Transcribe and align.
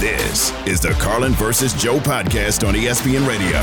This 0.00 0.52
is 0.64 0.78
the 0.78 0.90
Carlin 1.00 1.32
versus 1.32 1.74
Joe 1.74 1.98
podcast 1.98 2.64
on 2.64 2.74
ESPN 2.74 3.26
Radio. 3.26 3.58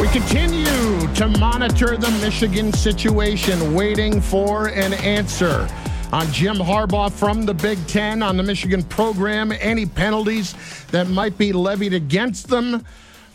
We 0.00 0.06
continue 0.12 1.12
to 1.14 1.26
monitor 1.40 1.96
the 1.96 2.12
Michigan 2.22 2.72
situation, 2.72 3.74
waiting 3.74 4.20
for 4.20 4.68
an 4.68 4.92
answer. 4.92 5.68
On 6.12 6.30
Jim 6.30 6.58
Harbaugh 6.58 7.10
from 7.10 7.44
the 7.44 7.52
Big 7.52 7.84
Ten 7.88 8.22
on 8.22 8.36
the 8.36 8.44
Michigan 8.44 8.84
program, 8.84 9.50
any 9.58 9.86
penalties 9.86 10.54
that 10.92 11.08
might 11.08 11.36
be 11.36 11.52
levied 11.52 11.92
against 11.92 12.46
them 12.46 12.84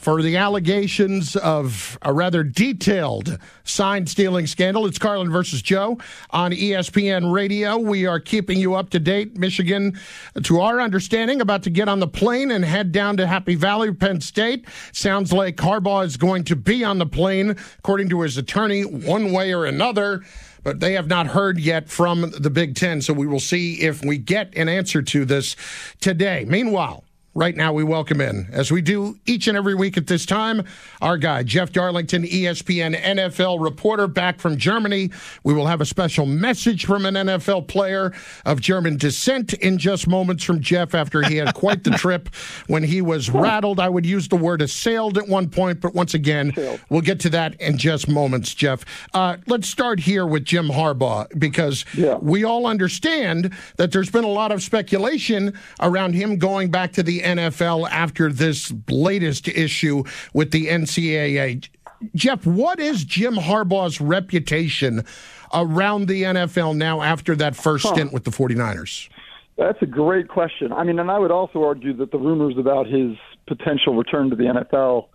for 0.01 0.23
the 0.23 0.35
allegations 0.35 1.35
of 1.35 1.99
a 2.01 2.11
rather 2.11 2.43
detailed 2.43 3.37
sign 3.63 4.07
stealing 4.07 4.47
scandal. 4.47 4.87
It's 4.87 4.97
Carlin 4.97 5.31
versus 5.31 5.61
Joe 5.61 5.99
on 6.31 6.51
ESPN 6.51 7.31
Radio. 7.31 7.77
We 7.77 8.07
are 8.07 8.19
keeping 8.19 8.57
you 8.57 8.73
up 8.73 8.89
to 8.89 8.99
date. 8.99 9.37
Michigan, 9.37 9.99
to 10.41 10.59
our 10.59 10.81
understanding, 10.81 11.39
about 11.39 11.61
to 11.63 11.69
get 11.69 11.87
on 11.87 11.99
the 11.99 12.07
plane 12.07 12.49
and 12.49 12.65
head 12.65 12.91
down 12.91 13.15
to 13.17 13.27
Happy 13.27 13.53
Valley, 13.53 13.93
Penn 13.93 14.21
State. 14.21 14.65
Sounds 14.91 15.31
like 15.31 15.57
Harbaugh 15.57 16.03
is 16.03 16.17
going 16.17 16.45
to 16.45 16.55
be 16.55 16.83
on 16.83 16.97
the 16.97 17.05
plane, 17.05 17.55
according 17.77 18.09
to 18.09 18.21
his 18.21 18.37
attorney, 18.37 18.81
one 18.81 19.31
way 19.31 19.53
or 19.53 19.65
another 19.65 20.23
but 20.63 20.79
they 20.79 20.93
have 20.93 21.07
not 21.07 21.25
heard 21.25 21.59
yet 21.59 21.89
from 21.89 22.31
the 22.37 22.51
Big 22.51 22.75
Ten. 22.75 23.01
So 23.01 23.13
we 23.13 23.25
will 23.25 23.39
see 23.39 23.81
if 23.81 24.05
we 24.05 24.19
get 24.19 24.55
an 24.55 24.69
answer 24.69 25.01
to 25.01 25.25
this 25.25 25.55
today. 25.99 26.45
Meanwhile, 26.47 27.03
Right 27.33 27.55
now, 27.55 27.71
we 27.71 27.85
welcome 27.85 28.19
in, 28.19 28.49
as 28.51 28.73
we 28.73 28.81
do 28.81 29.17
each 29.25 29.47
and 29.47 29.57
every 29.57 29.73
week 29.73 29.95
at 29.95 30.05
this 30.05 30.25
time, 30.25 30.65
our 31.01 31.17
guy, 31.17 31.43
Jeff 31.43 31.71
Darlington, 31.71 32.23
ESPN 32.23 32.93
NFL 32.93 33.63
reporter 33.63 34.05
back 34.07 34.41
from 34.41 34.57
Germany. 34.57 35.11
We 35.45 35.53
will 35.53 35.67
have 35.67 35.79
a 35.79 35.85
special 35.85 36.25
message 36.25 36.85
from 36.85 37.05
an 37.05 37.13
NFL 37.13 37.69
player 37.69 38.11
of 38.45 38.59
German 38.59 38.97
descent 38.97 39.53
in 39.53 39.77
just 39.77 40.09
moments 40.09 40.43
from 40.43 40.59
Jeff 40.59 40.93
after 40.93 41.21
he 41.21 41.37
had 41.37 41.53
quite 41.53 41.85
the 41.85 41.91
trip 41.97 42.35
when 42.67 42.83
he 42.83 43.01
was 43.01 43.29
rattled. 43.29 43.79
I 43.79 43.87
would 43.87 44.05
use 44.05 44.27
the 44.27 44.35
word 44.35 44.61
assailed 44.61 45.17
at 45.17 45.29
one 45.29 45.47
point, 45.47 45.79
but 45.79 45.95
once 45.95 46.13
again, 46.13 46.51
we'll 46.89 46.99
get 46.99 47.21
to 47.21 47.29
that 47.29 47.55
in 47.61 47.77
just 47.77 48.09
moments, 48.09 48.53
Jeff. 48.53 48.83
Uh, 49.13 49.37
let's 49.47 49.69
start 49.69 50.01
here 50.01 50.25
with 50.25 50.43
Jim 50.43 50.67
Harbaugh 50.67 51.27
because 51.39 51.85
yeah. 51.95 52.15
we 52.15 52.43
all 52.43 52.65
understand 52.65 53.53
that 53.77 53.93
there's 53.93 54.11
been 54.11 54.25
a 54.25 54.27
lot 54.27 54.51
of 54.51 54.61
speculation 54.61 55.57
around 55.79 56.13
him 56.13 56.35
going 56.35 56.69
back 56.69 56.91
to 56.91 57.01
the 57.01 57.20
NFL 57.21 57.89
after 57.89 58.31
this 58.31 58.73
latest 58.89 59.47
issue 59.47 60.03
with 60.33 60.51
the 60.51 60.67
NCAA. 60.67 61.67
Jeff, 62.15 62.45
what 62.45 62.79
is 62.79 63.03
Jim 63.03 63.35
Harbaugh's 63.35 64.01
reputation 64.01 65.05
around 65.53 66.07
the 66.07 66.23
NFL 66.23 66.75
now 66.75 67.01
after 67.01 67.35
that 67.35 67.55
first 67.55 67.85
huh. 67.85 67.93
stint 67.93 68.13
with 68.13 68.23
the 68.23 68.31
49ers? 68.31 69.09
That's 69.57 69.81
a 69.81 69.85
great 69.85 70.27
question. 70.27 70.73
I 70.73 70.83
mean, 70.83 70.97
and 70.97 71.11
I 71.11 71.19
would 71.19 71.31
also 71.31 71.63
argue 71.63 71.93
that 71.97 72.11
the 72.11 72.17
rumors 72.17 72.57
about 72.57 72.87
his 72.87 73.15
potential 73.47 73.95
return 73.95 74.29
to 74.29 74.35
the 74.35 74.45
NFL 74.45 75.07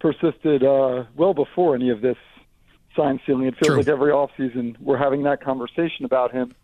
persisted 0.00 0.62
uh, 0.62 1.04
well 1.16 1.32
before 1.32 1.74
any 1.74 1.90
of 1.90 2.02
this 2.02 2.16
sign 2.94 3.20
stealing. 3.22 3.46
It 3.46 3.54
feels 3.54 3.68
True. 3.68 3.76
like 3.78 3.88
every 3.88 4.12
offseason 4.12 4.78
we're 4.80 4.98
having 4.98 5.22
that 5.22 5.42
conversation 5.42 6.04
about 6.04 6.32
him. 6.32 6.54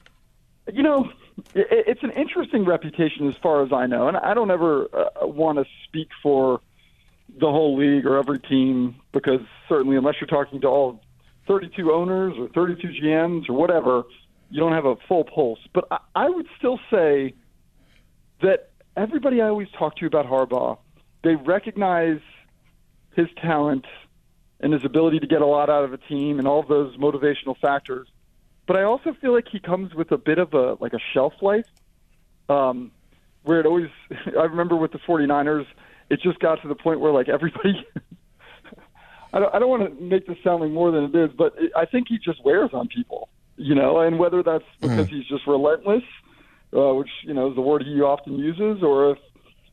You 0.72 0.82
know, 0.82 1.10
it's 1.54 2.02
an 2.02 2.10
interesting 2.12 2.64
reputation 2.64 3.28
as 3.28 3.34
far 3.42 3.62
as 3.64 3.72
I 3.72 3.86
know, 3.86 4.08
and 4.08 4.16
I 4.16 4.34
don't 4.34 4.50
ever 4.50 4.86
uh, 4.92 5.26
want 5.26 5.58
to 5.58 5.64
speak 5.84 6.08
for 6.22 6.60
the 7.38 7.46
whole 7.46 7.76
league 7.76 8.06
or 8.06 8.16
every 8.18 8.40
team 8.40 8.96
because 9.12 9.40
certainly, 9.68 9.96
unless 9.96 10.16
you're 10.20 10.28
talking 10.28 10.60
to 10.62 10.66
all 10.66 11.00
32 11.46 11.92
owners 11.92 12.34
or 12.38 12.48
32 12.48 12.88
GMs 13.02 13.48
or 13.48 13.54
whatever, 13.54 14.04
you 14.50 14.60
don't 14.60 14.72
have 14.72 14.84
a 14.84 14.96
full 15.08 15.24
pulse. 15.24 15.60
But 15.72 15.86
I, 15.90 15.98
I 16.14 16.30
would 16.30 16.46
still 16.58 16.78
say 16.90 17.34
that 18.42 18.70
everybody 18.96 19.40
I 19.40 19.48
always 19.48 19.68
talk 19.78 19.96
to 19.96 20.06
about 20.06 20.26
Harbaugh, 20.26 20.78
they 21.22 21.36
recognize 21.36 22.20
his 23.14 23.26
talent 23.40 23.84
and 24.60 24.72
his 24.72 24.84
ability 24.84 25.20
to 25.20 25.26
get 25.26 25.40
a 25.40 25.46
lot 25.46 25.70
out 25.70 25.84
of 25.84 25.92
a 25.92 25.98
team 25.98 26.38
and 26.38 26.46
all 26.46 26.60
of 26.60 26.68
those 26.68 26.96
motivational 26.96 27.56
factors 27.60 28.08
but 28.70 28.78
I 28.78 28.84
also 28.84 29.16
feel 29.20 29.34
like 29.34 29.46
he 29.50 29.58
comes 29.58 29.96
with 29.96 30.12
a 30.12 30.16
bit 30.16 30.38
of 30.38 30.54
a 30.54 30.76
like 30.78 30.92
a 30.92 31.00
shelf 31.12 31.32
life, 31.42 31.66
um, 32.48 32.92
where 33.42 33.58
it 33.58 33.66
always. 33.66 33.88
I 34.38 34.44
remember 34.44 34.76
with 34.76 34.92
the 34.92 35.00
49ers, 35.00 35.66
it 36.08 36.20
just 36.22 36.38
got 36.38 36.62
to 36.62 36.68
the 36.68 36.76
point 36.76 37.00
where 37.00 37.10
like 37.10 37.28
everybody. 37.28 37.84
I 39.32 39.40
don't, 39.40 39.52
I 39.52 39.58
don't 39.58 39.68
want 39.68 39.98
to 39.98 40.00
make 40.00 40.28
this 40.28 40.36
sounding 40.44 40.72
more 40.72 40.92
than 40.92 41.02
it 41.02 41.16
is, 41.16 41.30
but 41.36 41.52
it, 41.58 41.72
I 41.76 41.84
think 41.84 42.06
he 42.08 42.18
just 42.18 42.44
wears 42.44 42.70
on 42.72 42.86
people, 42.86 43.28
you 43.56 43.74
know, 43.74 43.98
and 43.98 44.20
whether 44.20 44.40
that's 44.40 44.62
because 44.80 45.08
mm. 45.08 45.16
he's 45.16 45.26
just 45.26 45.48
relentless, 45.48 46.04
uh, 46.72 46.94
which 46.94 47.10
you 47.24 47.34
know 47.34 47.50
is 47.50 47.56
the 47.56 47.62
word 47.62 47.82
he 47.82 48.00
often 48.00 48.38
uses, 48.38 48.84
or 48.84 49.10
if 49.10 49.18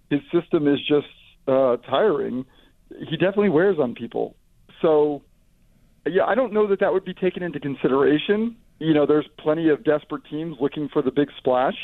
his 0.09 0.21
system 0.31 0.67
is 0.67 0.79
just 0.79 1.05
uh, 1.47 1.77
tiring, 1.87 2.47
he 3.07 3.15
definitely 3.15 3.49
wears 3.49 3.77
on 3.77 3.93
people. 3.93 4.35
So, 4.81 5.21
yeah, 6.07 6.25
I 6.25 6.33
don't 6.33 6.51
know 6.51 6.65
that 6.65 6.79
that 6.79 6.93
would 6.93 7.05
be 7.05 7.13
taken 7.13 7.43
into 7.43 7.59
consideration 7.59 8.55
you 8.79 8.93
know, 8.93 9.05
there's 9.05 9.27
plenty 9.37 9.69
of 9.69 9.83
desperate 9.83 10.23
teams 10.29 10.57
looking 10.59 10.89
for 10.89 11.01
the 11.01 11.11
big 11.11 11.29
splash, 11.37 11.77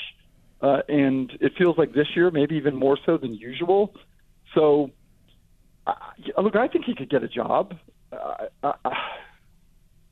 uh, 0.61 0.81
and 0.87 1.31
it 1.41 1.53
feels 1.57 1.77
like 1.77 1.93
this 1.93 2.07
year 2.15 2.31
maybe 2.31 2.55
even 2.55 2.75
more 2.75 2.97
so 3.05 3.17
than 3.17 3.33
usual. 3.33 3.93
So, 4.53 4.91
uh, 5.87 5.93
look, 6.41 6.55
I 6.55 6.67
think 6.67 6.85
he 6.85 6.95
could 6.95 7.09
get 7.09 7.23
a 7.23 7.27
job. 7.27 7.75
Uh, 8.11 8.47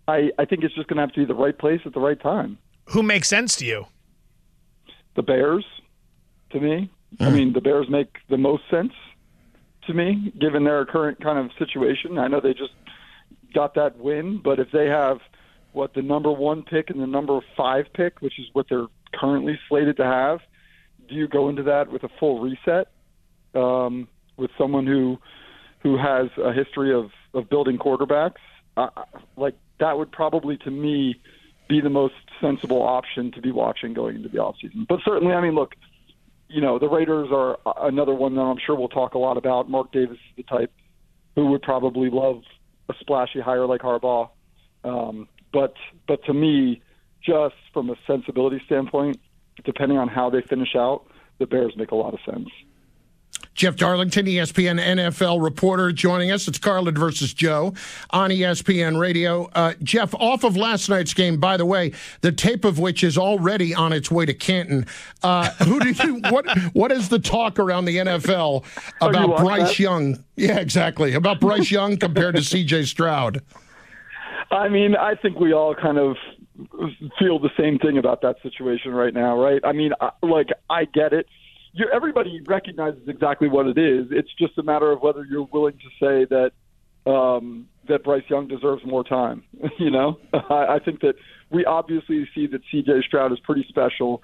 I 0.07 0.31
I 0.37 0.45
think 0.45 0.63
it's 0.63 0.75
just 0.75 0.87
going 0.87 0.97
to 0.97 1.01
have 1.01 1.13
to 1.13 1.19
be 1.19 1.25
the 1.25 1.35
right 1.35 1.57
place 1.57 1.81
at 1.85 1.93
the 1.93 1.99
right 1.99 2.19
time. 2.19 2.57
Who 2.87 3.03
makes 3.03 3.27
sense 3.27 3.55
to 3.57 3.65
you? 3.65 3.87
The 5.15 5.21
Bears, 5.21 5.65
to 6.51 6.59
me. 6.59 6.89
Mm. 7.17 7.25
I 7.25 7.29
hmm. 7.29 7.35
mean, 7.35 7.53
the 7.53 7.61
Bears 7.61 7.87
make 7.89 8.17
the 8.29 8.37
most 8.37 8.63
sense 8.69 8.93
to 9.87 9.93
me, 9.93 10.33
given 10.39 10.63
their 10.63 10.85
current 10.85 11.21
kind 11.21 11.37
of 11.37 11.51
situation. 11.57 12.17
I 12.17 12.27
know 12.27 12.39
they 12.39 12.53
just 12.53 12.73
got 13.53 13.75
that 13.75 13.97
win, 13.97 14.39
but 14.43 14.59
if 14.59 14.71
they 14.71 14.87
have 14.87 15.19
what 15.73 15.93
the 15.93 16.01
number 16.01 16.31
one 16.31 16.63
pick 16.63 16.89
and 16.89 16.99
the 16.99 17.07
number 17.07 17.39
five 17.55 17.85
pick, 17.93 18.21
which 18.21 18.39
is 18.39 18.45
what 18.53 18.67
they're 18.69 18.87
currently 19.13 19.59
slated 19.69 19.97
to 19.97 20.03
have, 20.03 20.39
do 21.07 21.15
you 21.15 21.27
go 21.27 21.49
into 21.49 21.63
that 21.63 21.91
with 21.91 22.03
a 22.03 22.09
full 22.19 22.41
reset 22.41 22.87
um, 23.55 24.07
with 24.37 24.51
someone 24.57 24.87
who 24.87 25.17
who 25.83 25.97
has 25.97 26.27
a 26.37 26.53
history 26.53 26.93
of 26.93 27.11
of 27.33 27.49
building 27.49 27.77
quarterbacks? 27.77 28.41
Uh, 28.77 28.89
like 29.35 29.55
that 29.79 29.97
would 29.97 30.11
probably, 30.11 30.57
to 30.57 30.71
me, 30.71 31.15
be 31.67 31.81
the 31.81 31.89
most 31.89 32.13
sensible 32.39 32.81
option 32.81 33.31
to 33.31 33.41
be 33.41 33.51
watching 33.51 33.93
going 33.93 34.15
into 34.15 34.29
the 34.29 34.37
offseason. 34.37 34.87
But 34.87 34.99
certainly, 35.03 35.33
I 35.33 35.41
mean, 35.41 35.55
look, 35.55 35.73
you 36.47 36.61
know, 36.61 36.79
the 36.79 36.87
Raiders 36.87 37.29
are 37.31 37.57
another 37.81 38.13
one 38.13 38.35
that 38.35 38.41
I'm 38.41 38.57
sure 38.65 38.75
we'll 38.75 38.89
talk 38.89 39.13
a 39.13 39.17
lot 39.17 39.37
about. 39.37 39.69
Mark 39.69 39.91
Davis 39.91 40.17
is 40.17 40.35
the 40.37 40.43
type 40.43 40.71
who 41.35 41.47
would 41.47 41.61
probably 41.61 42.09
love 42.09 42.41
a 42.89 42.93
splashy 42.99 43.39
hire 43.39 43.65
like 43.65 43.81
Harbaugh. 43.81 44.29
Um, 44.83 45.27
but 45.51 45.75
but 46.07 46.23
to 46.25 46.33
me, 46.33 46.81
just 47.21 47.55
from 47.73 47.89
a 47.89 47.95
sensibility 48.07 48.61
standpoint, 48.65 49.19
depending 49.63 49.97
on 49.97 50.07
how 50.07 50.29
they 50.29 50.41
finish 50.41 50.75
out, 50.75 51.05
the 51.39 51.45
Bears 51.45 51.73
make 51.77 51.91
a 51.91 51.95
lot 51.95 52.13
of 52.13 52.19
sense. 52.25 52.49
Jeff 53.53 53.75
Darlington, 53.75 54.25
ESPN 54.25 54.79
NFL 54.79 55.43
reporter, 55.43 55.91
joining 55.91 56.31
us. 56.31 56.47
It's 56.47 56.57
Carlin 56.57 56.95
versus 56.95 57.33
Joe 57.33 57.73
on 58.11 58.29
ESPN 58.29 58.97
Radio. 58.99 59.49
Uh, 59.53 59.73
Jeff, 59.83 60.13
off 60.15 60.43
of 60.43 60.55
last 60.55 60.89
night's 60.89 61.13
game, 61.13 61.37
by 61.37 61.57
the 61.57 61.65
way, 61.65 61.91
the 62.21 62.31
tape 62.31 62.63
of 62.63 62.79
which 62.79 63.03
is 63.03 63.17
already 63.17 63.75
on 63.75 63.93
its 63.93 64.09
way 64.09 64.25
to 64.25 64.33
Canton. 64.33 64.85
Uh, 65.21 65.49
who 65.65 65.79
did 65.79 65.99
you? 65.99 66.21
what 66.29 66.49
What 66.73 66.91
is 66.91 67.09
the 67.09 67.19
talk 67.19 67.59
around 67.59 67.85
the 67.85 67.97
NFL 67.97 68.63
about 69.01 69.37
Bryce 69.37 69.69
that? 69.69 69.79
Young? 69.79 70.23
Yeah, 70.37 70.57
exactly. 70.57 71.13
About 71.13 71.39
Bryce 71.39 71.69
Young 71.69 71.97
compared 71.97 72.35
to 72.37 72.43
C.J. 72.43 72.85
Stroud. 72.85 73.41
I 74.51 74.67
mean, 74.67 74.95
I 74.95 75.15
think 75.15 75.39
we 75.39 75.53
all 75.53 75.73
kind 75.73 75.97
of 75.97 76.17
feel 77.17 77.39
the 77.39 77.49
same 77.57 77.79
thing 77.79 77.97
about 77.97 78.21
that 78.21 78.35
situation 78.43 78.91
right 78.91 79.13
now, 79.13 79.41
right? 79.41 79.61
I 79.63 79.71
mean, 79.71 79.93
like 80.21 80.49
I 80.69 80.85
get 80.85 81.13
it. 81.13 81.27
you 81.73 81.87
everybody 81.91 82.41
recognizes 82.45 83.07
exactly 83.07 83.47
what 83.47 83.67
it 83.67 83.77
is. 83.77 84.07
It's 84.11 84.29
just 84.37 84.57
a 84.57 84.63
matter 84.63 84.91
of 84.91 85.01
whether 85.01 85.23
you're 85.23 85.47
willing 85.51 85.77
to 85.79 85.89
say 85.99 86.25
that 86.25 87.09
um, 87.09 87.67
that 87.87 88.03
Bryce 88.03 88.23
Young 88.29 88.47
deserves 88.47 88.85
more 88.85 89.05
time. 89.05 89.43
you 89.79 89.89
know, 89.89 90.19
I, 90.33 90.75
I 90.75 90.79
think 90.83 90.99
that 91.01 91.15
we 91.49 91.63
obviously 91.65 92.27
see 92.35 92.47
that 92.47 92.61
C.J. 92.69 93.03
Stroud 93.07 93.31
is 93.31 93.39
pretty 93.39 93.65
special. 93.69 94.21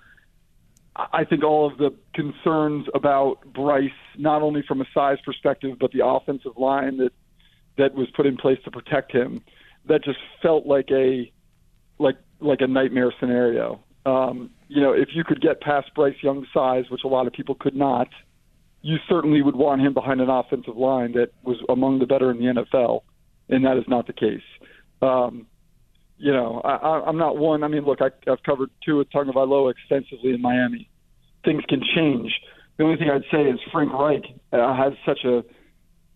I 0.96 1.24
think 1.26 1.44
all 1.44 1.72
of 1.72 1.78
the 1.78 1.94
concerns 2.14 2.88
about 2.94 3.54
Bryce, 3.54 3.92
not 4.18 4.42
only 4.42 4.64
from 4.68 4.82
a 4.82 4.86
size 4.94 5.20
perspective, 5.24 5.78
but 5.80 5.92
the 5.92 6.06
offensive 6.06 6.58
line 6.58 6.98
that 6.98 7.14
that 7.78 7.94
was 7.94 8.10
put 8.16 8.26
in 8.26 8.36
place 8.36 8.58
to 8.66 8.72
protect 8.72 9.12
him 9.12 9.42
that 9.88 10.04
just 10.04 10.20
felt 10.42 10.66
like 10.66 10.90
a 10.92 11.32
like 12.00 12.18
like 12.40 12.62
a 12.62 12.68
nightmare 12.68 13.14
scenario. 13.20 13.84
Um, 14.06 14.52
you 14.68 14.82
know, 14.82 14.94
if 14.94 15.10
you 15.14 15.24
could 15.24 15.42
get 15.42 15.62
past 15.62 15.94
Bryce 15.96 16.16
Young's 16.22 16.48
size, 16.54 16.86
which 16.90 17.02
a 17.04 17.08
lot 17.08 17.28
of 17.28 17.34
people 17.34 17.56
could 17.56 17.76
not, 17.76 18.08
you 18.82 18.98
certainly 19.10 19.42
would 19.42 19.56
want 19.56 19.82
him 19.82 19.94
behind 19.94 20.22
an 20.22 20.30
offensive 20.30 20.78
line 20.78 21.14
that 21.14 21.32
was 21.44 21.58
among 21.70 22.00
the 22.00 22.06
better 22.06 22.32
in 22.32 22.38
the 22.38 22.46
NFL, 22.46 23.02
and 23.50 23.66
that 23.66 23.78
is 23.78 23.84
not 23.88 24.08
the 24.08 24.14
case. 24.14 24.42
Um, 25.02 25.48
you 26.18 26.32
know, 26.32 26.62
I, 26.64 27.04
I'm 27.06 27.18
not 27.18 27.38
one. 27.38 27.64
I 27.64 27.68
mean, 27.68 27.86
look, 27.86 28.00
I, 28.02 28.10
I've 28.30 28.42
covered 28.44 28.70
Tua 28.84 29.06
Tagovailoa 29.06 29.72
extensively 29.72 30.34
in 30.34 30.42
Miami. 30.42 30.90
Things 31.44 31.64
can 31.70 31.82
change, 31.96 32.32
the 32.78 32.84
only 32.84 32.98
thing 32.98 33.10
I'd 33.10 33.24
say 33.32 33.42
is 33.50 33.60
Frank 33.72 33.92
Reich 33.92 34.24
uh, 34.54 34.76
has 34.76 34.94
such 35.06 35.26
a, 35.26 35.44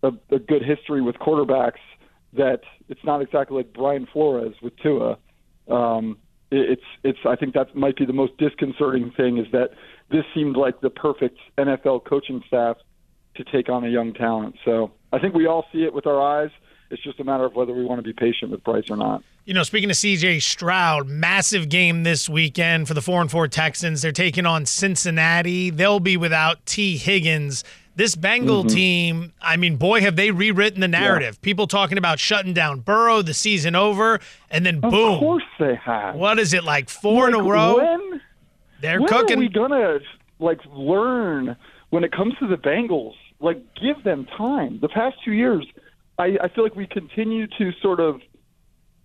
a 0.04 0.12
a 0.34 0.40
good 0.40 0.64
history 0.64 1.02
with 1.02 1.16
quarterbacks 1.16 1.82
that 2.34 2.62
it's 2.90 3.04
not 3.04 3.22
exactly 3.22 3.58
like 3.58 3.74
Brian 3.74 4.08
Flores 4.12 4.56
with 4.62 4.76
Tua. 4.78 5.18
Um, 5.70 6.18
it, 6.50 6.72
it's 6.72 6.84
it's 7.04 7.20
I 7.26 7.36
think 7.36 7.54
that 7.54 7.76
might 7.76 7.96
be 7.96 8.06
the 8.06 8.14
most 8.14 8.38
disconcerting 8.38 9.12
thing 9.12 9.38
is 9.38 9.48
that 9.52 9.72
this 10.10 10.24
seemed 10.34 10.58
like 10.58 10.82
the 10.82 10.90
perfect 10.90 11.38
NFL 11.58 12.06
coaching 12.06 12.44
staff 12.48 12.78
to 13.36 13.44
take 13.46 13.70
on 13.70 13.84
a 13.86 13.90
young 13.90 14.14
talent. 14.14 14.56
So 14.66 14.92
I 15.14 15.20
think 15.20 15.34
we 15.34 15.48
all 15.48 15.66
see 15.72 15.84
it 15.84 15.94
with 15.94 16.06
our 16.06 16.22
eyes. 16.22 16.52
It's 16.90 17.02
just 17.02 17.20
a 17.22 17.24
matter 17.24 17.46
of 17.46 17.56
whether 17.56 17.74
we 17.74 17.86
want 17.86 18.00
to 18.00 18.04
be 18.04 18.12
patient 18.12 18.52
with 18.52 18.64
Bryce 18.66 18.90
or 18.90 18.98
not. 18.98 19.24
You 19.46 19.54
know, 19.54 19.64
speaking 19.64 19.90
of 19.90 19.96
CJ 19.96 20.42
Stroud, 20.42 21.08
massive 21.08 21.70
game 21.70 22.04
this 22.04 22.28
weekend 22.28 22.88
for 22.88 22.94
the 22.94 23.02
4 23.02 23.22
and 23.22 23.32
4 23.32 23.48
Texans. 23.48 24.02
They're 24.02 24.12
taking 24.12 24.46
on 24.46 24.66
Cincinnati. 24.66 25.70
They'll 25.70 26.02
be 26.02 26.18
without 26.18 26.66
Tee 26.66 26.98
Higgins. 26.98 27.64
This 27.96 28.16
Bengal 28.16 28.64
mm-hmm. 28.64 28.76
team, 28.76 29.34
I 29.42 29.58
mean, 29.58 29.76
boy, 29.76 30.02
have 30.02 30.16
they 30.16 30.32
rewritten 30.32 30.82
the 30.82 30.88
narrative. 30.88 31.36
Yeah. 31.36 31.44
People 31.44 31.68
talking 31.68 31.98
about 31.98 32.20
shutting 32.20 32.54
down 32.54 32.80
Burrow, 32.80 33.22
the 33.22 33.34
season 33.34 33.76
over, 33.76 34.20
and 34.50 34.66
then 34.66 34.76
of 34.76 34.92
boom. 34.92 35.14
Of 35.14 35.20
course 35.20 35.44
they 35.60 35.76
have. 35.76 36.16
What 36.16 36.40
is 36.40 36.54
it, 36.54 36.64
like 36.64 36.90
four 36.90 37.26
like 37.26 37.34
in 37.34 37.40
a 37.40 37.44
row? 37.44 37.78
When, 37.78 38.22
They're 38.80 39.00
when 39.00 39.10
cooking. 39.10 39.38
are 39.38 39.42
we 39.42 39.50
going 39.50 39.72
to, 39.72 40.00
like, 40.40 40.60
learn 40.74 41.56
when 41.90 42.04
it 42.04 42.12
comes 42.12 42.34
to 42.40 42.48
the 42.48 42.58
Bengals? 42.58 43.16
Like, 43.40 43.62
give 43.76 44.04
them 44.04 44.28
time. 44.38 44.80
The 44.82 44.90
past 44.90 45.18
two 45.24 45.34
years– 45.34 45.66
I, 46.22 46.38
I 46.44 46.50
feel 46.50 46.64
like 46.64 46.76
we 46.76 46.86
continue 46.86 47.48
to 47.58 47.72
sort 47.82 48.00
of 48.00 48.22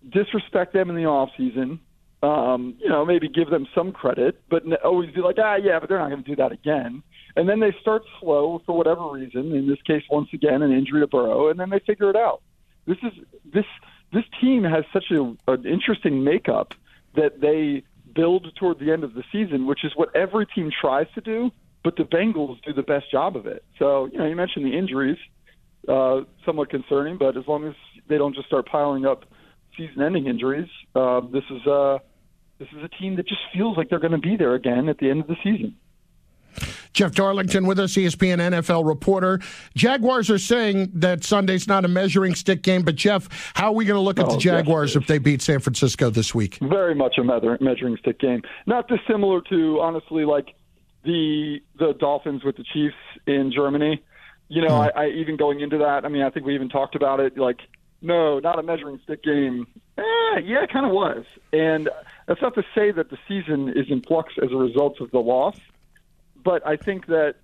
disrespect 0.09 0.73
them 0.73 0.89
in 0.89 0.95
the 0.95 1.05
off 1.05 1.29
season. 1.35 1.79
Um, 2.21 2.75
you 2.79 2.89
know, 2.89 3.05
maybe 3.05 3.27
give 3.27 3.49
them 3.49 3.67
some 3.73 3.91
credit, 3.91 4.41
but 4.49 4.63
always 4.83 5.11
be 5.11 5.21
like, 5.21 5.37
ah, 5.39 5.55
yeah, 5.55 5.79
but 5.79 5.89
they're 5.89 5.99
not 5.99 6.09
going 6.09 6.23
to 6.23 6.29
do 6.29 6.35
that 6.35 6.51
again. 6.51 7.01
And 7.37 7.47
then 7.47 7.59
they 7.59 7.73
start 7.79 8.01
slow 8.19 8.63
for 8.65 8.75
whatever 8.75 9.07
reason. 9.09 9.55
In 9.55 9.67
this 9.67 9.81
case, 9.83 10.03
once 10.09 10.27
again, 10.33 10.63
an 10.63 10.71
injury 10.71 11.01
to 11.01 11.07
Burrow, 11.07 11.49
and 11.49 11.59
then 11.59 11.69
they 11.69 11.79
figure 11.79 12.09
it 12.09 12.15
out. 12.15 12.41
This 12.87 12.97
is 13.03 13.13
this 13.45 13.65
this 14.11 14.23
team 14.41 14.63
has 14.63 14.83
such 14.91 15.11
a, 15.11 15.21
an 15.47 15.65
interesting 15.65 16.23
makeup 16.23 16.73
that 17.15 17.39
they 17.39 17.83
build 18.15 18.53
toward 18.55 18.79
the 18.79 18.91
end 18.91 19.03
of 19.03 19.13
the 19.13 19.23
season, 19.31 19.67
which 19.67 19.85
is 19.85 19.91
what 19.95 20.15
every 20.15 20.47
team 20.47 20.71
tries 20.81 21.05
to 21.13 21.21
do. 21.21 21.51
But 21.83 21.95
the 21.95 22.03
Bengals 22.03 22.61
do 22.63 22.73
the 22.73 22.81
best 22.81 23.11
job 23.11 23.35
of 23.35 23.45
it. 23.45 23.63
So, 23.77 24.07
you 24.11 24.17
know, 24.17 24.25
you 24.25 24.35
mentioned 24.35 24.65
the 24.65 24.75
injuries 24.75 25.17
uh, 25.87 26.21
somewhat 26.43 26.71
concerning. 26.71 27.17
But 27.17 27.37
as 27.37 27.47
long 27.47 27.65
as 27.67 27.75
they 28.07 28.17
don't 28.17 28.33
just 28.33 28.47
start 28.47 28.65
piling 28.65 29.05
up 29.05 29.25
season-ending 29.77 30.25
injuries, 30.25 30.69
uh, 30.95 31.21
this 31.31 31.43
is 31.51 31.67
uh, 31.67 31.99
this 32.57 32.67
is 32.75 32.83
a 32.83 32.89
team 32.99 33.15
that 33.17 33.27
just 33.27 33.41
feels 33.53 33.77
like 33.77 33.89
they're 33.89 33.99
going 33.99 34.11
to 34.11 34.17
be 34.17 34.37
there 34.37 34.55
again 34.55 34.89
at 34.89 34.97
the 34.97 35.09
end 35.11 35.21
of 35.21 35.27
the 35.27 35.37
season. 35.43 35.75
Jeff 36.93 37.13
Darlington 37.13 37.65
with 37.65 37.79
us, 37.79 37.93
ESPN 37.93 38.37
NFL 38.37 38.87
reporter. 38.87 39.39
Jaguars 39.75 40.29
are 40.29 40.37
saying 40.37 40.91
that 40.95 41.23
Sunday's 41.23 41.67
not 41.67 41.85
a 41.85 41.87
measuring 41.87 42.35
stick 42.35 42.61
game, 42.61 42.83
but 42.83 42.95
Jeff, 42.95 43.27
how 43.53 43.67
are 43.67 43.75
we 43.75 43.85
going 43.85 43.97
to 43.97 44.01
look 44.01 44.19
at 44.19 44.27
oh, 44.27 44.31
the 44.31 44.37
Jaguars 44.37 44.95
yes, 44.95 45.01
if 45.01 45.07
they 45.07 45.17
beat 45.17 45.41
San 45.41 45.59
Francisco 45.59 46.09
this 46.09 46.33
week? 46.33 46.57
Very 46.61 46.95
much 46.95 47.17
a 47.17 47.23
measuring 47.23 47.97
stick 47.97 48.19
game. 48.19 48.41
Not 48.65 48.87
dissimilar 48.87 49.41
to 49.49 49.79
honestly 49.81 50.25
like 50.25 50.55
the 51.03 51.59
the 51.79 51.93
Dolphins 51.93 52.43
with 52.43 52.57
the 52.57 52.63
Chiefs 52.63 52.95
in 53.25 53.51
Germany. 53.51 54.03
You 54.49 54.61
know, 54.61 54.75
hmm. 54.75 54.97
I, 54.97 55.05
I 55.05 55.07
even 55.09 55.37
going 55.37 55.59
into 55.61 55.79
that, 55.79 56.05
I 56.05 56.09
mean, 56.09 56.23
I 56.23 56.29
think 56.29 56.45
we 56.45 56.55
even 56.55 56.69
talked 56.69 56.95
about 56.95 57.19
it. 57.19 57.37
Like, 57.37 57.59
no, 58.01 58.39
not 58.39 58.59
a 58.59 58.63
measuring 58.63 58.99
stick 59.03 59.23
game. 59.23 59.67
Eh, 59.97 60.39
yeah, 60.43 60.63
it 60.63 60.71
kind 60.71 60.85
of 60.85 60.91
was. 60.91 61.25
And 61.51 61.89
that's 62.27 62.41
not 62.41 62.55
to 62.55 62.63
say 62.75 62.91
that 62.91 63.09
the 63.09 63.17
season 63.27 63.69
is 63.69 63.87
in 63.89 64.01
flux 64.01 64.33
as 64.41 64.51
a 64.51 64.55
result 64.55 65.01
of 65.01 65.11
the 65.11 65.19
loss, 65.19 65.57
but 66.47 66.65
I 66.65 66.77
think 66.77 67.07
that 67.07 67.35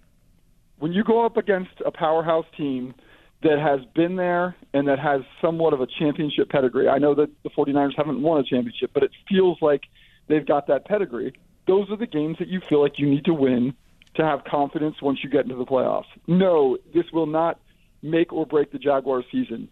when 0.79 0.93
you 0.93 1.03
go 1.03 1.25
up 1.25 1.35
against 1.35 1.73
a 1.85 1.91
powerhouse 1.91 2.45
team 2.55 2.93
that 3.41 3.59
has 3.59 3.81
been 3.93 4.15
there 4.15 4.55
and 4.73 4.87
that 4.87 4.97
has 4.97 5.23
somewhat 5.41 5.73
of 5.73 5.81
a 5.81 5.87
championship 5.99 6.49
pedigree, 6.49 6.87
I 6.87 6.99
know 6.99 7.13
that 7.15 7.29
the 7.43 7.49
49ers 7.49 7.97
haven't 7.97 8.21
won 8.21 8.39
a 8.39 8.45
championship, 8.45 8.91
but 8.93 9.03
it 9.03 9.11
feels 9.27 9.57
like 9.61 9.81
they've 10.29 10.45
got 10.45 10.67
that 10.67 10.85
pedigree. 10.85 11.33
Those 11.67 11.91
are 11.91 11.97
the 11.97 12.07
games 12.07 12.37
that 12.39 12.47
you 12.47 12.61
feel 12.69 12.81
like 12.81 12.97
you 12.97 13.09
need 13.09 13.25
to 13.25 13.33
win 13.33 13.73
to 14.15 14.23
have 14.23 14.45
confidence 14.45 15.01
once 15.01 15.19
you 15.21 15.29
get 15.29 15.43
into 15.43 15.55
the 15.55 15.65
playoffs. 15.65 16.05
No, 16.25 16.77
this 16.93 17.11
will 17.11 17.27
not 17.27 17.59
make 18.01 18.31
or 18.31 18.45
break 18.45 18.71
the 18.71 18.79
Jaguars 18.79 19.25
season. 19.33 19.67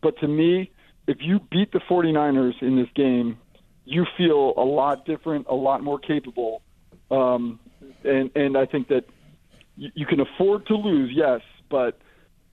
But 0.00 0.16
to 0.20 0.28
me, 0.28 0.70
if 1.08 1.16
you 1.22 1.40
beat 1.50 1.72
the 1.72 1.80
49ers 1.90 2.62
in 2.62 2.76
this 2.76 2.88
game, 2.94 3.38
you 3.84 4.06
feel 4.16 4.54
a 4.56 4.62
lot 4.62 5.06
different, 5.06 5.48
a 5.48 5.56
lot 5.56 5.82
more 5.82 5.98
capable. 5.98 6.62
Um, 7.10 7.58
and, 8.04 8.30
and 8.34 8.56
I 8.56 8.66
think 8.66 8.88
that 8.88 9.04
you, 9.76 9.90
you 9.94 10.06
can 10.06 10.20
afford 10.20 10.66
to 10.66 10.76
lose, 10.76 11.10
yes, 11.14 11.40
but 11.70 11.98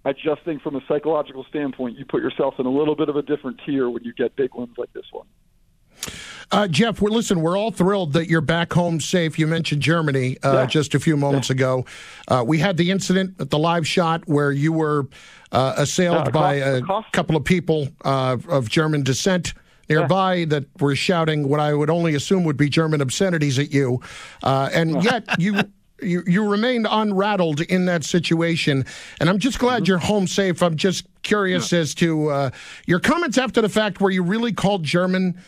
I 0.05 0.13
just 0.13 0.43
think 0.43 0.61
from 0.61 0.75
a 0.75 0.81
psychological 0.87 1.45
standpoint, 1.49 1.97
you 1.97 2.05
put 2.05 2.21
yourself 2.21 2.55
in 2.59 2.65
a 2.65 2.71
little 2.71 2.95
bit 2.95 3.09
of 3.09 3.15
a 3.15 3.21
different 3.21 3.61
tier 3.65 3.89
when 3.89 4.03
you 4.03 4.13
get 4.13 4.35
big 4.35 4.53
wins 4.53 4.77
like 4.77 4.91
this 4.93 5.05
one. 5.11 5.27
Uh, 6.51 6.67
Jeff, 6.67 7.01
we're 7.01 7.09
listen. 7.09 7.41
We're 7.41 7.57
all 7.57 7.71
thrilled 7.71 8.13
that 8.13 8.27
you're 8.27 8.41
back 8.41 8.73
home 8.73 8.99
safe. 8.99 9.39
You 9.39 9.47
mentioned 9.47 9.81
Germany 9.81 10.37
uh, 10.43 10.53
yeah. 10.53 10.65
just 10.65 10.93
a 10.93 10.99
few 10.99 11.17
moments 11.17 11.49
yeah. 11.49 11.55
ago. 11.55 11.85
Uh, 12.27 12.43
we 12.45 12.59
had 12.59 12.77
the 12.77 12.91
incident 12.91 13.35
at 13.39 13.49
the 13.49 13.57
live 13.57 13.87
shot 13.87 14.27
where 14.27 14.51
you 14.51 14.71
were 14.73 15.07
uh, 15.51 15.73
assailed 15.77 16.31
by 16.31 16.55
a 16.55 16.81
couple 17.11 17.35
of 17.35 17.43
people 17.43 17.87
uh, 18.03 18.37
of 18.49 18.69
German 18.69 19.03
descent 19.03 19.53
nearby 19.89 20.35
yeah. 20.35 20.45
that 20.45 20.81
were 20.81 20.95
shouting 20.95 21.47
what 21.47 21.59
I 21.59 21.73
would 21.73 21.89
only 21.89 22.15
assume 22.15 22.43
would 22.43 22.57
be 22.57 22.69
German 22.69 23.01
obscenities 23.01 23.59
at 23.59 23.71
you, 23.71 24.01
uh, 24.43 24.69
and 24.73 25.03
yet 25.03 25.23
you. 25.39 25.61
You, 26.01 26.21
you 26.27 26.45
remained 26.45 26.85
unrattled 26.89 27.61
in 27.61 27.85
that 27.85 28.03
situation, 28.03 28.83
and 29.21 29.29
I'm 29.29 29.39
just 29.39 29.57
glad 29.57 29.83
mm-hmm. 29.83 29.85
you're 29.85 29.97
home 29.99 30.27
safe. 30.27 30.61
I'm 30.61 30.75
just 30.75 31.05
curious 31.21 31.71
as 31.71 31.95
to 31.95 32.51
your 32.85 32.99
comments 32.99 33.37
after 33.37 33.61
the 33.61 33.69
fact, 33.69 34.01
where 34.01 34.11
you 34.11 34.21
really 34.21 34.51
called 34.51 34.83
German 34.83 35.39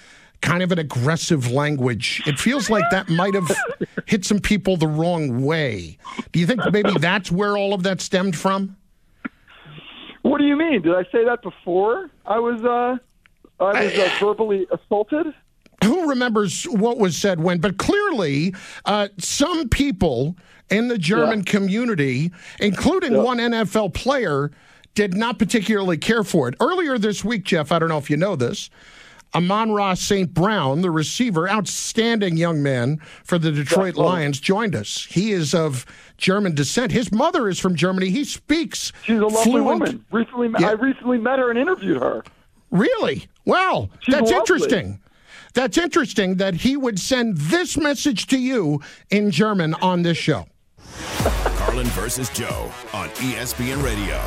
kind 0.42 0.64
of 0.64 0.72
an 0.72 0.80
aggressive 0.80 1.52
language. 1.52 2.22
It 2.26 2.40
feels 2.40 2.70
like 2.70 2.84
that 2.92 3.10
might 3.10 3.34
have 3.34 3.52
hit 4.06 4.26
some 4.26 4.40
people 4.40 4.78
the 4.78 4.88
wrong 4.88 5.44
way. 5.44 5.98
Do 6.32 6.40
you 6.40 6.46
think 6.46 6.62
maybe 6.72 6.92
that's 7.00 7.32
where 7.32 7.58
all 7.58 7.74
of 7.74 7.84
that 7.84 8.00
stemmed 8.02 8.36
from? 8.36 8.78
What 10.22 10.40
do 10.40 10.46
you 10.46 10.56
mean? 10.56 10.82
Did 10.82 10.96
I 10.96 11.04
say 11.12 11.26
that 11.26 11.42
before? 11.42 12.10
I 12.26 12.40
was 12.40 12.64
uh, 12.64 12.98
I 13.60 13.86
was 13.86 13.94
uh, 13.94 14.10
verbally 14.20 14.68
assaulted. 14.72 15.34
Who 15.84 16.10
remembers 16.10 16.64
what 16.66 16.98
was 16.98 17.16
said 17.16 17.40
when? 17.40 17.60
But 17.60 17.78
clearly, 17.78 18.56
uh, 18.86 19.10
some 19.18 19.70
people 19.70 20.36
in 20.70 20.88
the 20.88 20.98
German 20.98 21.40
yeah. 21.40 21.52
community, 21.52 22.32
including 22.60 23.14
yeah. 23.14 23.22
one 23.22 23.38
NFL 23.38 23.94
player, 23.94 24.52
did 24.96 25.14
not 25.14 25.38
particularly 25.38 25.98
care 25.98 26.24
for 26.24 26.48
it. 26.48 26.56
Earlier 26.60 26.98
this 26.98 27.24
week, 27.24 27.44
Jeff, 27.44 27.72
I 27.72 27.80
don't 27.80 27.90
know 27.90 27.98
if 27.98 28.10
you 28.10 28.18
know 28.18 28.36
this, 28.36 28.70
Amon-Ra 29.36 29.96
St. 29.96 30.34
Brown, 30.34 30.82
the 30.82 30.90
receiver, 30.90 31.50
outstanding 31.50 32.38
young 32.38 32.64
man 32.64 33.00
for 33.24 33.38
the 33.38 33.52
Detroit 33.52 33.96
Lions, 33.96 34.40
joined 34.40 34.76
us. 34.76 35.06
He 35.10 35.34
is 35.34 35.54
of 35.54 35.86
German 36.18 36.56
descent. 36.56 36.94
His 36.94 37.12
mother 37.12 37.50
is 37.50 37.60
from 37.60 37.76
Germany. 37.76 38.10
He 38.10 38.24
speaks. 38.24 38.94
She's 39.04 39.20
a 39.20 39.26
lovely 39.26 39.44
fluent, 39.44 39.66
woman. 39.66 40.06
Recently, 40.12 40.50
yeah. 40.58 40.70
I 40.70 40.72
recently 40.72 41.18
met 41.18 41.40
her 41.40 41.50
and 41.50 41.60
interviewed 41.60 42.02
her. 42.02 42.24
Really? 42.72 43.28
Well, 43.46 43.90
She's 44.02 44.14
that's 44.16 44.32
lovely. 44.32 44.38
interesting. 44.38 45.00
That's 45.54 45.78
interesting 45.78 46.36
that 46.36 46.56
he 46.56 46.76
would 46.76 47.00
send 47.00 47.38
this 47.38 47.78
message 47.78 48.28
to 48.28 48.38
you 48.38 48.82
in 49.10 49.32
German 49.32 49.74
on 49.76 50.02
this 50.02 50.18
show. 50.18 50.48
Carlin 51.58 51.88
versus 51.88 52.30
Joe 52.30 52.72
on 52.94 53.10
ESPN 53.10 53.82
Radio. 53.84 54.22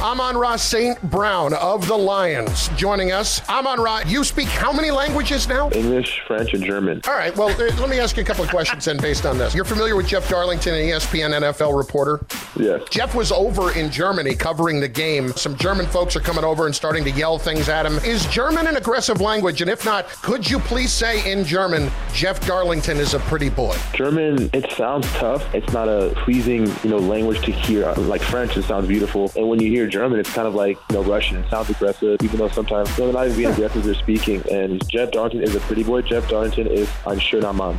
Amon-Ra 0.00 0.56
St. 0.56 1.00
Brown 1.10 1.54
of 1.54 1.88
the 1.88 1.96
Lions 1.96 2.68
joining 2.76 3.12
us. 3.12 3.46
Amon-Ra, 3.48 4.02
you 4.06 4.24
speak 4.24 4.48
how 4.48 4.72
many 4.72 4.90
languages 4.90 5.48
now? 5.48 5.70
English, 5.70 6.22
French, 6.26 6.52
and 6.54 6.62
German. 6.62 7.00
All 7.08 7.14
right. 7.14 7.34
Well, 7.36 7.48
uh, 7.48 7.74
let 7.80 7.88
me 7.88 7.98
ask 7.98 8.16
you 8.16 8.22
a 8.22 8.26
couple 8.26 8.44
of 8.44 8.50
questions 8.50 8.84
then 8.84 8.98
based 8.98 9.24
on 9.24 9.38
this. 9.38 9.54
You're 9.54 9.64
familiar 9.64 9.96
with 9.96 10.06
Jeff 10.06 10.28
Darlington, 10.28 10.74
an 10.74 10.80
ESPN 10.80 11.32
NFL 11.40 11.76
reporter? 11.76 12.24
Yes. 12.56 12.82
Jeff 12.90 13.14
was 13.14 13.32
over 13.32 13.72
in 13.72 13.90
Germany 13.90 14.34
covering 14.34 14.80
the 14.80 14.88
game. 14.88 15.32
Some 15.32 15.56
German 15.56 15.86
folks 15.86 16.14
are 16.14 16.20
coming 16.20 16.44
over 16.44 16.66
and 16.66 16.74
starting 16.74 17.02
to 17.04 17.10
yell 17.10 17.38
things 17.38 17.68
at 17.68 17.86
him. 17.86 17.96
Is 17.98 18.26
German 18.26 18.66
an 18.66 18.76
aggressive 18.76 19.20
language? 19.20 19.62
And 19.62 19.70
if 19.70 19.84
not, 19.84 20.06
could 20.22 20.48
you 20.48 20.58
please 20.58 20.92
say 20.92 21.30
in 21.30 21.44
German, 21.44 21.90
Jeff 22.12 22.44
Darlington 22.46 22.98
is 22.98 23.14
a 23.14 23.18
pretty 23.20 23.48
boy? 23.48 23.76
German, 23.94 24.50
it 24.52 24.70
sounds 24.72 25.10
tough. 25.14 25.42
It's 25.54 25.72
not 25.72 25.88
a 25.88 26.12
pleasing, 26.24 26.66
you 26.84 26.90
know, 26.90 26.98
language 26.98 27.42
to 27.46 27.52
hear. 27.52 27.92
Like 27.94 28.20
French, 28.22 28.56
it 28.56 28.64
sounds 28.64 28.86
beautiful. 28.86 29.32
And 29.36 29.48
when 29.48 29.60
you 29.60 29.70
hear 29.70 29.85
German, 29.90 30.18
it's 30.20 30.32
kind 30.32 30.46
of 30.46 30.54
like 30.54 30.78
you 30.90 30.96
know 30.96 31.02
Russian. 31.02 31.38
It 31.38 31.50
sounds 31.50 31.70
aggressive, 31.70 32.22
even 32.22 32.38
though 32.38 32.48
sometimes 32.48 32.94
they're 32.96 33.12
not 33.12 33.26
even 33.26 33.36
being 33.38 33.50
aggressive. 33.50 33.84
They're 33.84 33.94
speaking. 33.94 34.42
And 34.50 34.86
Jeff 34.88 35.12
Darlington 35.12 35.42
is 35.42 35.54
a 35.54 35.60
pretty 35.60 35.82
boy. 35.82 36.02
Jeff 36.02 36.28
Darlington 36.28 36.66
is 36.66 36.88
I'm 37.06 37.18
sure, 37.18 37.40
not 37.40 37.54
Mann. 37.54 37.78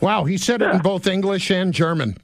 Wow, 0.00 0.24
he 0.24 0.36
said 0.36 0.62
it 0.62 0.70
in 0.70 0.78
both 0.80 1.06
English 1.06 1.50
and 1.50 1.72
German. 1.72 2.16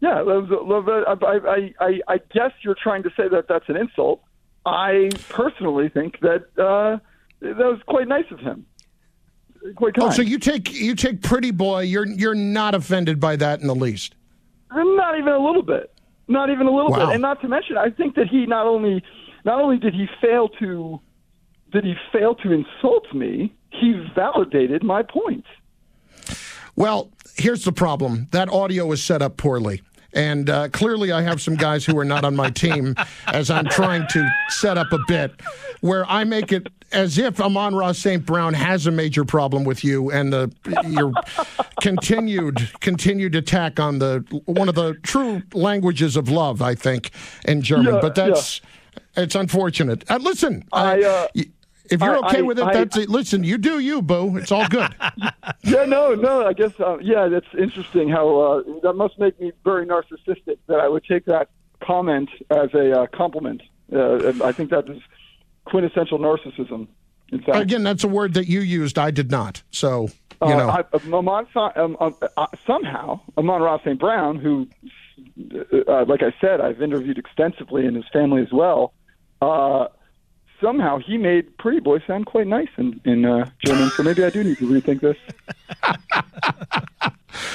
Yeah, 0.00 0.22
I, 0.22 1.72
I, 1.80 2.00
I 2.06 2.20
guess 2.32 2.52
you're 2.62 2.76
trying 2.80 3.02
to 3.04 3.10
say 3.16 3.26
that 3.28 3.46
that's 3.48 3.68
an 3.68 3.76
insult. 3.76 4.22
I 4.66 5.10
personally 5.28 5.88
think 5.88 6.20
that 6.20 6.44
uh, 6.58 6.98
that 7.40 7.56
was 7.56 7.80
quite 7.86 8.06
nice 8.06 8.30
of 8.30 8.38
him. 8.38 8.66
quite 9.76 9.94
kind. 9.94 10.08
Oh, 10.08 10.10
so 10.10 10.22
you 10.22 10.38
take 10.38 10.72
you 10.72 10.94
take 10.94 11.22
Pretty 11.22 11.50
Boy. 11.50 11.80
You're 11.80 12.06
you're 12.06 12.34
not 12.34 12.74
offended 12.74 13.18
by 13.18 13.36
that 13.36 13.60
in 13.60 13.66
the 13.66 13.74
least. 13.74 14.14
I'm 14.70 14.96
Not 14.96 15.18
even 15.18 15.32
a 15.32 15.38
little 15.38 15.62
bit. 15.62 15.93
Not 16.28 16.50
even 16.50 16.66
a 16.66 16.70
little 16.70 16.90
Wow. 16.90 17.06
bit. 17.06 17.14
And 17.14 17.22
not 17.22 17.40
to 17.42 17.48
mention, 17.48 17.76
I 17.76 17.90
think 17.90 18.14
that 18.16 18.28
he 18.28 18.46
not 18.46 18.66
only 18.66 19.02
not 19.44 19.60
only 19.60 19.78
did 19.78 19.94
he 19.94 20.06
fail 20.20 20.48
to 20.60 21.00
did 21.72 21.84
he 21.84 21.94
fail 22.12 22.34
to 22.36 22.52
insult 22.52 23.12
me, 23.14 23.52
he 23.70 24.00
validated 24.14 24.82
my 24.84 25.02
point. 25.02 25.44
Well, 26.76 27.10
here's 27.36 27.64
the 27.64 27.72
problem. 27.72 28.28
That 28.32 28.48
audio 28.48 28.90
is 28.92 29.02
set 29.02 29.22
up 29.22 29.36
poorly. 29.36 29.82
And 30.12 30.48
uh, 30.48 30.68
clearly, 30.68 31.10
I 31.10 31.22
have 31.22 31.42
some 31.42 31.56
guys 31.56 31.84
who 31.84 31.98
are 31.98 32.04
not 32.04 32.24
on 32.24 32.36
my 32.36 32.48
team 32.50 32.94
as 33.26 33.50
I'm 33.50 33.66
trying 33.66 34.06
to 34.10 34.28
set 34.48 34.78
up 34.78 34.92
a 34.92 34.98
bit 35.08 35.32
where 35.80 36.06
I 36.08 36.22
make 36.22 36.52
it 36.52 36.68
as 36.94 37.18
if 37.18 37.40
Amon-Ra 37.40 37.92
St. 37.92 38.24
Brown 38.24 38.54
has 38.54 38.86
a 38.86 38.90
major 38.90 39.24
problem 39.24 39.64
with 39.64 39.84
you 39.84 40.10
and 40.10 40.32
the 40.32 40.50
your 40.86 41.12
continued 41.80 42.70
continued 42.80 43.34
attack 43.34 43.80
on 43.80 43.98
the 43.98 44.24
one 44.46 44.68
of 44.68 44.74
the 44.74 44.94
true 45.02 45.42
languages 45.52 46.16
of 46.16 46.28
love, 46.28 46.62
I 46.62 46.74
think, 46.74 47.10
in 47.44 47.62
German. 47.62 47.94
Yeah, 47.94 48.00
but 48.00 48.14
that's 48.14 48.60
it's 49.16 49.34
unfortunate. 49.34 50.04
Uh, 50.10 50.18
listen, 50.20 50.64
I, 50.72 51.02
uh, 51.02 51.26
y- 51.34 51.44
if 51.90 52.00
you're 52.00 52.16
okay 52.26 52.38
I- 52.38 52.42
with 52.42 52.58
it, 52.58 52.64
I- 52.64 52.72
that's 52.74 52.96
it. 52.96 53.08
Listen, 53.08 53.44
you 53.44 53.58
do 53.58 53.78
you, 53.80 54.00
boo. 54.02 54.36
It's 54.36 54.52
all 54.52 54.68
good. 54.68 54.94
Yeah, 55.66 55.84
no, 55.86 56.14
no. 56.14 56.46
I 56.46 56.52
guess 56.52 56.78
uh, 56.78 56.98
yeah, 57.00 57.26
that's 57.28 57.46
interesting. 57.58 58.08
How 58.10 58.28
uh, 58.38 58.62
that 58.82 58.92
must 58.94 59.18
make 59.18 59.40
me 59.40 59.50
very 59.64 59.86
narcissistic 59.86 60.58
that 60.66 60.78
I 60.78 60.88
would 60.88 61.04
take 61.04 61.24
that 61.24 61.48
comment 61.82 62.28
as 62.50 62.72
a 62.74 63.00
uh, 63.00 63.06
compliment. 63.06 63.62
Uh, 63.90 64.32
I 64.44 64.52
think 64.52 64.68
that 64.70 64.88
is 64.90 65.00
quintessential 65.64 66.18
narcissism. 66.18 66.88
Again, 67.48 67.82
that's 67.82 68.04
a 68.04 68.08
word 68.08 68.34
that 68.34 68.46
you 68.48 68.60
used. 68.60 68.98
I 68.98 69.10
did 69.10 69.30
not. 69.30 69.62
So, 69.70 70.08
you 70.42 70.48
uh, 70.48 70.56
know. 70.56 70.68
I, 70.68 70.84
Amon, 71.12 71.46
um, 71.56 71.96
um, 72.00 72.14
uh, 72.36 72.46
somehow 72.66 73.20
Amon-Ra 73.36 73.78
St. 73.78 73.98
Brown, 73.98 74.36
who, 74.36 74.68
uh, 75.88 76.04
like 76.04 76.22
I 76.22 76.32
said, 76.40 76.60
I've 76.60 76.80
interviewed 76.80 77.18
extensively 77.18 77.86
and 77.86 77.96
his 77.96 78.04
family 78.12 78.42
as 78.42 78.52
well. 78.52 78.92
Uh, 79.40 79.88
somehow 80.60 80.98
he 80.98 81.18
made 81.18 81.56
Pretty 81.58 81.80
Boy 81.80 81.98
sound 82.06 82.26
quite 82.26 82.46
nice 82.46 82.68
in, 82.76 83.00
in 83.04 83.24
uh, 83.24 83.48
German. 83.64 83.90
So 83.90 84.02
maybe 84.02 84.24
I 84.24 84.30
do 84.30 84.44
need 84.44 84.58
to 84.58 84.68
rethink 84.68 85.00
this. 85.00 85.16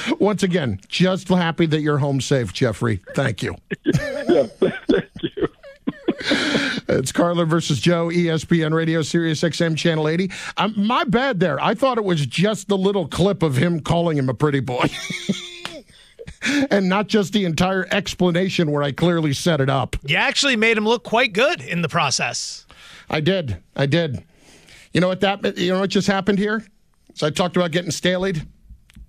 Once 0.19 0.43
again, 0.43 0.79
just 0.87 1.27
happy 1.29 1.65
that 1.65 1.81
you're 1.81 1.99
home 1.99 2.21
safe, 2.21 2.53
Jeffrey. 2.53 3.01
Thank 3.15 3.41
you. 3.41 3.55
yeah, 3.85 4.43
thank 4.43 5.09
you. 5.21 5.47
It's 6.89 7.11
Carlin 7.11 7.47
versus 7.47 7.79
Joe, 7.79 8.07
ESPN 8.07 8.73
Radio, 8.73 9.03
Sirius 9.03 9.41
XM 9.41 9.77
Channel 9.77 10.07
80. 10.07 10.31
Um, 10.57 10.73
my 10.75 11.03
bad 11.03 11.39
there. 11.39 11.61
I 11.61 11.75
thought 11.75 11.99
it 11.99 12.03
was 12.03 12.25
just 12.25 12.67
the 12.67 12.77
little 12.77 13.07
clip 13.07 13.43
of 13.43 13.57
him 13.57 13.79
calling 13.79 14.17
him 14.17 14.27
a 14.27 14.33
pretty 14.33 14.59
boy. 14.59 14.89
and 16.71 16.89
not 16.89 17.07
just 17.07 17.31
the 17.31 17.45
entire 17.45 17.87
explanation 17.91 18.71
where 18.71 18.81
I 18.81 18.91
clearly 18.91 19.33
set 19.33 19.61
it 19.61 19.69
up. 19.69 19.97
You 20.03 20.15
actually 20.15 20.55
made 20.55 20.77
him 20.77 20.85
look 20.85 21.03
quite 21.03 21.33
good 21.33 21.61
in 21.61 21.83
the 21.83 21.89
process. 21.89 22.65
I 23.07 23.19
did. 23.19 23.57
I 23.75 23.85
did. 23.85 24.23
You 24.91 25.01
know 25.01 25.07
what 25.07 25.21
that 25.21 25.57
you 25.57 25.71
know 25.71 25.81
what 25.81 25.91
just 25.91 26.07
happened 26.07 26.39
here? 26.39 26.65
So 27.13 27.27
I 27.27 27.29
talked 27.29 27.55
about 27.55 27.71
getting 27.71 27.91
stalied. 27.91 28.47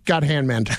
Got 0.04 0.22
handmanned. 0.22 0.68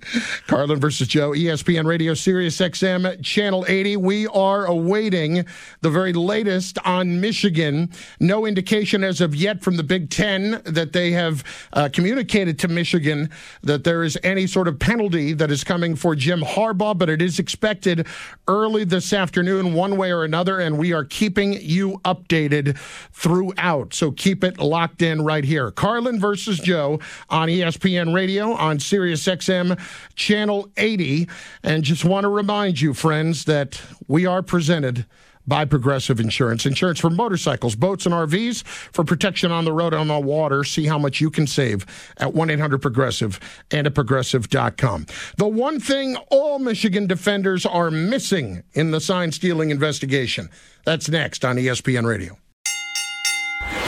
Carlin 0.46 0.80
versus 0.80 1.08
Joe, 1.08 1.30
ESPN 1.30 1.86
Radio, 1.86 2.14
Sirius 2.14 2.58
XM, 2.58 3.22
Channel 3.22 3.64
80. 3.68 3.96
We 3.96 4.26
are 4.28 4.66
awaiting 4.66 5.44
the 5.80 5.90
very 5.90 6.12
latest 6.12 6.78
on 6.84 7.20
Michigan. 7.20 7.90
No 8.20 8.46
indication 8.46 9.04
as 9.04 9.20
of 9.20 9.34
yet 9.34 9.62
from 9.62 9.76
the 9.76 9.82
Big 9.82 10.10
Ten 10.10 10.62
that 10.64 10.92
they 10.92 11.12
have 11.12 11.44
uh, 11.72 11.88
communicated 11.92 12.58
to 12.60 12.68
Michigan 12.68 13.30
that 13.62 13.84
there 13.84 14.02
is 14.02 14.18
any 14.22 14.46
sort 14.46 14.68
of 14.68 14.78
penalty 14.78 15.32
that 15.32 15.50
is 15.50 15.64
coming 15.64 15.96
for 15.96 16.14
Jim 16.14 16.40
Harbaugh, 16.40 16.96
but 16.96 17.08
it 17.08 17.22
is 17.22 17.38
expected 17.38 18.06
early 18.48 18.84
this 18.84 19.12
afternoon, 19.12 19.74
one 19.74 19.96
way 19.96 20.12
or 20.12 20.24
another, 20.24 20.58
and 20.58 20.78
we 20.78 20.92
are 20.92 21.04
keeping 21.04 21.54
you 21.54 22.00
updated 22.04 22.78
throughout. 23.12 23.94
So 23.94 24.10
keep 24.10 24.44
it 24.44 24.58
locked 24.58 25.02
in 25.02 25.24
right 25.24 25.44
here. 25.44 25.70
Carlin 25.70 26.18
versus 26.18 26.58
Joe 26.58 27.00
on 27.28 27.48
ESPN 27.48 28.14
Radio, 28.14 28.52
on 28.52 28.78
Sirius 28.78 29.24
XM 29.24 29.78
Channel 30.14 30.68
80. 30.76 31.28
And 31.62 31.82
just 31.82 32.04
want 32.04 32.24
to 32.24 32.28
remind 32.28 32.80
you, 32.80 32.94
friends, 32.94 33.44
that 33.44 33.80
we 34.08 34.26
are 34.26 34.42
presented 34.42 35.06
by 35.46 35.64
Progressive 35.64 36.20
Insurance. 36.20 36.66
Insurance 36.66 37.00
for 37.00 37.10
motorcycles, 37.10 37.74
boats, 37.74 38.06
and 38.06 38.14
RVs 38.14 38.62
for 38.64 39.04
protection 39.04 39.50
on 39.50 39.64
the 39.64 39.72
road 39.72 39.92
and 39.92 40.00
on 40.00 40.08
the 40.08 40.20
water. 40.26 40.64
See 40.64 40.86
how 40.86 40.98
much 40.98 41.20
you 41.20 41.30
can 41.30 41.46
save 41.46 41.86
at 42.18 42.32
1 42.34 42.50
800 42.50 42.80
Progressive 42.80 43.40
and 43.70 43.86
at 43.86 43.94
progressive.com. 43.94 45.06
The 45.36 45.48
one 45.48 45.80
thing 45.80 46.16
all 46.30 46.58
Michigan 46.58 47.06
defenders 47.06 47.66
are 47.66 47.90
missing 47.90 48.62
in 48.72 48.90
the 48.90 49.00
sign 49.00 49.32
stealing 49.32 49.70
investigation. 49.70 50.48
That's 50.84 51.08
next 51.08 51.44
on 51.44 51.56
ESPN 51.56 52.06
Radio. 52.06 52.38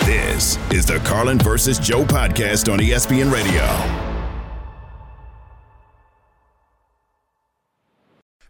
This 0.04 0.58
is 0.70 0.86
the 0.86 0.98
Carlin 1.00 1.38
versus 1.38 1.78
Joe 1.78 2.04
podcast 2.04 2.72
on 2.72 2.78
ESPN 2.78 3.32
Radio. 3.32 4.03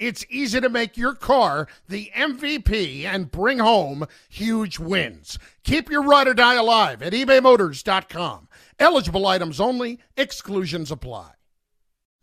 it's 0.00 0.24
easy 0.30 0.60
to 0.60 0.68
make 0.68 0.96
your 0.96 1.14
car 1.14 1.68
the 1.88 2.10
MVP 2.16 3.04
and 3.04 3.30
bring 3.30 3.58
home 3.58 4.06
huge 4.28 4.80
wins. 4.80 5.38
Keep 5.62 5.90
your 5.90 6.02
ride 6.02 6.26
or 6.26 6.34
die 6.34 6.56
alive 6.56 7.02
at 7.02 7.12
ebaymotors.com. 7.12 8.48
Eligible 8.78 9.26
items 9.26 9.60
only, 9.60 10.00
exclusions 10.16 10.90
apply. 10.90 11.32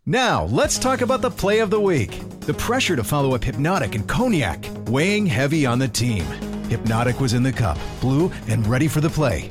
Now, 0.04 0.44
let's 0.44 0.78
talk 0.78 1.02
about 1.02 1.20
the 1.20 1.30
play 1.30 1.60
of 1.60 1.70
the 1.70 1.80
week. 1.80 2.18
The 2.40 2.54
pressure 2.54 2.96
to 2.96 3.04
follow 3.04 3.34
up 3.34 3.42
Hpnotiq 3.42 3.94
and 3.94 4.08
Cognac, 4.08 4.66
weighing 4.88 5.26
heavy 5.26 5.64
on 5.64 5.78
the 5.78 5.88
team. 5.88 6.24
Hpnotiq 6.70 7.20
was 7.20 7.34
in 7.34 7.42
the 7.42 7.52
cup, 7.52 7.78
blue, 8.00 8.32
and 8.48 8.66
ready 8.66 8.88
for 8.88 9.00
the 9.00 9.10
play. 9.10 9.50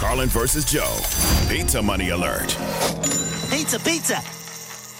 Carlin 0.00 0.30
versus 0.30 0.64
Joe. 0.64 0.96
Pizza 1.46 1.82
money 1.82 2.08
alert. 2.08 2.56
Pizza, 3.50 3.78
pizza. 3.78 4.18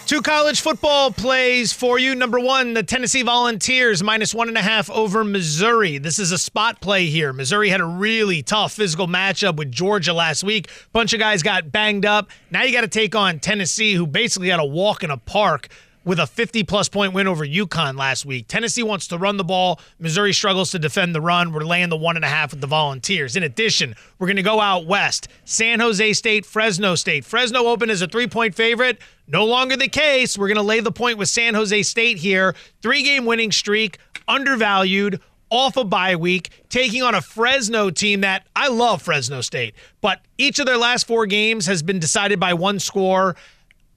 Two 0.06 0.20
college 0.20 0.60
football 0.60 1.10
plays 1.10 1.72
for 1.72 1.98
you. 1.98 2.14
Number 2.14 2.38
one, 2.38 2.74
the 2.74 2.82
Tennessee 2.82 3.22
Volunteers 3.22 4.02
minus 4.02 4.34
one 4.34 4.48
and 4.48 4.58
a 4.58 4.62
half 4.62 4.90
over 4.90 5.24
Missouri. 5.24 5.96
This 5.96 6.18
is 6.18 6.32
a 6.32 6.38
spot 6.38 6.82
play 6.82 7.06
here. 7.06 7.32
Missouri 7.32 7.70
had 7.70 7.80
a 7.80 7.86
really 7.86 8.42
tough 8.42 8.72
physical 8.74 9.06
matchup 9.06 9.56
with 9.56 9.72
Georgia 9.72 10.12
last 10.12 10.44
week. 10.44 10.68
Bunch 10.92 11.14
of 11.14 11.18
guys 11.18 11.42
got 11.42 11.72
banged 11.72 12.04
up. 12.04 12.28
Now 12.50 12.64
you 12.64 12.72
got 12.72 12.82
to 12.82 12.88
take 12.88 13.14
on 13.14 13.38
Tennessee, 13.38 13.94
who 13.94 14.06
basically 14.06 14.50
had 14.50 14.60
a 14.60 14.66
walk 14.66 15.02
in 15.02 15.10
a 15.10 15.16
park 15.16 15.68
with 16.10 16.18
a 16.18 16.26
50 16.26 16.64
plus 16.64 16.88
point 16.88 17.12
win 17.12 17.28
over 17.28 17.46
UConn 17.46 17.96
last 17.96 18.26
week. 18.26 18.48
Tennessee 18.48 18.82
wants 18.82 19.06
to 19.06 19.16
run 19.16 19.36
the 19.36 19.44
ball. 19.44 19.78
Missouri 20.00 20.32
struggles 20.32 20.72
to 20.72 20.78
defend 20.80 21.14
the 21.14 21.20
run. 21.20 21.52
We're 21.52 21.60
laying 21.60 21.88
the 21.88 21.96
one 21.96 22.16
and 22.16 22.24
a 22.24 22.28
half 22.28 22.50
with 22.50 22.60
the 22.60 22.66
Volunteers. 22.66 23.36
In 23.36 23.44
addition, 23.44 23.94
we're 24.18 24.26
going 24.26 24.34
to 24.34 24.42
go 24.42 24.58
out 24.58 24.86
west. 24.86 25.28
San 25.44 25.78
Jose 25.78 26.14
State, 26.14 26.44
Fresno 26.44 26.96
State. 26.96 27.24
Fresno 27.24 27.66
open 27.66 27.90
as 27.90 28.02
a 28.02 28.08
three 28.08 28.26
point 28.26 28.56
favorite. 28.56 28.98
No 29.28 29.44
longer 29.44 29.76
the 29.76 29.86
case. 29.86 30.36
We're 30.36 30.48
going 30.48 30.56
to 30.56 30.62
lay 30.62 30.80
the 30.80 30.90
point 30.90 31.16
with 31.16 31.28
San 31.28 31.54
Jose 31.54 31.80
State 31.84 32.18
here. 32.18 32.56
Three 32.82 33.04
game 33.04 33.24
winning 33.24 33.52
streak, 33.52 33.98
undervalued 34.26 35.20
off 35.48 35.76
a 35.76 35.84
bye 35.84 36.16
week, 36.16 36.50
taking 36.68 37.04
on 37.04 37.14
a 37.14 37.20
Fresno 37.20 37.88
team 37.88 38.22
that 38.22 38.48
I 38.56 38.66
love 38.66 39.00
Fresno 39.00 39.42
State, 39.42 39.74
but 40.00 40.20
each 40.38 40.58
of 40.58 40.66
their 40.66 40.76
last 40.76 41.06
four 41.06 41.26
games 41.26 41.66
has 41.66 41.82
been 41.84 42.00
decided 42.00 42.40
by 42.40 42.54
one 42.54 42.80
score. 42.80 43.36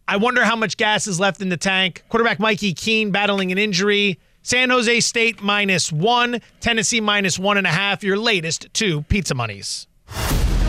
I 0.07 0.17
wonder 0.17 0.43
how 0.43 0.55
much 0.55 0.77
gas 0.77 1.07
is 1.07 1.19
left 1.19 1.41
in 1.41 1.49
the 1.49 1.57
tank. 1.57 2.03
Quarterback 2.09 2.39
Mikey 2.39 2.73
Keene 2.73 3.11
battling 3.11 3.51
an 3.51 3.57
injury. 3.57 4.19
San 4.41 4.69
Jose 4.69 4.99
State 4.99 5.41
minus 5.41 5.91
one, 5.91 6.41
Tennessee 6.59 6.99
minus 6.99 7.39
one 7.39 7.57
and 7.57 7.65
a 7.65 7.71
half. 7.71 8.03
Your 8.03 8.17
latest 8.17 8.67
two 8.73 9.03
pizza 9.03 9.33
monies. 9.33 9.87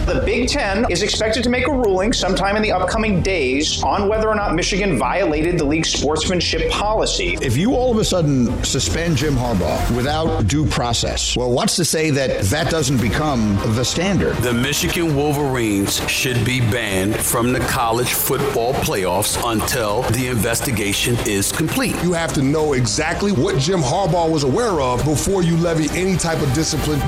The 0.07 0.21
Big 0.21 0.51
Ten 0.51 0.85
is 0.91 1.03
expected 1.03 1.43
to 1.45 1.49
make 1.49 1.67
a 1.67 1.73
ruling 1.73 2.13
sometime 2.13 2.57
in 2.57 2.63
the 2.63 2.73
upcoming 2.73 3.23
days 3.23 3.83
on 3.83 4.07
whether 4.07 4.29
or 4.29 4.35
not 4.35 4.55
Michigan 4.55 4.99
violated 4.99 5.59
the 5.59 5.65
league's 5.65 5.89
sportsmanship 5.89 6.71
policy. 6.71 7.39
If 7.41 7.57
you 7.57 7.75
all 7.75 7.91
of 7.91 7.97
a 7.97 8.05
sudden 8.05 8.63
suspend 8.65 9.17
Jim 9.17 9.35
Harbaugh 9.35 9.97
without 9.97 10.47
due 10.47 10.67
process, 10.67 11.35
well, 11.35 11.51
what's 11.51 11.77
to 11.77 11.87
say 11.87 12.11
that 12.11 12.43
that 12.43 12.71
doesn't 12.71 13.01
become 13.01 13.57
the 13.75 13.83
standard? 13.83 14.37
The 14.37 14.53
Michigan 14.53 15.17
Wolverines 15.17 16.07
should 16.07 16.45
be 16.45 16.61
banned 16.61 17.17
from 17.17 17.55
the 17.55 17.61
college 17.61 18.13
football 18.13 18.75
playoffs 18.75 19.41
until 19.51 20.03
the 20.13 20.27
investigation 20.27 21.17
is 21.27 21.51
complete. 21.51 21.97
You 22.03 22.13
have 22.13 22.35
to 22.35 22.43
know 22.43 22.75
exactly 22.75 23.33
what 23.33 23.59
Jim 23.59 23.81
Harbaugh 23.81 24.31
was 24.31 24.45
aware 24.45 24.83
of 24.83 25.03
before 25.07 25.43
you 25.43 25.57
levy 25.57 25.89
any 25.99 26.19
type 26.19 26.43
of 26.43 26.53
discipline. 26.53 27.01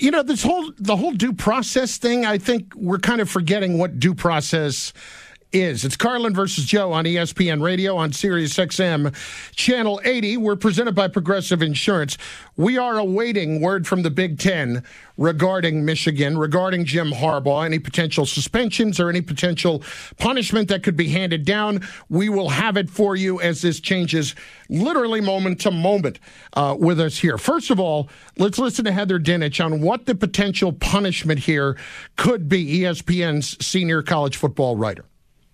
You 0.00 0.10
know 0.10 0.22
this 0.22 0.42
whole 0.42 0.72
the 0.78 0.96
whole 0.96 1.12
due 1.12 1.32
process 1.32 1.98
thing 1.98 2.24
i 2.24 2.38
think 2.38 2.72
we're 2.74 2.98
kind 2.98 3.20
of 3.20 3.28
forgetting 3.28 3.78
what 3.78 3.98
due 3.98 4.14
process 4.14 4.92
is. 5.52 5.84
It's 5.84 5.96
Carlin 5.96 6.34
versus 6.34 6.64
Joe 6.64 6.92
on 6.92 7.04
ESPN 7.04 7.62
Radio 7.62 7.96
on 7.96 8.12
Sirius 8.12 8.54
XM 8.54 9.14
Channel 9.54 10.00
80. 10.04 10.36
We're 10.36 10.56
presented 10.56 10.94
by 10.94 11.08
Progressive 11.08 11.62
Insurance. 11.62 12.16
We 12.56 12.78
are 12.78 12.98
awaiting 12.98 13.60
word 13.60 13.86
from 13.86 14.02
the 14.02 14.10
Big 14.10 14.38
Ten 14.38 14.84
regarding 15.16 15.84
Michigan, 15.84 16.38
regarding 16.38 16.84
Jim 16.84 17.10
Harbaugh, 17.10 17.64
any 17.64 17.78
potential 17.78 18.26
suspensions 18.26 19.00
or 19.00 19.08
any 19.08 19.20
potential 19.20 19.82
punishment 20.18 20.68
that 20.68 20.82
could 20.82 20.96
be 20.96 21.08
handed 21.08 21.44
down. 21.44 21.86
We 22.08 22.28
will 22.28 22.50
have 22.50 22.76
it 22.76 22.88
for 22.88 23.16
you 23.16 23.40
as 23.40 23.62
this 23.62 23.80
changes 23.80 24.34
literally 24.68 25.20
moment 25.20 25.60
to 25.62 25.70
moment 25.70 26.20
uh, 26.54 26.76
with 26.78 27.00
us 27.00 27.18
here. 27.18 27.38
First 27.38 27.70
of 27.70 27.80
all, 27.80 28.08
let's 28.38 28.58
listen 28.58 28.84
to 28.84 28.92
Heather 28.92 29.18
Dinich 29.18 29.64
on 29.64 29.80
what 29.80 30.06
the 30.06 30.14
potential 30.14 30.72
punishment 30.72 31.40
here 31.40 31.76
could 32.16 32.48
be, 32.48 32.80
ESPN's 32.80 33.64
senior 33.64 34.02
college 34.02 34.36
football 34.36 34.76
writer. 34.76 35.04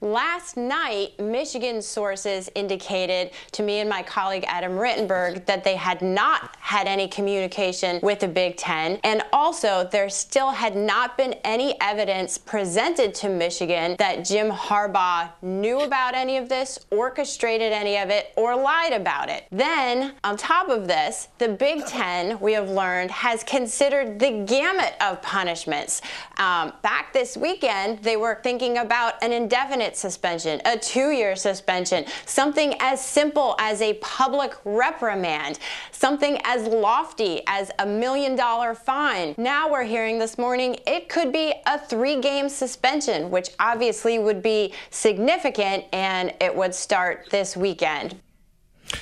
Last 0.02 0.58
night, 0.58 1.18
Michigan 1.18 1.80
sources 1.80 2.50
indicated 2.54 3.30
to 3.52 3.62
me 3.62 3.80
and 3.80 3.88
my 3.88 4.02
colleague 4.02 4.44
Adam 4.46 4.72
Rittenberg 4.72 5.46
that 5.46 5.64
they 5.64 5.74
had 5.74 6.02
not 6.02 6.54
had 6.60 6.86
any 6.86 7.08
communication 7.08 8.00
with 8.02 8.20
the 8.20 8.28
Big 8.28 8.58
Ten. 8.58 9.00
And 9.04 9.22
also, 9.32 9.88
there 9.90 10.10
still 10.10 10.50
had 10.50 10.76
not 10.76 11.16
been 11.16 11.32
any 11.44 11.80
evidence 11.80 12.36
presented 12.36 13.14
to 13.14 13.30
Michigan 13.30 13.96
that 13.98 14.22
Jim 14.22 14.50
Harbaugh 14.50 15.30
knew 15.40 15.80
about 15.80 16.14
any 16.14 16.36
of 16.36 16.50
this, 16.50 16.78
orchestrated 16.90 17.72
any 17.72 17.96
of 17.96 18.10
it, 18.10 18.34
or 18.36 18.54
lied 18.54 18.92
about 18.92 19.30
it. 19.30 19.46
Then, 19.50 20.12
on 20.22 20.36
top 20.36 20.68
of 20.68 20.86
this, 20.86 21.28
the 21.38 21.48
Big 21.48 21.86
Ten, 21.86 22.38
we 22.40 22.52
have 22.52 22.68
learned, 22.68 23.10
has 23.10 23.42
considered 23.44 24.18
the 24.18 24.44
gamut 24.44 24.92
of 25.00 25.22
punishments. 25.22 26.02
Um, 26.36 26.74
back 26.82 27.14
this 27.14 27.34
weekend, 27.34 28.02
they 28.02 28.18
were 28.18 28.40
thinking 28.42 28.76
about 28.76 29.14
an 29.22 29.32
indefinite 29.32 29.85
suspension, 29.94 30.62
a 30.64 30.78
two 30.78 31.10
year 31.10 31.36
suspension, 31.36 32.06
something 32.24 32.74
as 32.80 33.04
simple 33.04 33.54
as 33.58 33.82
a 33.82 33.92
public 34.00 34.54
reprimand, 34.64 35.58
something 35.92 36.38
as 36.44 36.66
lofty 36.66 37.42
as 37.46 37.70
a 37.78 37.84
million 37.84 38.34
dollar 38.36 38.74
fine. 38.74 39.34
Now 39.36 39.70
we're 39.70 39.84
hearing 39.84 40.18
this 40.18 40.38
morning 40.38 40.78
it 40.86 41.10
could 41.10 41.30
be 41.30 41.52
a 41.66 41.78
three 41.78 42.18
game 42.22 42.48
suspension, 42.48 43.30
which 43.30 43.50
obviously 43.60 44.18
would 44.18 44.42
be 44.42 44.72
significant 44.88 45.84
and 45.92 46.32
it 46.40 46.56
would 46.56 46.74
start 46.74 47.26
this 47.30 47.54
weekend. 47.54 48.18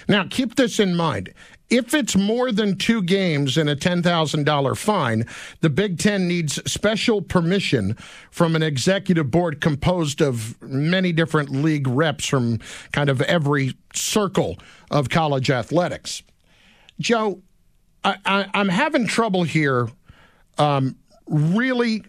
Now, 0.09 0.27
keep 0.29 0.57
this 0.57 0.81
in 0.81 0.97
mind. 0.97 1.33
If 1.71 1.95
it's 1.95 2.15
more 2.15 2.53
than 2.53 2.77
two 2.77 3.03
games 3.03 3.57
and 3.57 3.71
a 3.71 3.77
$10,000 3.77 4.77
fine, 4.77 5.27
the 5.61 5.71
Big 5.71 5.99
Ten 5.99 6.29
needs 6.29 6.61
special 6.71 7.23
permission 7.23 7.97
from 8.31 8.55
an 8.55 8.63
executive 8.63 9.31
board 9.31 9.61
composed 9.61 10.21
of 10.21 10.61
many 10.63 11.11
different 11.13 11.51
league 11.51 11.89
reps 11.89 12.27
from 12.27 12.61
kind 12.93 13.09
of 13.09 13.23
every 13.23 13.75
circle 13.95 14.59
of 14.91 15.09
college 15.09 15.51
athletics. 15.51 16.23
Joe, 17.01 17.41
I, 18.05 18.49
am 18.53 18.69
having 18.69 19.07
trouble 19.07 19.45
here 19.45 19.89
um, 20.59 20.97
really 21.27 22.05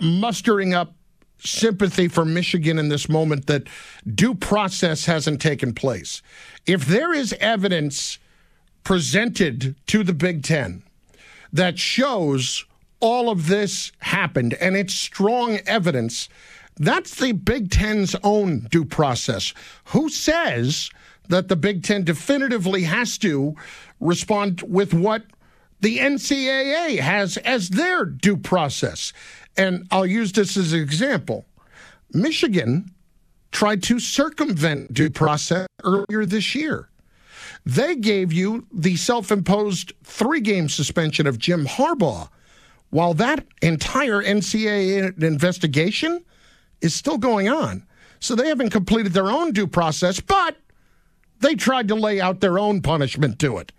mustering 0.00 0.72
up 0.72 0.94
sympathy 1.38 2.08
for 2.08 2.24
Michigan 2.24 2.78
in 2.78 2.88
this 2.88 3.08
moment 3.08 3.46
that 3.46 3.68
due 4.14 4.34
process 4.34 5.04
hasn't 5.04 5.42
taken 5.42 5.74
place. 5.74 6.22
If 6.66 6.86
there 6.86 7.12
is 7.12 7.34
evidence 7.34 8.18
presented 8.84 9.74
to 9.86 10.04
the 10.04 10.12
Big 10.12 10.42
Ten 10.42 10.82
that 11.52 11.78
shows 11.78 12.64
all 13.00 13.30
of 13.30 13.48
this 13.48 13.92
happened 14.00 14.54
and 14.54 14.76
it's 14.76 14.94
strong 14.94 15.58
evidence. 15.66 16.28
That's 16.76 17.14
the 17.16 17.32
Big 17.32 17.70
Ten's 17.70 18.14
own 18.22 18.68
due 18.70 18.84
process. 18.84 19.52
Who 19.86 20.08
says 20.08 20.90
that 21.28 21.48
the 21.48 21.56
Big 21.56 21.82
Ten 21.82 22.04
definitively 22.04 22.82
has 22.84 23.18
to 23.18 23.54
respond 24.00 24.62
with 24.62 24.92
what 24.92 25.22
the 25.80 25.98
NCAA 25.98 26.98
has 26.98 27.36
as 27.38 27.70
their 27.70 28.04
due 28.04 28.36
process? 28.36 29.12
And 29.56 29.86
I'll 29.90 30.06
use 30.06 30.32
this 30.32 30.56
as 30.56 30.72
an 30.72 30.80
example. 30.80 31.44
Michigan 32.12 32.90
tried 33.52 33.82
to 33.84 34.00
circumvent 34.00 34.92
due 34.92 35.10
process 35.10 35.66
earlier 35.84 36.26
this 36.26 36.54
year. 36.54 36.88
They 37.66 37.96
gave 37.96 38.32
you 38.32 38.66
the 38.72 38.96
self 38.96 39.30
imposed 39.32 39.92
three 40.02 40.40
game 40.40 40.68
suspension 40.68 41.26
of 41.26 41.38
Jim 41.38 41.66
Harbaugh, 41.66 42.28
while 42.90 43.14
that 43.14 43.46
entire 43.62 44.22
NCAA 44.22 45.22
investigation 45.22 46.24
is 46.80 46.94
still 46.94 47.18
going 47.18 47.48
on. 47.48 47.86
So 48.20 48.34
they 48.34 48.48
haven't 48.48 48.70
completed 48.70 49.12
their 49.12 49.30
own 49.30 49.52
due 49.52 49.66
process, 49.66 50.20
but 50.20 50.56
they 51.40 51.54
tried 51.54 51.88
to 51.88 51.94
lay 51.94 52.20
out 52.20 52.40
their 52.40 52.58
own 52.58 52.82
punishment 52.82 53.38
to 53.40 53.58
it. 53.58 53.72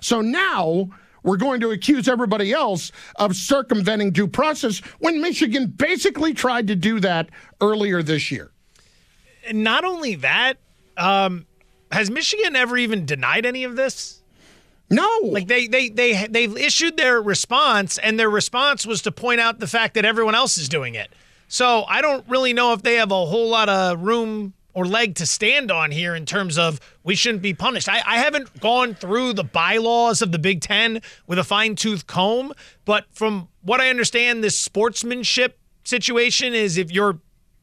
So 0.00 0.20
now 0.20 0.88
we're 1.22 1.36
going 1.36 1.60
to 1.60 1.70
accuse 1.70 2.08
everybody 2.08 2.52
else 2.52 2.92
of 3.16 3.34
circumventing 3.34 4.12
due 4.12 4.28
process 4.28 4.78
when 4.98 5.20
Michigan 5.20 5.66
basically 5.66 6.32
tried 6.32 6.68
to 6.68 6.76
do 6.76 7.00
that 7.00 7.28
earlier 7.60 8.02
this 8.02 8.30
year. 8.30 8.50
And 9.46 9.64
Not 9.64 9.84
only 9.84 10.14
that, 10.16 10.58
um, 10.96 11.46
has 11.92 12.10
Michigan 12.10 12.56
ever 12.56 12.76
even 12.76 13.06
denied 13.06 13.46
any 13.46 13.64
of 13.64 13.76
this? 13.76 14.22
No. 14.90 15.08
Like 15.22 15.48
they 15.48 15.66
they 15.66 15.88
they 15.88 16.26
they've 16.26 16.56
issued 16.56 16.96
their 16.96 17.20
response 17.20 17.98
and 17.98 18.18
their 18.18 18.30
response 18.30 18.86
was 18.86 19.02
to 19.02 19.12
point 19.12 19.40
out 19.40 19.58
the 19.58 19.66
fact 19.66 19.94
that 19.94 20.04
everyone 20.04 20.34
else 20.34 20.56
is 20.56 20.68
doing 20.68 20.94
it. 20.94 21.12
So 21.48 21.84
I 21.88 22.02
don't 22.02 22.28
really 22.28 22.52
know 22.52 22.72
if 22.72 22.82
they 22.82 22.94
have 22.96 23.10
a 23.10 23.26
whole 23.26 23.48
lot 23.48 23.68
of 23.68 24.00
room 24.00 24.54
or 24.74 24.84
leg 24.84 25.14
to 25.16 25.26
stand 25.26 25.70
on 25.70 25.90
here 25.90 26.14
in 26.14 26.24
terms 26.24 26.56
of 26.56 26.78
we 27.02 27.14
shouldn't 27.14 27.42
be 27.42 27.54
punished. 27.54 27.88
I, 27.88 28.00
I 28.06 28.18
haven't 28.18 28.60
gone 28.60 28.94
through 28.94 29.32
the 29.32 29.44
bylaws 29.44 30.22
of 30.22 30.30
the 30.30 30.38
Big 30.38 30.60
Ten 30.60 31.00
with 31.26 31.38
a 31.38 31.44
fine 31.44 31.74
tooth 31.74 32.06
comb, 32.06 32.52
but 32.84 33.06
from 33.10 33.48
what 33.62 33.80
I 33.80 33.88
understand, 33.90 34.44
this 34.44 34.58
sportsmanship 34.58 35.58
situation 35.84 36.54
is 36.54 36.76
if 36.76 36.92
you're 36.92 37.18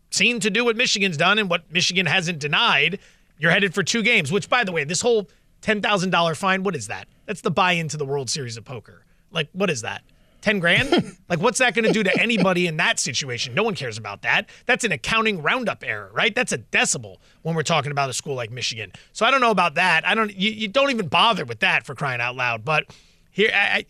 seen 0.09 0.39
to 0.39 0.49
do 0.49 0.65
what 0.65 0.75
Michigan's 0.75 1.17
done 1.17 1.39
and 1.39 1.49
what 1.49 1.71
Michigan 1.71 2.05
hasn't 2.05 2.39
denied, 2.39 2.99
you're 3.38 3.52
headed 3.52 3.74
for 3.74 3.84
two 3.84 4.04
games, 4.04 4.32
which, 4.32 4.50
by 4.50 4.63
the 4.63 4.71
way, 4.71 4.84
this 4.84 5.02
whole 5.02 5.30
$10,000 5.62 6.38
fine, 6.38 6.63
what 6.63 6.76
is 6.76 6.88
that? 6.88 7.08
That's 7.26 7.41
the 7.41 7.52
buy 7.52 7.74
into 7.74 7.98
the 7.98 8.06
World 8.06 8.30
Series 8.30 8.58
of 8.58 8.65
Poker. 8.65 9.04
Like, 9.32 9.50
what 9.52 9.69
is 9.69 9.82
that? 9.82 10.04
10 10.41 10.60
grand? 10.60 11.17
like, 11.30 11.39
what's 11.39 11.58
that 11.58 11.74
going 11.74 11.86
to 11.86 11.91
do 11.91 12.04
to 12.04 12.21
anybody 12.21 12.67
in 12.67 12.78
that 12.78 13.00
situation? 13.00 13.56
No 13.56 13.63
one 13.63 13.74
cares 13.74 13.98
about 13.98 14.21
that. 14.21 14.48
That's 14.67 14.84
an 14.84 14.91
accounting 14.91 15.41
roundup 15.41 15.84
error, 15.84 16.12
right? 16.13 16.36
That's 16.36 16.52
a 16.52 16.60
decibel 16.60 17.17
when 17.41 17.56
we're 17.56 17.63
talking 17.63 17.91
about 17.91 18.12
a 18.12 18.13
school 18.13 18.36
like 18.36 18.52
Michigan. 18.52 18.91
So 19.12 19.26
I 19.26 19.32
don't 19.32 19.41
know 19.41 19.50
about 19.50 19.74
that. 19.74 20.08
I 20.08 20.13
don't, 20.13 20.34
you, 20.36 20.52
you 20.52 20.67
don't 20.67 20.91
even 20.91 21.08
bother 21.08 21.45
with 21.45 21.62
that 21.62 21.84
for 21.84 21.95
crying 21.95 22.21
out 22.21 22.36
loud. 22.36 22.63
But 22.63 22.86
here, 23.32 23.50
I, 23.52 23.86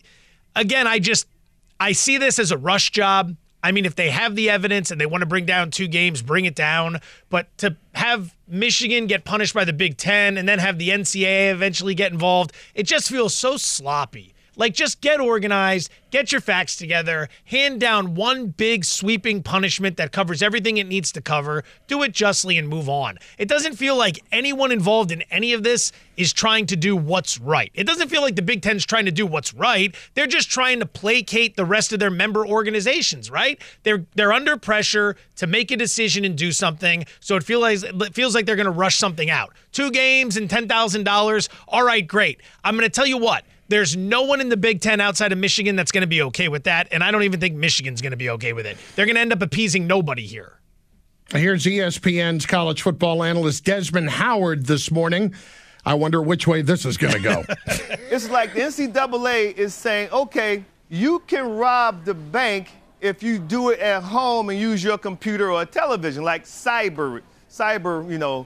I, 0.56 0.62
again, 0.62 0.88
I 0.88 1.00
just, 1.00 1.28
I 1.78 1.92
see 1.92 2.18
this 2.18 2.40
as 2.40 2.52
a 2.52 2.58
rush 2.58 2.92
job. 2.92 3.36
I 3.66 3.72
mean, 3.72 3.86
if 3.86 3.96
they 3.96 4.12
have 4.12 4.36
the 4.36 4.52
evidence 4.52 4.92
and 4.92 5.02
they 5.02 5.08
want 5.08 5.24
to 5.24 5.26
bring 5.26 5.48
down 5.48 5.72
two 5.72 5.88
games, 5.88 6.22
bring 6.22 6.46
it 6.46 6.54
down. 6.54 7.02
But 7.32 7.48
to 7.58 7.76
have 7.96 8.36
Michigan 8.48 9.08
get 9.08 9.26
punished 9.26 9.56
by 9.56 9.66
the 9.66 9.74
Big 9.74 9.98
Ten 9.98 10.38
and 10.38 10.48
then 10.48 10.60
have 10.60 10.78
the 10.78 10.90
NCAA 10.90 11.50
eventually 11.50 11.96
get 11.96 12.12
involved, 12.12 12.54
it 12.76 12.84
just 12.84 13.10
feels 13.10 13.34
so 13.34 13.58
sloppy. 13.58 14.35
Like, 14.56 14.74
just 14.74 15.02
get 15.02 15.20
organized, 15.20 15.90
get 16.12 16.32
your 16.32 16.42
facts 16.42 16.76
together, 16.76 17.30
hand 17.46 17.80
down 17.80 18.16
one 18.16 18.48
big 18.48 18.86
sweeping 18.86 19.44
punishment 19.44 19.98
that 19.98 20.12
covers 20.12 20.42
everything 20.42 20.78
it 20.78 20.88
needs 20.88 21.12
to 21.14 21.22
cover, 21.22 21.64
do 21.88 22.04
it 22.04 22.14
justly, 22.14 22.58
and 22.58 22.68
move 22.68 22.88
on. 22.88 23.18
It 23.38 23.48
doesn't 23.48 23.76
feel 23.76 23.96
like 23.96 24.24
anyone 24.32 24.72
involved 24.72 25.12
in 25.12 25.24
any 25.24 25.54
of 25.54 25.64
this 25.64 25.92
is 26.18 26.32
trying 26.32 26.66
to 26.68 26.76
do 26.76 26.96
what's 26.96 27.40
right. 27.40 27.72
It 27.74 27.86
doesn't 27.86 28.10
feel 28.10 28.22
like 28.22 28.36
the 28.36 28.42
Big 28.42 28.62
Ten's 28.62 28.86
trying 28.86 29.06
to 29.06 29.12
do 29.12 29.26
what's 29.26 29.54
right. 29.54 29.94
They're 30.14 30.28
just 30.28 30.50
trying 30.50 30.80
to 30.80 30.86
placate 30.86 31.56
the 31.56 31.66
rest 31.66 31.94
of 31.94 32.00
their 32.00 32.10
member 32.10 32.46
organizations, 32.46 33.30
right? 33.30 33.62
They're 33.84 34.06
they're 34.16 34.34
under 34.34 34.58
pressure 34.58 35.16
to 35.38 35.48
make 35.48 35.72
a 35.72 35.78
decision 35.78 36.26
and 36.26 36.38
do 36.38 36.52
something. 36.52 37.06
So 37.20 37.36
it 37.36 37.44
feels 37.44 37.84
like 37.84 37.94
it 37.94 38.16
feels 38.16 38.36
like 38.36 38.46
they're 38.46 38.56
going 38.56 38.66
to 38.66 38.72
rush 38.72 38.98
something 38.98 39.30
out. 39.30 39.54
Two 39.72 39.92
games 39.92 40.38
and 40.38 40.50
ten 40.50 40.68
thousand 40.68 41.04
dollars. 41.04 41.50
All 41.68 41.84
right, 41.84 42.06
great. 42.06 42.42
I'm 42.64 42.76
going 42.76 42.90
to 42.90 42.94
tell 42.94 43.06
you 43.08 43.18
what. 43.18 43.44
There's 43.68 43.98
no 43.98 44.24
one 44.24 44.42
in 44.42 44.50
the 44.50 44.58
Big 44.58 44.82
Ten 44.82 45.02
outside 45.02 45.32
of 45.32 45.38
Michigan 45.40 45.76
that's 45.76 45.92
going 45.92 46.02
to 46.02 46.08
be 46.08 46.22
okay 46.24 46.50
with 46.50 46.66
that. 46.66 46.88
And 46.92 47.04
I 47.04 47.12
don't 47.12 47.24
even 47.24 47.40
think 47.40 47.56
Michigan's 47.56 48.02
going 48.02 48.12
to 48.12 48.18
be 48.18 48.30
okay 48.32 48.54
with 48.54 48.66
it. 48.66 48.78
They're 48.96 49.06
going 49.06 49.16
to 49.16 49.22
end 49.22 49.34
up 49.34 49.42
appeasing 49.42 49.88
nobody 49.88 50.26
here. 50.26 50.60
Here's 51.32 51.66
ESPN's 51.66 52.46
college 52.46 52.84
football 52.84 53.24
analyst 53.24 53.66
Desmond 53.66 54.12
Howard 54.12 54.68
this 54.68 54.92
morning. 54.92 55.34
I 55.84 55.96
wonder 55.96 56.22
which 56.22 56.46
way 56.46 56.62
this 56.62 56.86
is 56.86 56.98
going 56.98 57.14
to 57.14 57.20
go. 57.20 57.44
it's 58.12 58.30
like 58.30 58.54
the 58.54 58.62
NCAA 58.62 59.58
is 59.58 59.74
saying, 59.74 60.10
okay, 60.12 60.64
you 60.90 61.20
can 61.26 61.58
rob 61.58 62.06
the 62.06 62.14
bank 62.14 62.70
if 63.02 63.24
you 63.24 63.40
do 63.40 63.70
it 63.70 63.80
at 63.80 64.04
home 64.04 64.50
and 64.50 64.60
use 64.60 64.84
your 64.84 64.98
computer 64.98 65.52
or 65.52 65.66
television, 65.66 66.24
like 66.24 66.46
cyber, 66.46 67.22
cyber, 67.50 68.10
you 68.10 68.20
know, 68.20 68.46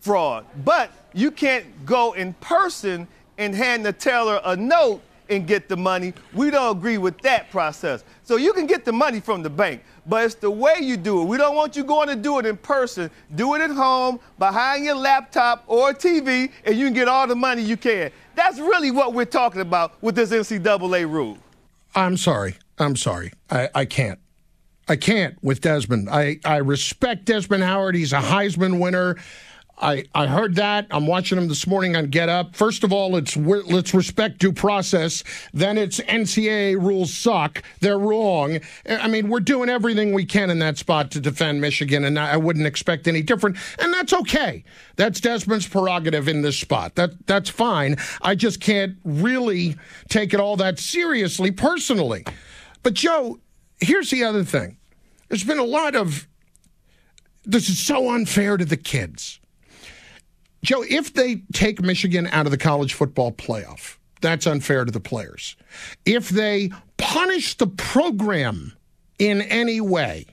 fraud. 0.00 0.44
But 0.64 0.90
you 1.12 1.30
can't 1.30 1.86
go 1.86 2.12
in 2.12 2.34
person 2.34 3.06
and 3.38 3.54
hand 3.54 3.84
the 3.84 3.92
teller 3.92 4.40
a 4.44 4.56
note 4.56 5.02
and 5.28 5.46
get 5.46 5.68
the 5.68 5.76
money. 5.76 6.12
We 6.32 6.50
don't 6.50 6.76
agree 6.76 6.98
with 6.98 7.18
that 7.22 7.50
process. 7.50 8.04
So 8.22 8.36
you 8.36 8.52
can 8.52 8.66
get 8.66 8.84
the 8.84 8.92
money 8.92 9.20
from 9.20 9.42
the 9.42 9.50
bank, 9.50 9.82
but 10.06 10.24
it's 10.24 10.34
the 10.34 10.50
way 10.50 10.76
you 10.80 10.96
do 10.96 11.22
it. 11.22 11.24
We 11.24 11.36
don't 11.36 11.56
want 11.56 11.76
you 11.76 11.84
going 11.84 12.08
to 12.08 12.16
do 12.16 12.38
it 12.38 12.46
in 12.46 12.56
person. 12.56 13.10
Do 13.34 13.54
it 13.54 13.60
at 13.60 13.70
home, 13.70 14.20
behind 14.38 14.84
your 14.84 14.94
laptop 14.94 15.64
or 15.66 15.92
TV, 15.92 16.50
and 16.64 16.76
you 16.76 16.86
can 16.86 16.94
get 16.94 17.08
all 17.08 17.26
the 17.26 17.36
money 17.36 17.62
you 17.62 17.76
can. 17.76 18.10
That's 18.34 18.58
really 18.58 18.90
what 18.90 19.14
we're 19.14 19.24
talking 19.24 19.60
about 19.60 20.00
with 20.02 20.14
this 20.14 20.30
NCAA 20.30 21.10
rule. 21.10 21.38
I'm 21.94 22.16
sorry. 22.16 22.56
I'm 22.78 22.96
sorry. 22.96 23.32
I, 23.50 23.68
I 23.74 23.84
can't. 23.84 24.18
I 24.88 24.94
can't 24.94 25.42
with 25.42 25.62
Desmond. 25.62 26.08
I, 26.08 26.38
I 26.44 26.58
respect 26.58 27.24
Desmond 27.24 27.64
Howard. 27.64 27.96
He's 27.96 28.12
a 28.12 28.20
Heisman 28.20 28.78
winner. 28.78 29.16
I, 29.78 30.04
I 30.14 30.26
heard 30.26 30.54
that. 30.54 30.86
I'm 30.90 31.06
watching 31.06 31.36
him 31.36 31.48
this 31.48 31.66
morning 31.66 31.96
on 31.96 32.06
Get 32.06 32.30
Up. 32.30 32.56
First 32.56 32.82
of 32.82 32.92
all, 32.92 33.14
it's 33.16 33.36
let's 33.36 33.92
respect 33.92 34.38
due 34.38 34.52
process. 34.52 35.22
Then 35.52 35.76
it's 35.76 36.00
NCAA 36.00 36.80
rules 36.80 37.12
suck. 37.12 37.62
They're 37.80 37.98
wrong. 37.98 38.60
I 38.88 39.06
mean, 39.06 39.28
we're 39.28 39.40
doing 39.40 39.68
everything 39.68 40.14
we 40.14 40.24
can 40.24 40.48
in 40.48 40.60
that 40.60 40.78
spot 40.78 41.10
to 41.10 41.20
defend 41.20 41.60
Michigan, 41.60 42.04
and 42.04 42.18
I 42.18 42.38
wouldn't 42.38 42.66
expect 42.66 43.06
any 43.06 43.20
different. 43.20 43.58
And 43.78 43.92
that's 43.92 44.14
okay. 44.14 44.64
That's 44.96 45.20
Desmond's 45.20 45.68
prerogative 45.68 46.26
in 46.26 46.40
this 46.40 46.58
spot. 46.58 46.94
That 46.94 47.26
that's 47.26 47.50
fine. 47.50 47.96
I 48.22 48.34
just 48.34 48.60
can't 48.60 48.96
really 49.04 49.76
take 50.08 50.32
it 50.32 50.40
all 50.40 50.56
that 50.56 50.78
seriously 50.78 51.50
personally. 51.50 52.24
But 52.82 52.94
Joe, 52.94 53.40
here's 53.78 54.08
the 54.10 54.24
other 54.24 54.42
thing. 54.42 54.78
There's 55.28 55.44
been 55.44 55.58
a 55.58 55.64
lot 55.64 55.94
of 55.94 56.26
this 57.44 57.68
is 57.68 57.78
so 57.78 58.10
unfair 58.10 58.56
to 58.56 58.64
the 58.64 58.76
kids. 58.76 59.38
Joe, 60.66 60.82
if 60.82 61.14
they 61.14 61.36
take 61.52 61.80
Michigan 61.80 62.26
out 62.26 62.44
of 62.44 62.50
the 62.50 62.58
college 62.58 62.94
football 62.94 63.30
playoff, 63.30 63.98
that's 64.20 64.48
unfair 64.48 64.84
to 64.84 64.90
the 64.90 64.98
players. 64.98 65.54
If 66.04 66.28
they 66.28 66.72
punish 66.96 67.56
the 67.56 67.68
program 67.68 68.72
in 69.20 69.42
any 69.42 69.80
way, 69.80 70.26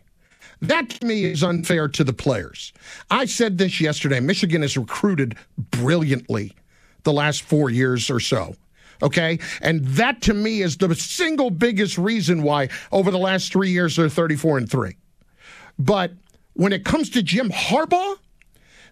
that 0.59 0.89
to 0.89 1.05
me 1.05 1.25
is 1.25 1.43
unfair 1.43 1.87
to 1.89 2.03
the 2.03 2.13
players. 2.13 2.73
I 3.11 3.25
said 3.25 3.59
this 3.59 3.79
yesterday. 3.79 4.19
Michigan 4.21 4.63
has 4.63 4.75
recruited 4.75 5.37
brilliantly 5.69 6.55
the 7.03 7.13
last 7.13 7.43
four 7.43 7.69
years 7.69 8.09
or 8.09 8.19
so. 8.19 8.55
Okay. 9.03 9.37
And 9.61 9.85
that 9.85 10.23
to 10.23 10.33
me 10.33 10.63
is 10.63 10.77
the 10.77 10.95
single 10.95 11.51
biggest 11.51 11.99
reason 11.99 12.41
why 12.41 12.69
over 12.91 13.11
the 13.11 13.19
last 13.19 13.51
three 13.51 13.69
years 13.69 13.97
they're 13.97 14.09
34 14.09 14.57
and 14.57 14.71
3. 14.71 14.97
But 15.77 16.11
when 16.53 16.73
it 16.73 16.85
comes 16.85 17.11
to 17.11 17.21
Jim 17.21 17.51
Harbaugh, 17.51 18.17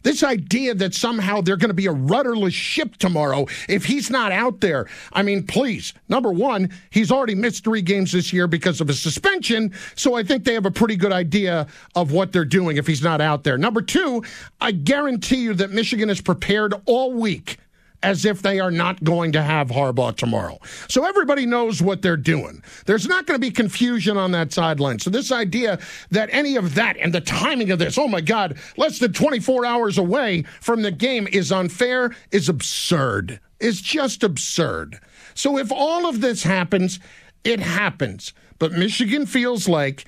this 0.04 0.24
idea 0.24 0.74
that 0.76 0.94
somehow 0.94 1.42
they're 1.42 1.58
going 1.58 1.70
to 1.70 1.74
be 1.74 1.88
a 1.88 1.92
rudderless 1.92 2.54
ship 2.54 2.98
tomorrow 2.98 3.46
if 3.68 3.86
he's 3.86 4.10
not 4.10 4.32
out 4.32 4.62
there. 4.62 4.88
I 5.14 5.24
mean, 5.24 5.46
please. 5.46 5.94
Number 6.10 6.32
one, 6.32 6.70
he's 6.90 7.12
already 7.12 7.36
missed 7.36 7.64
three 7.64 7.82
games 7.82 8.12
this 8.12 8.34
year 8.34 8.48
because 8.48 8.82
of 8.82 8.90
a 8.90 8.94
suspension. 8.94 9.74
So 9.96 10.16
I 10.16 10.24
think 10.24 10.44
they 10.44 10.54
have 10.54 10.66
a 10.66 10.72
pretty 10.72 10.96
good 10.96 11.12
idea 11.12 11.68
of 11.96 12.12
what 12.12 12.32
they're 12.32 12.46
doing 12.46 12.78
if 12.78 12.88
he's 12.88 13.02
not 13.04 13.22
out 13.22 13.44
there. 13.44 13.58
Number 13.58 13.82
two, 13.82 14.24
I 14.60 14.72
guarantee 14.72 15.42
you 15.42 15.54
that 15.56 15.72
Michigan 15.72 16.10
is 16.10 16.22
prepared 16.22 16.74
all 16.86 17.14
week 17.14 17.58
as 18.04 18.26
if 18.26 18.42
they 18.42 18.60
are 18.60 18.72
not 18.72 19.04
going 19.04 19.32
to 19.34 19.42
have 19.42 19.70
Harbaugh 19.70 20.16
tomorrow. 20.16 20.60
So 20.88 21.06
everybody 21.06 21.46
knows 21.46 21.82
what 21.82 22.02
they're 22.02 22.18
doing. 22.18 22.64
There's 22.86 23.08
not 23.08 23.26
going 23.26 23.40
to 23.40 23.46
be 23.46 23.52
confusion 23.52 24.18
on 24.18 24.32
that 24.32 24.52
sideline. 24.52 25.00
So 25.00 25.10
this 25.10 25.32
idea 25.32 25.80
that 26.10 26.30
any 26.32 26.56
of 26.56 26.76
that 26.76 26.98
and 26.98 27.14
the 27.14 27.22
timing 27.22 27.72
of 27.72 27.80
this, 27.80 27.98
oh 27.98 28.08
my 28.08 28.22
God, 28.22 28.58
less 28.78 29.00
than 29.00 29.14
24 29.14 29.66
hours 29.66 29.98
away 29.98 30.44
from 30.62 30.82
the 30.82 30.92
game 30.92 31.28
is 31.32 31.52
unfair, 31.52 32.16
is 32.32 32.50
absurd. 32.50 33.40
Is 33.60 33.82
just 33.82 34.24
absurd. 34.24 35.00
So 35.36 35.58
if 35.60 35.72
all 35.72 36.08
of 36.08 36.22
this 36.22 36.42
happens, 36.44 37.00
it 37.44 37.60
happens. 37.60 38.34
But 38.58 38.72
Michigan 38.72 39.26
feels 39.28 39.68
like 39.68 40.06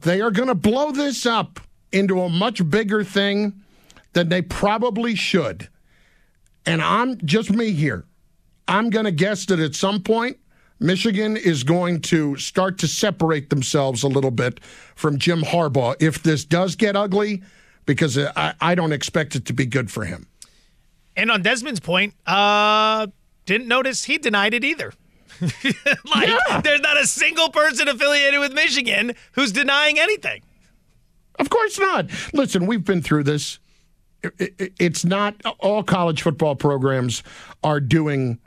they 0.00 0.20
are 0.20 0.30
going 0.30 0.48
to 0.48 0.54
blow 0.54 0.90
this 0.90 1.26
up 1.26 1.60
into 1.92 2.20
a 2.20 2.28
much 2.28 2.68
bigger 2.68 3.04
thing 3.04 3.62
than 4.12 4.28
they 4.28 4.42
probably 4.42 5.14
should. 5.14 5.68
And 6.68 6.82
I'm 6.82 7.18
just 7.24 7.50
me 7.50 7.72
here. 7.72 8.04
I'm 8.66 8.90
going 8.90 9.06
to 9.06 9.10
guess 9.10 9.46
that 9.46 9.58
at 9.58 9.74
some 9.74 10.02
point, 10.02 10.36
Michigan 10.80 11.36
is 11.36 11.64
going 11.64 12.00
to 12.02 12.36
start 12.36 12.78
to 12.78 12.86
separate 12.88 13.50
themselves 13.50 14.02
a 14.02 14.08
little 14.08 14.30
bit 14.30 14.62
from 14.94 15.18
Jim 15.18 15.42
Harbaugh 15.42 15.96
if 16.00 16.22
this 16.22 16.44
does 16.44 16.76
get 16.76 16.94
ugly, 16.94 17.42
because 17.86 18.18
I, 18.18 18.54
I 18.60 18.74
don't 18.74 18.92
expect 18.92 19.34
it 19.34 19.46
to 19.46 19.52
be 19.52 19.66
good 19.66 19.90
for 19.90 20.04
him. 20.04 20.26
And 21.16 21.30
on 21.30 21.42
Desmond's 21.42 21.80
point, 21.80 22.14
uh, 22.26 23.08
didn't 23.46 23.66
notice 23.66 24.04
he 24.04 24.18
denied 24.18 24.54
it 24.54 24.62
either. 24.62 24.92
like, 25.40 26.28
yeah. 26.28 26.60
there's 26.60 26.80
not 26.80 26.96
a 26.96 27.06
single 27.06 27.48
person 27.48 27.88
affiliated 27.88 28.40
with 28.40 28.52
Michigan 28.52 29.14
who's 29.32 29.52
denying 29.52 29.98
anything. 29.98 30.42
Of 31.38 31.50
course 31.50 31.78
not. 31.78 32.06
Listen, 32.34 32.66
we've 32.66 32.84
been 32.84 33.02
through 33.02 33.24
this 33.24 33.58
it's 34.22 35.04
not 35.04 35.34
all 35.60 35.82
college 35.82 36.22
football 36.22 36.56
programs 36.56 37.22
are 37.62 37.80
doing 37.80 38.38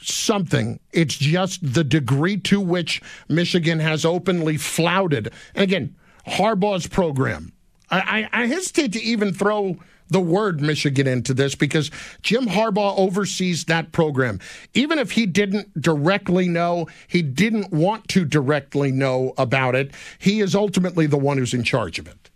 something. 0.00 0.78
It's 0.92 1.16
just 1.16 1.74
the 1.74 1.84
degree 1.84 2.36
to 2.38 2.60
which 2.60 3.02
Michigan 3.28 3.80
has 3.80 4.04
openly 4.04 4.56
flouted. 4.56 5.32
And 5.54 5.64
again, 5.64 5.96
Harbaugh's 6.26 6.86
program. 6.86 7.52
I, 7.90 8.28
I, 8.32 8.42
I 8.42 8.46
hesitate 8.46 8.92
to 8.92 9.02
even 9.02 9.32
throw 9.32 9.78
the 10.08 10.20
word 10.20 10.60
Michigan 10.60 11.06
into 11.06 11.34
this 11.34 11.54
because 11.54 11.90
Jim 12.22 12.46
Harbaugh 12.46 12.96
oversees 12.96 13.64
that 13.66 13.92
program. 13.92 14.40
Even 14.74 14.98
if 14.98 15.12
he 15.12 15.26
didn't 15.26 15.80
directly 15.80 16.48
know, 16.48 16.86
he 17.06 17.22
didn't 17.22 17.72
want 17.72 18.08
to 18.08 18.24
directly 18.24 18.90
know 18.90 19.34
about 19.36 19.74
it, 19.74 19.92
he 20.18 20.40
is 20.40 20.54
ultimately 20.54 21.06
the 21.06 21.18
one 21.18 21.38
who's 21.38 21.54
in 21.54 21.62
charge 21.62 21.98
of 21.98 22.08
it. 22.08 22.30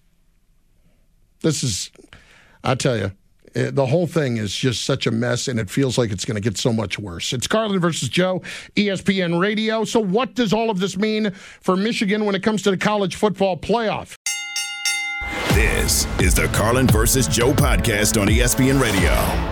This 1.41 1.65
is 1.65 1.91
I 2.65 2.75
tell 2.75 2.97
you, 2.97 3.13
it, 3.55 3.67
eh, 3.67 3.71
the 3.73 3.87
whole 3.87 4.07
thing 4.07 4.37
is 4.37 4.55
just 4.55 4.85
such 4.85 5.07
a 5.07 5.11
mess, 5.11 5.49
and 5.49 5.59
it 5.59 5.69
feels 5.69 5.99
like 5.99 6.11
it's 6.11 6.25
going 6.25 6.37
to 6.37 6.41
get 6.41 6.57
so 6.57 6.73
much 6.73 6.99
worse. 6.99 7.33
It's 7.33 7.47
Carlin 7.47 7.81
versus 7.81 8.09
Joe, 8.09 8.41
ESPN 8.77 9.41
Radio. 9.41 9.85
So, 9.85 10.01
what 10.01 10.35
does 10.35 10.53
all 10.53 10.71
of 10.71 10.81
this 10.81 10.97
mean 10.97 11.33
for 11.61 11.77
Michigan 11.77 12.25
when 12.25 12.35
it 12.35 12.43
comes 12.43 12.63
to 12.63 12.71
the 12.71 12.79
college 12.79 13.17
football 13.17 13.57
playoff? 13.57 14.15
This 15.55 16.07
is 16.19 16.35
the 16.35 16.49
Carlin 16.49 16.87
versus 16.87 17.29
Joe 17.29 17.53
podcast 17.53 18.21
on 18.21 18.29
ESPN 18.29 18.81
Radio. 18.81 19.52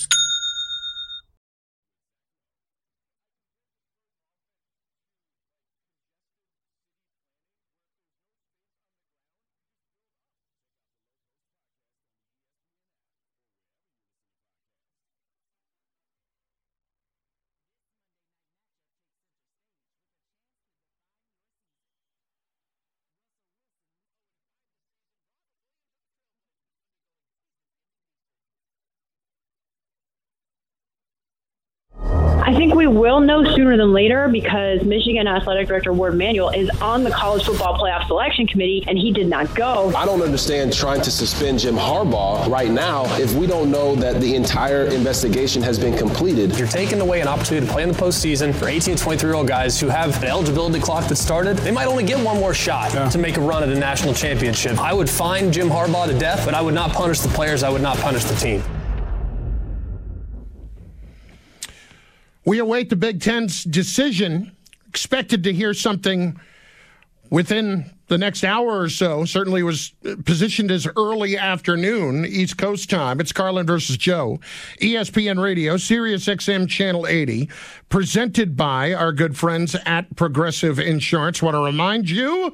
I 32.51 32.53
think 32.53 32.75
we 32.75 32.85
will 32.85 33.21
know 33.21 33.45
sooner 33.55 33.77
than 33.77 33.93
later 33.93 34.27
because 34.27 34.83
Michigan 34.83 35.25
Athletic 35.25 35.69
Director 35.69 35.93
Warde 35.93 36.17
Manuel 36.17 36.49
is 36.49 36.69
on 36.81 37.05
the 37.05 37.09
college 37.09 37.45
football 37.45 37.77
playoff 37.77 38.07
selection 38.07 38.45
committee 38.45 38.83
and 38.89 38.97
he 38.97 39.13
did 39.13 39.27
not 39.27 39.55
go. 39.55 39.89
I 39.95 40.05
don't 40.05 40.21
understand 40.21 40.73
trying 40.73 40.99
to 41.03 41.11
suspend 41.11 41.59
Jim 41.59 41.75
Harbaugh 41.75 42.49
right 42.49 42.69
now 42.69 43.05
if 43.15 43.33
we 43.35 43.47
don't 43.47 43.71
know 43.71 43.95
that 43.95 44.19
the 44.19 44.35
entire 44.35 44.87
investigation 44.87 45.61
has 45.61 45.79
been 45.79 45.97
completed. 45.97 46.59
You're 46.59 46.67
taking 46.67 46.99
away 46.99 47.21
an 47.21 47.29
opportunity 47.29 47.67
to 47.67 47.71
play 47.71 47.83
in 47.83 47.89
the 47.89 47.95
postseason 47.95 48.53
for 48.53 48.67
18 48.67 48.97
to 48.97 49.01
23 49.01 49.29
year 49.29 49.35
old 49.35 49.47
guys 49.47 49.79
who 49.79 49.87
have 49.87 50.21
an 50.21 50.27
eligibility 50.27 50.81
clock 50.81 51.07
that 51.07 51.15
started. 51.15 51.55
They 51.59 51.71
might 51.71 51.87
only 51.87 52.03
get 52.03 52.19
one 52.19 52.37
more 52.37 52.53
shot 52.53 52.93
yeah. 52.93 53.07
to 53.07 53.17
make 53.17 53.37
a 53.37 53.41
run 53.41 53.63
at 53.63 53.69
a 53.69 53.79
national 53.79 54.13
championship. 54.13 54.77
I 54.77 54.91
would 54.91 55.09
fine 55.09 55.53
Jim 55.53 55.69
Harbaugh 55.69 56.07
to 56.07 56.19
death, 56.19 56.43
but 56.43 56.53
I 56.53 56.59
would 56.59 56.73
not 56.73 56.91
punish 56.91 57.21
the 57.21 57.29
players. 57.29 57.63
I 57.63 57.69
would 57.69 57.81
not 57.81 57.95
punish 57.99 58.25
the 58.25 58.35
team. 58.35 58.61
We 62.45 62.59
await 62.59 62.89
the 62.89 62.95
Big 62.95 63.21
Ten's 63.21 63.63
decision. 63.63 64.51
Expected 64.87 65.43
to 65.45 65.53
hear 65.53 65.73
something 65.73 66.39
within 67.29 67.89
the 68.07 68.17
next 68.17 68.43
hour 68.43 68.81
or 68.81 68.89
so. 68.89 69.23
Certainly 69.23 69.63
was 69.63 69.93
positioned 70.25 70.69
as 70.69 70.87
early 70.97 71.37
afternoon 71.37 72.25
East 72.25 72.57
Coast 72.57 72.89
time. 72.89 73.21
It's 73.21 73.31
Carlin 73.31 73.65
versus 73.65 73.95
Joe, 73.95 74.39
ESPN 74.81 75.41
Radio, 75.41 75.77
Sirius 75.77 76.25
XM 76.25 76.67
Channel 76.67 77.07
80, 77.07 77.49
presented 77.87 78.57
by 78.57 78.93
our 78.93 79.13
good 79.13 79.37
friends 79.37 79.75
at 79.85 80.13
Progressive 80.17 80.77
Insurance. 80.77 81.41
Want 81.41 81.55
to 81.55 81.63
remind 81.63 82.09
you 82.09 82.51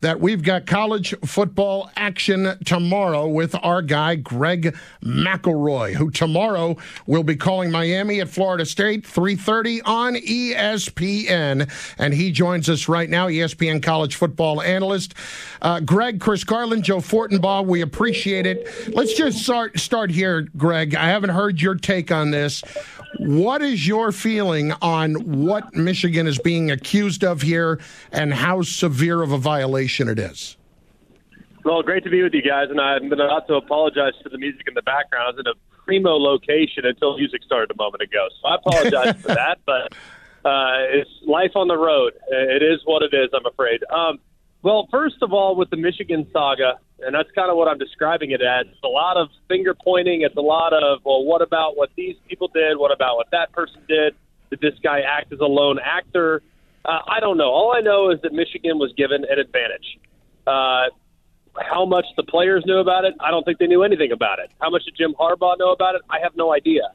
that 0.00 0.20
we've 0.20 0.42
got 0.42 0.66
college 0.66 1.14
football 1.24 1.90
action 1.96 2.56
tomorrow 2.64 3.26
with 3.26 3.54
our 3.62 3.82
guy, 3.82 4.14
Greg 4.14 4.76
McElroy, 5.02 5.94
who 5.94 6.10
tomorrow 6.10 6.76
will 7.06 7.24
be 7.24 7.36
calling 7.36 7.70
Miami 7.70 8.20
at 8.20 8.28
Florida 8.28 8.64
State, 8.64 9.04
3.30 9.04 9.82
on 9.84 10.14
ESPN. 10.14 11.70
And 11.98 12.14
he 12.14 12.30
joins 12.30 12.68
us 12.68 12.88
right 12.88 13.10
now, 13.10 13.28
ESPN 13.28 13.82
college 13.82 14.16
football 14.16 14.62
analyst. 14.62 15.14
Uh, 15.60 15.80
Greg, 15.80 16.20
Chris 16.20 16.44
Carlin, 16.44 16.82
Joe 16.82 16.98
Fortenbaugh, 16.98 17.66
we 17.66 17.80
appreciate 17.80 18.46
it. 18.46 18.68
Let's 18.94 19.14
just 19.14 19.38
start, 19.38 19.78
start 19.78 20.10
here, 20.10 20.42
Greg. 20.56 20.94
I 20.94 21.06
haven't 21.08 21.30
heard 21.30 21.60
your 21.60 21.74
take 21.74 22.12
on 22.12 22.30
this. 22.30 22.62
What 23.18 23.62
is 23.62 23.86
your 23.86 24.12
feeling 24.12 24.72
on 24.82 25.14
what 25.44 25.74
Michigan 25.74 26.26
is 26.26 26.38
being 26.38 26.70
accused 26.70 27.24
of 27.24 27.42
here 27.42 27.80
and 28.12 28.32
how 28.32 28.62
severe 28.62 29.22
of 29.22 29.32
a 29.32 29.38
violation 29.38 30.08
it 30.08 30.18
is? 30.18 30.56
Well, 31.64 31.82
great 31.82 32.04
to 32.04 32.10
be 32.10 32.22
with 32.22 32.32
you 32.32 32.42
guys, 32.42 32.70
and 32.70 32.80
I'm 32.80 33.12
about 33.12 33.46
to 33.48 33.54
apologize 33.54 34.12
for 34.22 34.28
the 34.28 34.38
music 34.38 34.62
in 34.68 34.74
the 34.74 34.82
background. 34.82 35.24
I 35.24 35.30
was 35.30 35.38
in 35.38 35.46
a 35.46 35.54
primo 35.84 36.16
location 36.16 36.86
until 36.86 37.16
music 37.16 37.42
started 37.44 37.70
a 37.70 37.76
moment 37.76 38.02
ago, 38.02 38.28
so 38.40 38.48
I 38.48 38.54
apologize 38.54 39.20
for 39.20 39.28
that. 39.34 39.58
But 39.66 39.92
uh, 40.44 40.86
it's 40.90 41.10
life 41.26 41.52
on 41.56 41.68
the 41.68 41.76
road. 41.76 42.14
It 42.28 42.62
is 42.62 42.80
what 42.84 43.02
it 43.02 43.14
is. 43.14 43.30
I'm 43.34 43.46
afraid. 43.46 43.82
Um, 43.90 44.18
well, 44.62 44.88
first 44.90 45.16
of 45.22 45.32
all, 45.32 45.56
with 45.56 45.70
the 45.70 45.76
Michigan 45.76 46.26
saga, 46.32 46.78
and 47.00 47.14
that's 47.14 47.30
kind 47.32 47.50
of 47.50 47.56
what 47.56 47.68
I'm 47.68 47.78
describing 47.78 48.32
it 48.32 48.40
as. 48.42 48.66
It's 48.66 48.82
a 48.84 48.88
lot 48.88 49.16
of 49.16 49.28
finger 49.48 49.74
pointing. 49.74 50.22
It's 50.22 50.36
a 50.36 50.40
lot 50.40 50.72
of, 50.72 51.00
well, 51.04 51.24
what 51.24 51.42
about 51.42 51.76
what 51.76 51.90
these 51.96 52.16
people 52.28 52.48
did? 52.48 52.76
What 52.76 52.92
about 52.92 53.16
what 53.16 53.28
that 53.32 53.52
person 53.52 53.82
did? 53.88 54.14
Did 54.50 54.60
this 54.60 54.74
guy 54.82 55.00
act 55.00 55.32
as 55.32 55.40
a 55.40 55.44
lone 55.44 55.78
actor? 55.82 56.42
Uh, 56.84 56.98
I 57.06 57.20
don't 57.20 57.36
know. 57.36 57.50
All 57.50 57.72
I 57.76 57.80
know 57.80 58.10
is 58.10 58.20
that 58.22 58.32
Michigan 58.32 58.78
was 58.78 58.92
given 58.96 59.24
an 59.28 59.38
advantage. 59.38 59.98
Uh, 60.46 60.86
how 61.60 61.84
much 61.84 62.06
the 62.16 62.22
players 62.22 62.64
knew 62.66 62.78
about 62.78 63.04
it, 63.04 63.14
I 63.20 63.30
don't 63.30 63.44
think 63.44 63.58
they 63.58 63.66
knew 63.66 63.82
anything 63.82 64.12
about 64.12 64.38
it. 64.38 64.50
How 64.60 64.70
much 64.70 64.84
did 64.84 64.94
Jim 64.96 65.14
Harbaugh 65.18 65.58
know 65.58 65.72
about 65.72 65.94
it? 65.94 66.02
I 66.08 66.18
have 66.22 66.36
no 66.36 66.52
idea. 66.52 66.92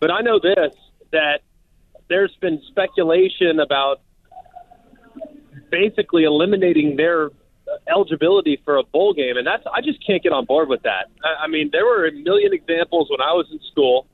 But 0.00 0.10
I 0.10 0.20
know 0.20 0.38
this 0.38 0.74
that 1.12 1.40
there's 2.08 2.34
been 2.40 2.60
speculation 2.68 3.60
about 3.60 4.00
basically 5.70 6.24
eliminating 6.24 6.96
their 6.96 7.30
eligibility 7.88 8.60
for 8.64 8.78
a 8.78 8.82
bowl 8.82 9.12
game, 9.14 9.36
and 9.36 9.46
that's 9.46 9.64
I 9.72 9.80
just 9.80 10.04
can't 10.04 10.22
get 10.22 10.32
on 10.32 10.44
board 10.44 10.68
with 10.68 10.82
that. 10.82 11.06
I, 11.24 11.44
I 11.44 11.46
mean, 11.48 11.70
there 11.72 11.84
were 11.84 12.06
a 12.06 12.12
million 12.12 12.52
examples 12.52 13.08
when 13.10 13.20
I 13.20 13.32
was 13.32 13.46
in 13.52 13.60
school 13.70 14.06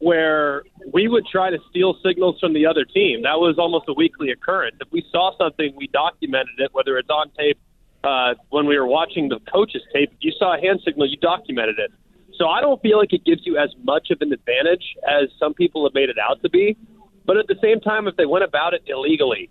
where 0.00 0.64
we 0.92 1.08
would 1.08 1.24
try 1.26 1.50
to 1.50 1.58
steal 1.70 1.96
signals 2.04 2.38
from 2.38 2.52
the 2.52 2.66
other 2.66 2.84
team. 2.84 3.22
That 3.22 3.38
was 3.38 3.56
almost 3.58 3.86
a 3.88 3.94
weekly 3.94 4.30
occurrence. 4.30 4.76
If 4.80 4.92
we 4.92 5.04
saw 5.10 5.36
something, 5.38 5.72
we 5.76 5.86
documented 5.88 6.58
it, 6.58 6.74
whether 6.74 6.98
it's 6.98 7.08
on 7.08 7.30
tape. 7.38 7.58
Uh, 8.02 8.34
when 8.50 8.66
we 8.66 8.78
were 8.78 8.86
watching 8.86 9.30
the 9.30 9.40
coach's 9.50 9.80
tape, 9.94 10.10
if 10.12 10.18
you 10.20 10.32
saw 10.38 10.58
a 10.58 10.60
hand 10.60 10.80
signal, 10.84 11.08
you 11.08 11.16
documented 11.16 11.78
it. 11.78 11.90
So 12.36 12.48
I 12.48 12.60
don't 12.60 12.82
feel 12.82 12.98
like 12.98 13.14
it 13.14 13.24
gives 13.24 13.46
you 13.46 13.56
as 13.56 13.70
much 13.82 14.10
of 14.10 14.18
an 14.20 14.30
advantage 14.30 14.84
as 15.08 15.30
some 15.38 15.54
people 15.54 15.86
have 15.86 15.94
made 15.94 16.10
it 16.10 16.16
out 16.18 16.42
to 16.42 16.50
be. 16.50 16.76
But 17.24 17.38
at 17.38 17.46
the 17.46 17.56
same 17.62 17.80
time, 17.80 18.06
if 18.06 18.16
they 18.16 18.26
went 18.26 18.44
about 18.44 18.74
it 18.74 18.82
illegally, 18.86 19.48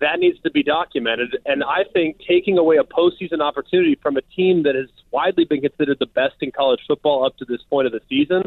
that 0.00 0.18
needs 0.18 0.40
to 0.40 0.50
be 0.50 0.62
documented. 0.62 1.36
And 1.46 1.62
I 1.62 1.84
think 1.92 2.18
taking 2.26 2.58
away 2.58 2.76
a 2.76 2.84
postseason 2.84 3.40
opportunity 3.40 3.98
from 4.02 4.16
a 4.16 4.22
team 4.22 4.64
that 4.64 4.74
has 4.74 4.88
widely 5.10 5.44
been 5.44 5.60
considered 5.60 5.98
the 5.98 6.06
best 6.06 6.34
in 6.40 6.50
college 6.50 6.80
football 6.86 7.24
up 7.24 7.36
to 7.38 7.44
this 7.44 7.62
point 7.70 7.86
of 7.86 7.92
the 7.92 8.00
season 8.08 8.42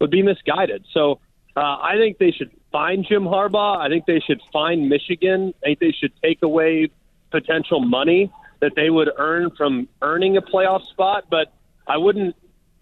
would 0.00 0.10
be 0.10 0.22
misguided. 0.22 0.84
So 0.92 1.20
uh, 1.56 1.60
I 1.60 1.96
think 1.96 2.18
they 2.18 2.30
should 2.30 2.50
find 2.70 3.04
Jim 3.06 3.24
Harbaugh. 3.24 3.78
I 3.78 3.88
think 3.88 4.06
they 4.06 4.20
should 4.20 4.40
find 4.52 4.88
Michigan. 4.88 5.54
I 5.62 5.66
think 5.68 5.80
they 5.80 5.92
should 5.92 6.12
take 6.22 6.42
away 6.42 6.90
potential 7.30 7.80
money 7.80 8.32
that 8.60 8.72
they 8.76 8.90
would 8.90 9.10
earn 9.16 9.50
from 9.50 9.88
earning 10.00 10.36
a 10.36 10.42
playoff 10.42 10.86
spot. 10.86 11.24
But 11.30 11.52
I 11.86 11.98
wouldn't 11.98 12.36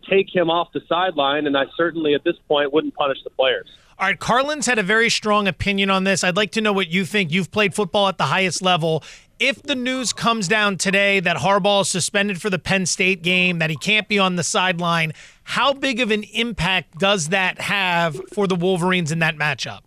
take 0.09 0.35
him 0.35 0.51
off 0.51 0.73
the 0.73 0.83
sideline, 0.89 1.47
and 1.47 1.57
I 1.57 1.65
certainly 1.77 2.15
at 2.15 2.25
this 2.25 2.37
point 2.49 2.73
wouldn't 2.73 2.95
punish 2.95 3.19
the 3.25 3.31
players. 3.31 3.69
All 4.01 4.07
right, 4.07 4.19
Carlin's 4.19 4.65
had 4.65 4.79
a 4.79 4.83
very 4.83 5.11
strong 5.11 5.47
opinion 5.47 5.91
on 5.91 6.05
this. 6.05 6.25
I'd 6.25 6.35
like 6.35 6.53
to 6.53 6.63
know 6.63 6.73
what 6.73 6.89
you 6.89 7.05
think. 7.05 7.31
You've 7.31 7.51
played 7.51 7.75
football 7.75 8.09
at 8.09 8.17
the 8.17 8.25
highest 8.25 8.63
level. 8.63 9.05
If 9.39 9.63
the 9.63 9.75
news 9.75 10.15
comes 10.15 10.49
down 10.49 10.79
today 10.79 11.21
that 11.21 11.37
Harbaugh 11.37 11.83
is 11.83 11.89
suspended 11.91 12.41
for 12.41 12.49
the 12.49 12.59
Penn 12.59 12.87
State 12.87 13.21
game, 13.21 13.59
that 13.59 13.69
he 13.69 13.77
can't 13.77 14.09
be 14.09 14.19
on 14.19 14.37
the 14.37 14.43
sideline, 14.43 15.13
how 15.43 15.75
big 15.75 16.01
of 16.01 16.11
an 16.11 16.23
impact 16.33 16.99
does 16.99 17.29
that 17.29 17.61
have 17.61 18.19
for 18.33 18.47
the 18.47 18.57
Wolverines 18.57 19.13
in 19.13 19.19
that 19.19 19.37
matchup? 19.37 19.81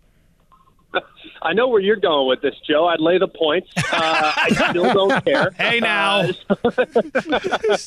I 1.42 1.52
know 1.52 1.66
where 1.66 1.80
you're 1.80 1.96
going 1.96 2.28
with 2.28 2.40
this, 2.40 2.54
Joe. 2.68 2.86
I'd 2.86 3.00
lay 3.00 3.18
the 3.18 3.26
points. 3.26 3.68
Uh, 3.76 3.82
I 3.92 4.68
still 4.70 4.94
don't 4.94 5.24
care. 5.24 5.50
hey, 5.58 5.80
now. 5.80 6.20
Uh, 6.20 6.54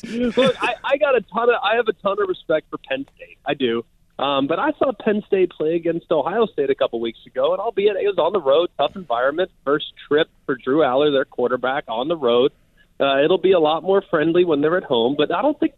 look, 0.04 0.62
I, 0.62 0.74
I 0.84 0.96
got 0.98 1.16
a 1.16 1.22
ton 1.32 1.48
of. 1.48 1.56
I 1.64 1.74
have 1.76 1.88
a 1.88 1.94
ton 1.94 2.20
of 2.20 2.28
respect 2.28 2.66
for 2.68 2.78
Penn 2.86 3.06
State. 3.16 3.38
I 3.46 3.54
do. 3.54 3.82
Um, 4.18 4.48
but 4.48 4.58
I 4.58 4.72
saw 4.78 4.90
Penn 4.92 5.22
State 5.26 5.50
play 5.50 5.76
against 5.76 6.10
Ohio 6.10 6.46
State 6.46 6.70
a 6.70 6.74
couple 6.74 7.00
weeks 7.00 7.20
ago, 7.24 7.52
and 7.52 7.60
albeit 7.60 7.96
it 7.96 8.06
was 8.06 8.18
on 8.18 8.32
the 8.32 8.40
road, 8.40 8.68
tough 8.76 8.96
environment, 8.96 9.50
first 9.64 9.92
trip 10.08 10.28
for 10.44 10.56
Drew 10.56 10.78
Allar, 10.78 11.12
their 11.12 11.24
quarterback, 11.24 11.84
on 11.86 12.08
the 12.08 12.16
road. 12.16 12.52
Uh, 13.00 13.22
it'll 13.22 13.38
be 13.38 13.52
a 13.52 13.60
lot 13.60 13.84
more 13.84 14.02
friendly 14.10 14.44
when 14.44 14.60
they're 14.60 14.76
at 14.76 14.82
home, 14.82 15.14
but 15.16 15.32
I 15.32 15.40
don't 15.40 15.58
think 15.60 15.74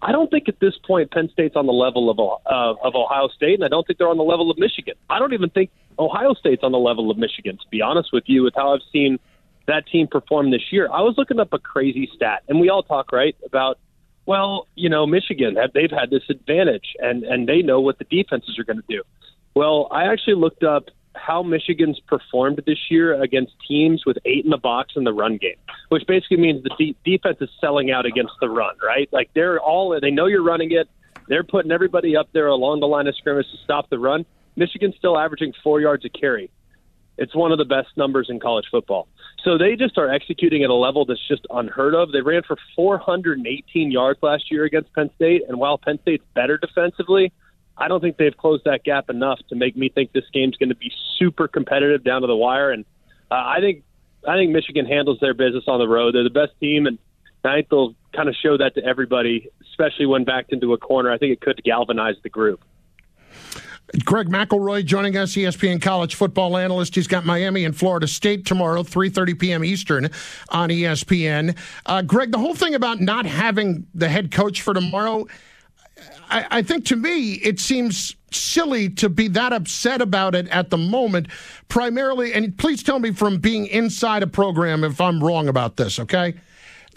I 0.00 0.12
don't 0.12 0.30
think 0.30 0.48
at 0.48 0.58
this 0.60 0.74
point 0.86 1.10
Penn 1.10 1.28
State's 1.32 1.56
on 1.56 1.66
the 1.66 1.72
level 1.72 2.10
of 2.10 2.18
uh, 2.18 2.86
of 2.86 2.94
Ohio 2.94 3.28
State, 3.28 3.54
and 3.54 3.64
I 3.64 3.68
don't 3.68 3.86
think 3.86 3.98
they're 3.98 4.08
on 4.08 4.16
the 4.16 4.22
level 4.22 4.50
of 4.50 4.58
Michigan. 4.58 4.94
I 5.10 5.18
don't 5.18 5.34
even 5.34 5.50
think 5.50 5.70
Ohio 5.98 6.32
State's 6.32 6.62
on 6.62 6.72
the 6.72 6.78
level 6.78 7.10
of 7.10 7.18
Michigan. 7.18 7.56
To 7.58 7.68
be 7.70 7.82
honest 7.82 8.10
with 8.12 8.24
you, 8.26 8.42
with 8.42 8.54
how 8.56 8.74
I've 8.74 8.80
seen 8.90 9.18
that 9.66 9.86
team 9.86 10.06
perform 10.06 10.50
this 10.50 10.62
year, 10.70 10.88
I 10.90 11.02
was 11.02 11.14
looking 11.18 11.40
up 11.40 11.52
a 11.52 11.58
crazy 11.58 12.08
stat, 12.14 12.42
and 12.48 12.58
we 12.58 12.70
all 12.70 12.82
talk 12.82 13.12
right 13.12 13.36
about 13.44 13.78
well, 14.26 14.66
you 14.74 14.88
know, 14.88 15.06
Michigan 15.06 15.56
they've 15.72 15.90
had 15.90 16.10
this 16.10 16.22
advantage, 16.28 16.94
and 16.98 17.24
and 17.24 17.48
they 17.48 17.62
know 17.62 17.80
what 17.80 17.98
the 17.98 18.04
defenses 18.04 18.58
are 18.58 18.64
going 18.64 18.78
to 18.78 18.84
do. 18.88 19.02
Well, 19.54 19.88
I 19.90 20.12
actually 20.12 20.34
looked 20.34 20.64
up 20.64 20.90
how 21.14 21.42
Michigan's 21.42 21.98
performed 22.00 22.62
this 22.66 22.90
year 22.90 23.20
against 23.22 23.52
teams 23.66 24.04
with 24.04 24.18
eight 24.26 24.44
in 24.44 24.50
the 24.50 24.58
box 24.58 24.92
in 24.96 25.04
the 25.04 25.12
run 25.12 25.38
game, 25.38 25.56
which 25.88 26.06
basically 26.06 26.36
means 26.36 26.62
the 26.62 26.70
de- 26.78 26.96
defense 27.04 27.38
is 27.40 27.48
selling 27.60 27.90
out 27.90 28.04
against 28.04 28.34
the 28.40 28.48
run, 28.48 28.74
right? 28.84 29.08
Like 29.12 29.30
they're 29.34 29.58
all 29.58 29.98
they 30.00 30.10
know 30.10 30.26
you're 30.26 30.42
running 30.42 30.72
it. 30.72 30.88
They're 31.28 31.44
putting 31.44 31.72
everybody 31.72 32.16
up 32.16 32.28
there 32.32 32.46
along 32.46 32.80
the 32.80 32.86
line 32.86 33.06
of 33.06 33.16
scrimmage 33.16 33.50
to 33.50 33.56
stop 33.64 33.88
the 33.90 33.98
run. 33.98 34.26
Michigan's 34.56 34.94
still 34.96 35.18
averaging 35.18 35.52
four 35.62 35.80
yards 35.80 36.04
a 36.04 36.08
carry. 36.08 36.50
It's 37.18 37.34
one 37.34 37.52
of 37.52 37.58
the 37.58 37.64
best 37.64 37.88
numbers 37.96 38.28
in 38.28 38.40
college 38.40 38.66
football. 38.70 39.08
So 39.42 39.56
they 39.58 39.76
just 39.76 39.96
are 39.96 40.10
executing 40.10 40.64
at 40.64 40.70
a 40.70 40.74
level 40.74 41.04
that's 41.04 41.26
just 41.28 41.46
unheard 41.50 41.94
of. 41.94 42.12
They 42.12 42.20
ran 42.20 42.42
for 42.42 42.56
418 42.74 43.90
yards 43.90 44.18
last 44.22 44.50
year 44.50 44.64
against 44.64 44.92
Penn 44.92 45.10
State, 45.14 45.42
and 45.48 45.58
while 45.58 45.78
Penn 45.78 45.98
State's 46.02 46.24
better 46.34 46.58
defensively, 46.58 47.32
I 47.78 47.88
don't 47.88 48.00
think 48.00 48.16
they've 48.16 48.36
closed 48.36 48.64
that 48.64 48.84
gap 48.84 49.10
enough 49.10 49.38
to 49.48 49.54
make 49.54 49.76
me 49.76 49.88
think 49.88 50.12
this 50.12 50.24
game's 50.32 50.56
going 50.56 50.70
to 50.70 50.76
be 50.76 50.90
super 51.18 51.46
competitive 51.46 52.02
down 52.02 52.22
to 52.22 52.26
the 52.26 52.36
wire. 52.36 52.70
And 52.70 52.84
uh, 53.30 53.34
I 53.34 53.58
think 53.60 53.84
I 54.26 54.36
think 54.36 54.50
Michigan 54.50 54.86
handles 54.86 55.18
their 55.20 55.34
business 55.34 55.64
on 55.68 55.78
the 55.78 55.86
road. 55.86 56.14
They're 56.14 56.24
the 56.24 56.30
best 56.30 56.52
team, 56.58 56.86
and 56.86 56.98
I 57.44 57.56
think 57.56 57.68
they'll 57.68 57.94
kind 58.14 58.28
of 58.28 58.34
show 58.34 58.56
that 58.56 58.74
to 58.74 58.84
everybody, 58.84 59.48
especially 59.70 60.06
when 60.06 60.24
backed 60.24 60.52
into 60.52 60.72
a 60.72 60.78
corner. 60.78 61.12
I 61.12 61.18
think 61.18 61.32
it 61.32 61.40
could 61.40 61.62
galvanize 61.62 62.16
the 62.22 62.30
group. 62.30 62.64
Greg 64.04 64.28
McElroy 64.28 64.84
joining 64.84 65.16
us, 65.16 65.34
ESPN 65.34 65.80
college 65.80 66.14
football 66.14 66.56
analyst. 66.56 66.94
He's 66.94 67.06
got 67.06 67.24
Miami 67.24 67.64
and 67.64 67.76
Florida 67.76 68.06
State 68.08 68.44
tomorrow, 68.44 68.82
3.30 68.82 69.38
p.m. 69.38 69.64
Eastern 69.64 70.10
on 70.48 70.70
ESPN. 70.70 71.56
Uh, 71.86 72.02
Greg, 72.02 72.32
the 72.32 72.38
whole 72.38 72.54
thing 72.54 72.74
about 72.74 73.00
not 73.00 73.26
having 73.26 73.86
the 73.94 74.08
head 74.08 74.30
coach 74.30 74.62
for 74.62 74.74
tomorrow– 74.74 75.26
I, 76.28 76.46
I 76.50 76.62
think 76.62 76.84
to 76.86 76.96
me, 76.96 77.34
it 77.34 77.60
seems 77.60 78.16
silly 78.30 78.88
to 78.90 79.08
be 79.08 79.28
that 79.28 79.52
upset 79.52 80.00
about 80.00 80.34
it 80.34 80.48
at 80.48 80.70
the 80.70 80.76
moment, 80.76 81.28
primarily, 81.68 82.32
and 82.32 82.56
please 82.56 82.82
tell 82.82 82.98
me 82.98 83.12
from 83.12 83.38
being 83.38 83.66
inside 83.66 84.22
a 84.22 84.26
program 84.26 84.84
if 84.84 85.00
I'm 85.00 85.22
wrong 85.22 85.48
about 85.48 85.76
this, 85.76 85.98
okay? 86.00 86.34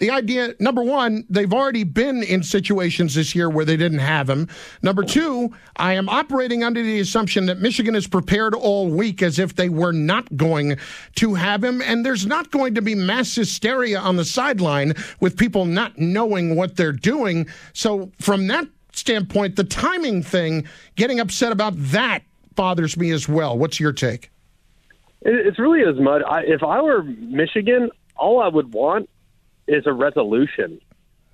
The 0.00 0.08
idea, 0.08 0.54
number 0.58 0.82
one, 0.82 1.26
they've 1.28 1.52
already 1.52 1.84
been 1.84 2.22
in 2.22 2.42
situations 2.42 3.14
this 3.14 3.34
year 3.34 3.50
where 3.50 3.66
they 3.66 3.76
didn't 3.76 3.98
have 3.98 4.30
him. 4.30 4.48
Number 4.80 5.04
two, 5.04 5.54
I 5.76 5.92
am 5.92 6.08
operating 6.08 6.64
under 6.64 6.82
the 6.82 7.00
assumption 7.00 7.44
that 7.46 7.58
Michigan 7.60 7.94
is 7.94 8.06
prepared 8.06 8.54
all 8.54 8.88
week 8.88 9.22
as 9.22 9.38
if 9.38 9.56
they 9.56 9.68
were 9.68 9.92
not 9.92 10.34
going 10.38 10.78
to 11.16 11.34
have 11.34 11.62
him. 11.62 11.82
And 11.82 12.04
there's 12.04 12.24
not 12.24 12.50
going 12.50 12.74
to 12.76 12.82
be 12.82 12.94
mass 12.94 13.34
hysteria 13.34 14.00
on 14.00 14.16
the 14.16 14.24
sideline 14.24 14.94
with 15.20 15.36
people 15.36 15.66
not 15.66 15.98
knowing 15.98 16.56
what 16.56 16.76
they're 16.76 16.92
doing. 16.92 17.46
So, 17.74 18.10
from 18.18 18.46
that 18.46 18.68
standpoint, 18.92 19.56
the 19.56 19.64
timing 19.64 20.22
thing, 20.22 20.66
getting 20.96 21.20
upset 21.20 21.52
about 21.52 21.74
that 21.76 22.22
bothers 22.54 22.96
me 22.96 23.10
as 23.10 23.28
well. 23.28 23.58
What's 23.58 23.78
your 23.78 23.92
take? 23.92 24.30
It's 25.20 25.58
really 25.58 25.82
as 25.82 26.00
much. 26.00 26.22
I, 26.26 26.40
if 26.46 26.62
I 26.62 26.80
were 26.80 27.02
Michigan, 27.02 27.90
all 28.16 28.40
I 28.40 28.48
would 28.48 28.72
want 28.72 29.09
is 29.70 29.86
a 29.86 29.92
resolution. 29.92 30.80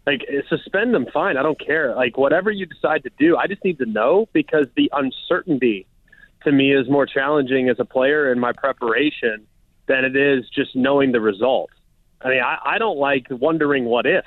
Like 0.07 0.25
eh, 0.29 0.43
suspend 0.49 0.95
them, 0.95 1.07
fine. 1.13 1.37
I 1.37 1.43
don't 1.43 1.59
care. 1.59 1.95
Like 1.95 2.17
whatever 2.17 2.51
you 2.51 2.67
decide 2.67 3.03
to 3.05 3.11
do, 3.19 3.37
I 3.37 3.47
just 3.47 3.65
need 3.65 3.79
to 3.79 3.87
know 3.87 4.29
because 4.33 4.67
the 4.77 4.91
uncertainty 4.93 5.87
to 6.45 6.53
me 6.53 6.73
is 6.73 6.89
more 6.89 7.07
challenging 7.07 7.69
as 7.69 7.81
a 7.81 7.85
player 7.85 8.31
in 8.31 8.39
my 8.39 8.53
preparation 8.53 9.47
than 9.89 10.05
it 10.05 10.17
is 10.17 10.49
just 10.51 10.77
knowing 10.77 11.13
the 11.13 11.21
result. 11.21 11.71
I 12.21 12.29
mean, 12.29 12.43
I, 12.43 12.59
I 12.65 12.79
don't 12.79 12.99
like 12.99 13.27
wondering 13.31 13.85
what 13.85 14.07
if. 14.07 14.25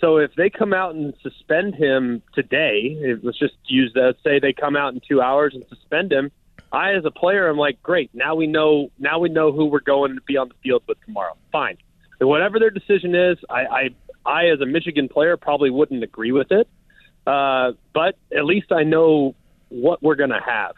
So 0.00 0.18
if 0.18 0.34
they 0.36 0.50
come 0.50 0.74
out 0.74 0.94
and 0.94 1.14
suspend 1.22 1.74
him 1.74 2.22
today, 2.34 3.16
let's 3.22 3.38
just 3.38 3.54
use 3.66 3.92
that. 3.94 4.16
Say 4.22 4.38
they 4.38 4.52
come 4.52 4.76
out 4.76 4.92
in 4.92 5.00
two 5.06 5.22
hours 5.22 5.54
and 5.54 5.64
suspend 5.68 6.12
him. 6.12 6.30
I, 6.72 6.92
as 6.94 7.04
a 7.04 7.10
player, 7.10 7.48
I'm 7.48 7.56
like, 7.56 7.82
great. 7.82 8.10
Now 8.12 8.34
we 8.34 8.46
know. 8.46 8.90
Now 8.98 9.18
we 9.18 9.28
know 9.28 9.52
who 9.52 9.66
we're 9.66 9.80
going 9.80 10.14
to 10.16 10.20
be 10.20 10.36
on 10.36 10.48
the 10.48 10.54
field 10.62 10.82
with 10.86 11.00
tomorrow. 11.04 11.36
Fine. 11.50 11.78
Whatever 12.20 12.58
their 12.58 12.70
decision 12.70 13.14
is, 13.14 13.38
I, 13.50 13.60
I, 13.60 13.88
I, 14.24 14.46
as 14.46 14.60
a 14.60 14.66
Michigan 14.66 15.08
player, 15.08 15.36
probably 15.36 15.70
wouldn't 15.70 16.02
agree 16.02 16.32
with 16.32 16.50
it. 16.50 16.68
Uh, 17.26 17.72
but 17.92 18.16
at 18.36 18.44
least 18.44 18.72
I 18.72 18.84
know 18.84 19.34
what 19.68 20.02
we're 20.02 20.14
going 20.14 20.30
to 20.30 20.40
have. 20.44 20.74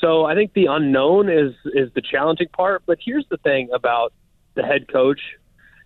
So 0.00 0.24
I 0.24 0.34
think 0.34 0.52
the 0.54 0.66
unknown 0.66 1.30
is 1.30 1.54
is 1.66 1.92
the 1.94 2.02
challenging 2.02 2.48
part. 2.48 2.82
But 2.86 2.98
here's 3.04 3.26
the 3.30 3.36
thing 3.38 3.70
about 3.72 4.12
the 4.54 4.62
head 4.62 4.90
coach. 4.92 5.20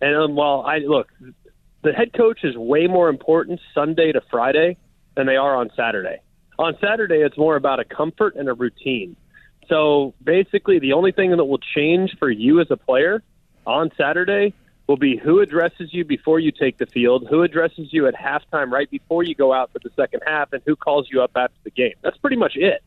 And 0.01 0.15
um, 0.15 0.35
while 0.35 0.61
I 0.61 0.79
look, 0.79 1.09
the 1.83 1.93
head 1.93 2.13
coach 2.13 2.39
is 2.43 2.55
way 2.55 2.87
more 2.87 3.09
important 3.09 3.59
Sunday 3.73 4.11
to 4.11 4.21
Friday 4.31 4.77
than 5.15 5.27
they 5.27 5.35
are 5.35 5.55
on 5.55 5.69
Saturday. 5.75 6.21
On 6.57 6.75
Saturday, 6.81 7.17
it's 7.17 7.37
more 7.37 7.55
about 7.55 7.79
a 7.79 7.85
comfort 7.85 8.35
and 8.35 8.49
a 8.49 8.53
routine. 8.53 9.15
So 9.69 10.13
basically, 10.23 10.79
the 10.79 10.93
only 10.93 11.11
thing 11.11 11.31
that 11.31 11.45
will 11.45 11.59
change 11.75 12.15
for 12.19 12.29
you 12.29 12.59
as 12.59 12.67
a 12.71 12.77
player 12.77 13.21
on 13.65 13.91
Saturday 13.97 14.53
will 14.89 14.97
be 14.97 15.15
who 15.15 15.39
addresses 15.39 15.93
you 15.93 16.03
before 16.03 16.39
you 16.39 16.51
take 16.51 16.79
the 16.79 16.87
field, 16.87 17.27
who 17.29 17.43
addresses 17.43 17.93
you 17.93 18.07
at 18.07 18.15
halftime 18.15 18.71
right 18.71 18.89
before 18.89 19.21
you 19.21 19.35
go 19.35 19.53
out 19.53 19.71
for 19.71 19.77
the 19.77 19.91
second 19.95 20.19
half, 20.25 20.51
and 20.51 20.63
who 20.65 20.75
calls 20.75 21.07
you 21.11 21.21
up 21.21 21.29
after 21.35 21.55
the 21.63 21.69
game. 21.69 21.93
That's 22.01 22.17
pretty 22.17 22.37
much 22.37 22.53
it. 22.55 22.81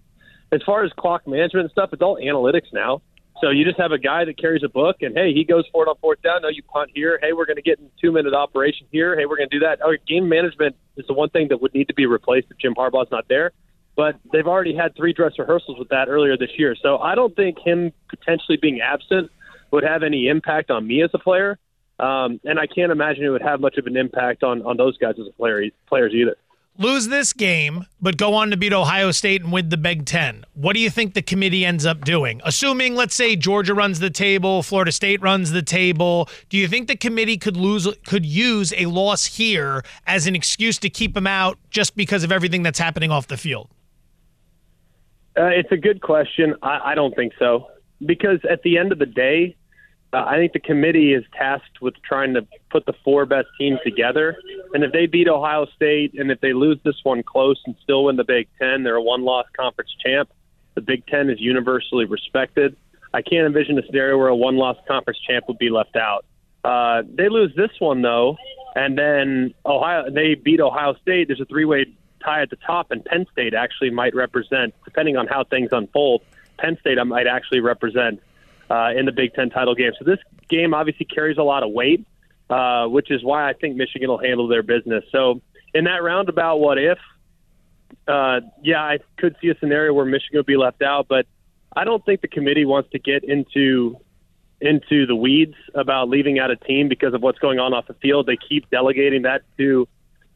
As 0.51 0.61
far 0.67 0.83
as 0.83 0.93
clock 0.95 1.29
management 1.29 1.67
and 1.67 1.71
stuff, 1.71 1.91
it's 1.93 2.03
all 2.03 2.17
analytics 2.17 2.73
now. 2.73 3.03
So 3.41 3.51
you 3.51 3.65
just 3.65 3.79
have 3.79 3.93
a 3.93 3.99
guy 3.99 4.25
that 4.25 4.37
carries 4.37 4.65
a 4.65 4.69
book, 4.69 4.97
and 5.03 5.17
hey, 5.17 5.33
he 5.33 5.45
goes 5.45 5.65
for 5.71 5.85
it 5.85 5.89
on 5.89 5.95
fourth 6.01 6.21
down. 6.23 6.43
No, 6.43 6.49
you 6.49 6.65
punt 6.65 6.91
here. 6.93 7.21
Hey, 7.23 7.33
we're 7.33 7.47
going 7.47 7.57
to 7.57 7.63
get 7.63 7.79
in 7.79 7.89
two 8.01 8.11
minute 8.11 8.35
operation 8.35 8.89
here. 8.91 9.17
Hey, 9.17 9.25
we're 9.25 9.37
going 9.37 9.49
to 9.49 9.57
do 9.61 9.65
that. 9.65 9.79
Oh, 9.81 9.95
game 10.07 10.29
management 10.29 10.75
is 10.97 11.07
the 11.07 11.15
one 11.15 11.31
thing 11.31 11.49
that 11.49 11.63
would 11.63 11.73
need 11.73 11.87
to 11.87 11.95
be 11.95 12.07
replaced 12.07 12.49
if 12.51 12.59
Jim 12.59 12.75
Harbaugh's 12.75 13.13
not 13.13 13.29
there. 13.29 13.53
But 13.95 14.17
they've 14.33 14.47
already 14.47 14.75
had 14.75 14.97
three 14.97 15.13
dress 15.13 15.39
rehearsals 15.39 15.79
with 15.79 15.91
that 15.91 16.09
earlier 16.09 16.37
this 16.37 16.51
year. 16.59 16.75
So 16.83 16.99
I 16.99 17.15
don't 17.15 17.35
think 17.37 17.59
him 17.61 17.93
potentially 18.09 18.59
being 18.61 18.81
absent 18.81 19.31
would 19.71 19.85
have 19.85 20.03
any 20.03 20.27
impact 20.27 20.73
on 20.73 20.85
me 20.85 21.03
as 21.05 21.11
a 21.15 21.19
player. 21.19 21.61
Um, 22.03 22.41
and 22.45 22.59
I 22.59 22.67
can't 22.67 22.91
imagine 22.91 23.25
it 23.25 23.29
would 23.31 23.43
have 23.43 23.61
much 23.61 23.79
of 23.79 23.87
an 23.87 23.97
impact 23.97 24.43
on, 24.43 24.63
on 24.63 24.77
those 24.77 24.99
guys 24.99 25.15
as 25.21 25.27
a 25.29 25.33
player, 25.33 25.63
players 25.87 26.13
either 26.13 26.37
lose 26.79 27.09
this 27.09 27.33
game, 27.33 27.87
but 28.01 28.17
go 28.17 28.35
on 28.35 28.51
to 28.51 28.57
beat 28.57 28.73
Ohio 28.73 29.11
State 29.11 29.43
and 29.43 29.53
win 29.53 29.69
the 29.69 29.77
Big 29.77 30.07
Ten, 30.07 30.45
what 30.55 30.75
do 30.75 30.81
you 30.81 30.91
think 30.91 31.15
the 31.15 31.23
committee 31.23 31.65
ends 31.65 31.85
up 31.85 32.05
doing? 32.05 32.41
Assuming, 32.45 32.95
let's 32.95 33.15
say, 33.15 33.37
Georgia 33.37 33.75
runs 33.75 34.01
the 34.01 34.11
table, 34.11 34.63
Florida 34.63 34.93
State 34.93 35.21
runs 35.21 35.51
the 35.51 35.63
table, 35.63 36.29
do 36.49 36.57
you 36.57 36.69
think 36.69 36.89
the 36.89 36.97
committee 36.97 37.37
could 37.37 37.57
lose 37.57 37.89
could 38.07 38.25
use 38.25 38.73
a 38.77 38.87
loss 38.87 39.27
here 39.27 39.83
as 40.07 40.27
an 40.27 40.35
excuse 40.35 40.79
to 40.79 40.91
keep 40.91 41.15
them 41.15 41.27
out 41.27 41.59
just 41.71 41.97
because 41.97 42.25
of 42.25 42.33
everything 42.33 42.63
that's 42.63 42.79
happening 42.79 43.11
off 43.11 43.27
the 43.27 43.37
field? 43.37 43.69
Uh, 45.37 45.47
it's 45.47 45.73
a 45.73 45.77
good 45.77 46.03
question. 46.03 46.55
I, 46.63 46.93
I 46.93 46.95
don't 46.95 47.15
think 47.15 47.33
so 47.39 47.69
because 48.05 48.41
at 48.51 48.63
the 48.63 48.79
end 48.79 48.93
of 48.93 48.99
the 48.99 49.07
day, 49.07 49.57
uh, 50.13 50.25
I 50.27 50.37
think 50.37 50.53
the 50.53 50.61
committee 50.61 51.15
is 51.15 51.25
tasked 51.33 51.81
with 51.81 51.95
trying 52.03 52.35
to 52.35 52.47
put 52.71 52.85
the 52.87 52.93
four 53.05 53.25
best 53.25 53.49
teams 53.59 53.79
together. 53.85 54.37
And 54.75 54.85
if 54.85 54.93
they 54.93 55.07
beat 55.07 55.29
Ohio 55.29 55.67
State 55.75 56.15
and 56.15 56.31
if 56.31 56.41
they 56.41 56.53
lose 56.53 56.79
this 56.85 56.97
one 57.03 57.23
close 57.23 57.61
and 57.65 57.75
still 57.83 58.05
win 58.05 58.17
the 58.17 58.25
Big 58.25 58.49
Ten, 58.59 58.83
they're 58.83 58.97
a 58.97 59.03
one 59.03 59.23
loss 59.23 59.47
conference 59.57 59.91
champ. 60.05 60.31
The 60.75 60.83
Big 60.83 61.07
Ten 61.07 61.31
is 61.31 61.41
universally 61.41 62.05
respected. 62.05 62.77
I 63.15 63.23
can't 63.23 63.47
envision 63.47 63.79
a 63.79 63.87
scenario 63.87 64.19
where 64.19 64.29
a 64.29 64.37
one 64.37 64.57
loss 64.57 64.77
conference 64.87 65.19
champ 65.27 65.47
would 65.49 65.59
be 65.59 65.71
left 65.71 65.97
out. 65.97 66.25
Uh, 66.65 67.03
they 67.13 67.29
lose 67.29 67.53
this 67.57 67.71
one, 67.79 68.03
though, 68.03 68.37
and 68.77 68.97
then 68.97 69.55
Ohio 69.67 70.11
they 70.11 70.35
beat 70.35 70.61
Ohio 70.61 70.95
State. 71.03 71.29
There's 71.29 71.41
a 71.41 71.45
three 71.47 71.65
way 71.65 71.87
tie 72.25 72.43
at 72.43 72.51
the 72.51 72.57
top, 72.57 72.91
and 72.91 73.05
Penn 73.05 73.27
State 73.33 73.55
actually 73.55 73.91
might 73.91 74.15
represent, 74.15 74.75
depending 74.85 75.17
on 75.17 75.27
how 75.27 75.45
things 75.45 75.71
unfold, 75.73 76.23
Penn 76.59 76.79
State 76.81 77.05
might 77.07 77.27
actually 77.27 77.61
represent 77.61 78.21
uh, 78.73 78.91
in 78.97 79.05
the 79.05 79.13
Big 79.13 79.35
Ten 79.35 79.51
title 79.51 79.75
game. 79.75 79.93
So 79.99 80.05
this 80.05 80.19
game 80.49 80.73
obviously 80.73 81.05
carries 81.05 81.37
a 81.37 81.43
lot 81.43 81.63
of 81.63 81.71
weight, 81.73 82.07
uh, 82.49 82.87
which 82.87 83.11
is 83.11 83.23
why 83.23 83.49
I 83.49 83.53
think 83.53 83.77
Michigan 83.77 84.09
will 84.09 84.19
handle 84.19 84.49
their 84.49 84.63
business. 84.63 85.05
So 85.13 85.43
in 85.75 85.85
that 85.85 86.03
roundabout, 86.03 86.57
what 86.57 86.79
if? 86.79 86.99
Uh, 88.09 88.41
yeah, 88.63 88.83
I 88.83 88.99
could 89.19 89.37
see 89.43 89.49
a 89.49 89.59
scenario 89.59 89.93
where 89.93 90.07
Michigan 90.07 90.39
would 90.39 90.47
be 90.47 90.57
left 90.57 90.81
out, 90.81 91.07
but 91.07 91.27
I 91.77 91.85
don't 91.85 92.05
think 92.05 92.23
the 92.23 92.29
committee 92.29 92.65
wants 92.65 92.91
to 92.93 92.99
get 92.99 93.25
into 93.25 93.99
into 94.63 95.07
the 95.07 95.17
weeds 95.17 95.57
about 95.75 96.09
leaving 96.09 96.39
out 96.39 96.51
a 96.51 96.57
team 96.57 96.89
because 96.89 97.15
of 97.15 97.21
what's 97.21 97.41
going 97.41 97.59
on 97.59 97.75
off 97.75 97.89
the 97.89 97.95
field. 97.95 98.27
They 98.27 98.37
keep 98.37 98.71
delegating 98.71 99.23
that 99.23 99.43
to 99.59 99.87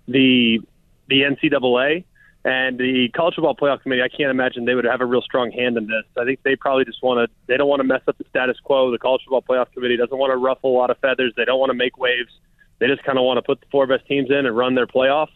the 0.07 0.61
the 1.09 1.23
NCAA 1.23 2.05
and 2.47 2.79
the 2.79 3.09
college 3.09 3.35
football 3.35 3.57
playoff 3.57 3.83
committee. 3.83 4.03
I 4.03 4.09
can't 4.09 4.31
imagine 4.31 4.67
they 4.67 4.77
would 4.77 4.85
have 4.85 5.01
a 5.01 5.05
real 5.05 5.21
strong 5.21 5.51
hand 5.51 5.77
in 5.77 5.89
this. 5.89 6.05
I 6.17 6.25
think 6.25 6.45
they 6.45 6.55
probably 6.55 6.85
just 6.85 7.03
want 7.03 7.29
to. 7.29 7.37
They 7.49 7.57
don't 7.57 7.69
want 7.69 7.81
to 7.81 7.85
mess 7.85 8.03
up 8.07 8.17
the 8.19 8.25
status 8.31 8.57
quo. 8.63 8.93
The 8.93 8.99
college 8.99 9.23
football 9.25 9.43
playoff 9.43 9.73
committee 9.73 9.97
doesn't 9.97 10.17
want 10.17 10.31
to 10.31 10.37
ruffle 10.37 10.71
a 10.71 10.79
lot 10.79 10.91
of 10.91 10.99
feathers. 10.99 11.35
They 11.37 11.45
don't 11.45 11.59
want 11.59 11.71
to 11.71 11.75
make 11.75 11.99
waves. 11.99 12.31
They 12.79 12.87
just 12.87 13.03
kind 13.03 13.19
of 13.19 13.25
want 13.25 13.39
to 13.39 13.43
put 13.43 13.61
the 13.61 13.67
four 13.73 13.89
best 13.89 14.07
teams 14.07 14.31
in 14.31 14.47
and 14.47 14.57
run 14.57 14.77
their 14.77 14.87
playoff. 14.87 15.27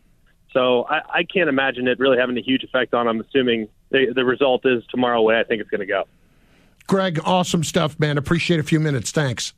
So 0.53 0.85
I, 0.85 1.01
I 1.13 1.25
can't 1.25 1.49
imagine 1.49 1.89
it 1.89 1.99
really 1.99 2.17
having 2.17 2.39
a 2.39 2.43
huge 2.43 2.63
effect 2.63 2.95
on. 2.95 3.09
I'm 3.09 3.21
assuming 3.21 3.69
the, 3.91 4.13
the 4.15 4.25
result 4.25 4.65
is 4.65 4.85
tomorrow 4.89 5.21
way 5.21 5.41
I 5.41 5.43
think 5.43 5.61
it's 5.61 5.71
going 5.71 5.81
to 5.81 5.87
go. 5.87 6.05
Greg, 6.87 7.21
awesome 7.25 7.65
stuff, 7.65 7.99
man. 7.99 8.19
Appreciate 8.19 8.61
a 8.61 8.65
few 8.65 8.79
minutes. 8.79 9.11
Thanks. 9.11 9.53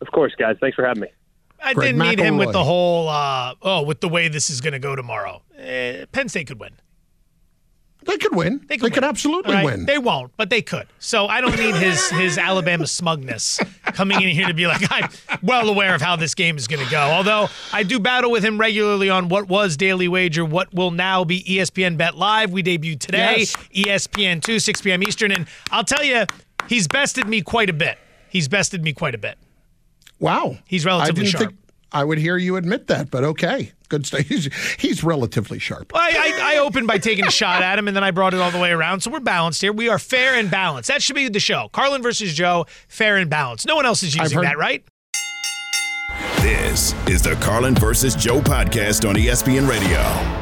Of 0.00 0.12
course, 0.12 0.34
guys. 0.38 0.56
Thanks 0.60 0.76
for 0.76 0.86
having 0.86 1.02
me. 1.02 1.08
I 1.62 1.74
Greg 1.74 1.94
didn't 1.94 2.08
need 2.08 2.18
him 2.18 2.36
with 2.36 2.52
the 2.52 2.64
whole, 2.64 3.08
uh, 3.08 3.54
oh, 3.62 3.82
with 3.82 4.00
the 4.00 4.08
way 4.08 4.28
this 4.28 4.50
is 4.50 4.60
going 4.60 4.72
to 4.72 4.78
go 4.78 4.96
tomorrow. 4.96 5.42
Uh, 5.58 6.06
Penn 6.12 6.28
State 6.28 6.48
could 6.48 6.60
win. 6.60 6.72
They 8.04 8.18
could 8.18 8.34
win. 8.34 8.64
They 8.66 8.78
could, 8.78 8.90
they 8.90 8.94
could 8.94 9.04
absolutely 9.04 9.54
right? 9.54 9.64
win. 9.64 9.86
They 9.86 9.98
won't, 9.98 10.32
but 10.36 10.50
they 10.50 10.62
could. 10.62 10.88
So 10.98 11.26
I 11.26 11.40
don't 11.40 11.56
need 11.56 11.74
his 11.76 12.10
his 12.10 12.36
Alabama 12.36 12.86
smugness 12.86 13.60
coming 13.84 14.20
in 14.20 14.28
here 14.30 14.48
to 14.48 14.54
be 14.54 14.66
like 14.66 14.82
I'm 14.90 15.08
well 15.42 15.68
aware 15.68 15.94
of 15.94 16.02
how 16.02 16.16
this 16.16 16.34
game 16.34 16.56
is 16.56 16.66
going 16.66 16.84
to 16.84 16.90
go. 16.90 17.00
Although 17.00 17.48
I 17.72 17.84
do 17.84 18.00
battle 18.00 18.30
with 18.30 18.44
him 18.44 18.58
regularly 18.58 19.08
on 19.08 19.28
what 19.28 19.48
was 19.48 19.76
Daily 19.76 20.08
Wager, 20.08 20.44
what 20.44 20.74
will 20.74 20.90
now 20.90 21.24
be 21.24 21.44
ESPN 21.44 21.96
Bet 21.96 22.16
Live. 22.16 22.50
We 22.50 22.62
debuted 22.62 22.98
today, 22.98 23.46
yes. 23.72 24.08
ESPN 24.08 24.42
two, 24.42 24.58
6 24.58 24.80
p.m. 24.80 25.02
Eastern, 25.02 25.30
and 25.30 25.46
I'll 25.70 25.84
tell 25.84 26.02
you, 26.02 26.24
he's 26.68 26.88
bested 26.88 27.28
me 27.28 27.40
quite 27.40 27.70
a 27.70 27.74
bit. 27.74 27.98
He's 28.28 28.48
bested 28.48 28.82
me 28.82 28.92
quite 28.92 29.14
a 29.14 29.18
bit. 29.18 29.38
Wow, 30.22 30.56
he's 30.66 30.86
relatively 30.86 31.26
sharp. 31.26 31.48
Think- 31.48 31.58
I 31.94 32.04
would 32.04 32.16
hear 32.16 32.38
you 32.38 32.56
admit 32.56 32.86
that, 32.86 33.10
but 33.10 33.22
okay. 33.22 33.72
Good 33.90 34.06
stuff. 34.06 34.20
He's, 34.26 34.48
he's 34.78 35.04
relatively 35.04 35.58
sharp. 35.58 35.92
I, 35.94 36.10
I, 36.10 36.54
I, 36.54 36.58
opened 36.60 36.86
by 36.86 36.96
taking 36.96 37.26
a 37.26 37.30
shot 37.30 37.60
at 37.60 37.78
him, 37.78 37.88
and 37.88 37.94
then 37.94 38.02
I 38.02 38.10
brought 38.10 38.32
it 38.32 38.40
all 38.40 38.50
the 38.50 38.58
way 38.58 38.70
around. 38.70 39.00
So 39.00 39.10
we're 39.10 39.20
balanced 39.20 39.60
here. 39.60 39.70
We 39.70 39.90
are 39.90 39.98
fair 39.98 40.34
and 40.34 40.50
balanced. 40.50 40.88
That 40.88 41.02
should 41.02 41.16
be 41.16 41.28
the 41.28 41.38
show. 41.38 41.68
Carlin 41.72 42.00
versus 42.00 42.32
Joe, 42.32 42.64
fair 42.88 43.18
and 43.18 43.28
balanced. 43.28 43.66
No 43.66 43.76
one 43.76 43.84
else 43.84 44.02
is 44.02 44.16
using 44.16 44.38
heard- 44.38 44.46
that, 44.46 44.56
right? 44.56 44.82
This 46.38 46.94
is 47.06 47.20
the 47.20 47.34
Carlin 47.42 47.74
versus 47.74 48.14
Joe 48.14 48.40
podcast 48.40 49.06
on 49.06 49.14
ESPN 49.16 49.68
Radio. 49.68 50.41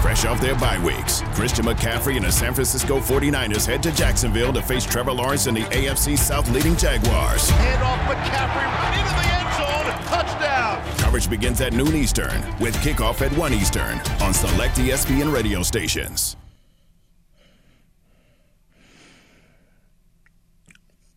Fresh 0.00 0.24
off 0.24 0.40
their 0.40 0.54
bye 0.56 0.78
weeks, 0.82 1.20
Christian 1.34 1.66
McCaffrey 1.66 2.16
and 2.16 2.24
the 2.24 2.32
San 2.32 2.54
Francisco 2.54 3.00
49ers 3.00 3.66
head 3.66 3.82
to 3.82 3.92
Jacksonville 3.92 4.50
to 4.50 4.62
face 4.62 4.84
Trevor 4.84 5.12
Lawrence 5.12 5.46
and 5.46 5.54
the 5.56 5.62
AFC 5.64 6.16
South 6.16 6.48
leading 6.50 6.74
Jaguars. 6.74 7.50
Hand 7.50 7.82
off 7.82 8.00
McCaffrey 8.08 8.98
into 8.98 9.14
the 9.14 9.26
end 9.36 9.50
zone. 9.56 10.06
Touchdown. 10.08 10.98
Coverage 10.98 11.28
begins 11.28 11.60
at 11.60 11.74
noon 11.74 11.94
Eastern 11.94 12.40
with 12.58 12.74
kickoff 12.76 13.20
at 13.20 13.30
1 13.36 13.52
Eastern 13.52 13.98
on 14.22 14.32
select 14.32 14.76
ESPN 14.76 15.32
radio 15.34 15.62
stations. 15.62 16.36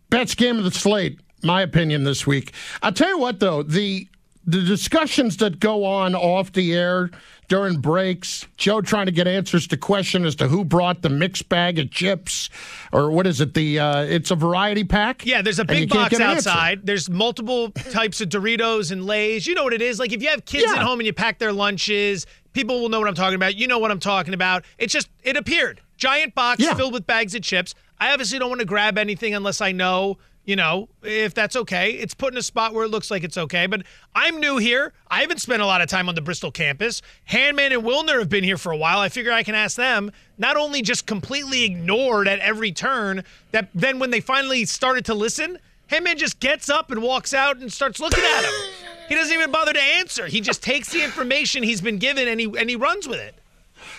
Best 0.09 0.35
game 0.35 0.57
of 0.57 0.65
the 0.65 0.71
slate, 0.71 1.21
my 1.41 1.61
opinion, 1.61 2.03
this 2.03 2.27
week. 2.27 2.53
I'll 2.81 2.91
tell 2.91 3.09
you 3.09 3.17
what, 3.17 3.39
though, 3.39 3.63
the 3.63 4.07
the 4.45 4.61
discussions 4.61 5.37
that 5.37 5.59
go 5.59 5.85
on 5.85 6.15
off 6.15 6.51
the 6.51 6.73
air 6.75 7.09
during 7.47 7.79
breaks, 7.79 8.45
Joe 8.57 8.81
trying 8.81 9.05
to 9.07 9.11
get 9.11 9.27
answers 9.27 9.67
to 9.67 9.77
question 9.77 10.25
as 10.25 10.35
to 10.35 10.47
who 10.47 10.63
brought 10.63 11.01
the 11.01 11.09
mixed 11.09 11.49
bag 11.49 11.79
of 11.79 11.91
chips, 11.91 12.49
or 12.91 13.11
what 13.11 13.27
is 13.27 13.41
it? 13.41 13.53
The 13.53 13.79
uh, 13.79 14.01
it's 14.03 14.31
a 14.31 14.35
variety 14.35 14.83
pack. 14.83 15.25
Yeah, 15.25 15.41
there's 15.41 15.59
a 15.59 15.65
big 15.65 15.89
box 15.89 16.19
outside. 16.19 16.85
There's 16.85 17.09
multiple 17.09 17.71
types 17.71 18.21
of 18.21 18.29
Doritos 18.29 18.91
and 18.91 19.05
Lay's. 19.05 19.47
You 19.47 19.55
know 19.55 19.63
what 19.63 19.73
it 19.73 19.81
is. 19.81 19.99
Like 19.99 20.13
if 20.13 20.21
you 20.21 20.29
have 20.29 20.45
kids 20.45 20.65
yeah. 20.67 20.79
at 20.79 20.83
home 20.83 20.99
and 20.99 21.07
you 21.07 21.13
pack 21.13 21.39
their 21.39 21.53
lunches, 21.53 22.25
people 22.53 22.81
will 22.81 22.89
know 22.89 22.99
what 22.99 23.07
I'm 23.07 23.15
talking 23.15 23.35
about. 23.35 23.55
You 23.55 23.67
know 23.67 23.79
what 23.79 23.91
I'm 23.91 23.99
talking 23.99 24.33
about. 24.33 24.65
It's 24.77 24.93
just 24.93 25.09
it 25.23 25.37
appeared 25.37 25.81
giant 25.97 26.35
box 26.35 26.61
yeah. 26.61 26.73
filled 26.73 26.93
with 26.93 27.05
bags 27.05 27.35
of 27.35 27.41
chips. 27.41 27.75
I 27.99 28.11
obviously 28.11 28.39
don't 28.39 28.49
want 28.49 28.59
to 28.59 28.65
grab 28.65 28.97
anything 28.97 29.33
unless 29.33 29.61
I 29.61 29.71
know 29.71 30.17
you 30.45 30.55
know, 30.55 30.89
if 31.03 31.33
that's 31.33 31.55
okay. 31.55 31.91
It's 31.91 32.13
put 32.13 32.33
in 32.33 32.37
a 32.37 32.43
spot 32.43 32.73
where 32.73 32.85
it 32.85 32.89
looks 32.89 33.09
like 33.09 33.23
it's 33.23 33.37
okay. 33.37 33.65
But 33.65 33.83
I'm 34.13 34.39
new 34.39 34.57
here. 34.57 34.93
I 35.09 35.21
haven't 35.21 35.39
spent 35.39 35.61
a 35.61 35.65
lot 35.65 35.81
of 35.81 35.87
time 35.87 36.09
on 36.09 36.15
the 36.15 36.21
Bristol 36.21 36.51
campus. 36.51 37.01
Handman 37.29 37.73
and 37.73 37.83
Wilner 37.83 38.19
have 38.19 38.29
been 38.29 38.43
here 38.43 38.57
for 38.57 38.71
a 38.71 38.77
while. 38.77 38.99
I 38.99 39.09
figure 39.09 39.31
I 39.31 39.43
can 39.43 39.55
ask 39.55 39.77
them. 39.77 40.11
Not 40.37 40.57
only 40.57 40.81
just 40.81 41.05
completely 41.05 41.63
ignored 41.63 42.27
at 42.27 42.39
every 42.39 42.71
turn, 42.71 43.23
that 43.51 43.69
then 43.73 43.99
when 43.99 44.11
they 44.11 44.19
finally 44.19 44.65
started 44.65 45.05
to 45.05 45.13
listen, 45.13 45.59
Handman 45.89 46.17
just 46.17 46.39
gets 46.39 46.69
up 46.69 46.91
and 46.91 47.01
walks 47.01 47.33
out 47.33 47.57
and 47.57 47.71
starts 47.71 47.99
looking 47.99 48.23
at 48.23 48.43
him. 48.43 48.73
He 49.07 49.15
doesn't 49.15 49.33
even 49.33 49.51
bother 49.51 49.73
to 49.73 49.81
answer. 49.81 50.27
He 50.27 50.41
just 50.41 50.63
takes 50.63 50.91
the 50.91 51.03
information 51.03 51.63
he's 51.63 51.81
been 51.81 51.97
given 51.97 52.27
and 52.27 52.39
he 52.39 52.45
and 52.57 52.69
he 52.69 52.75
runs 52.75 53.07
with 53.07 53.19
it. 53.19 53.35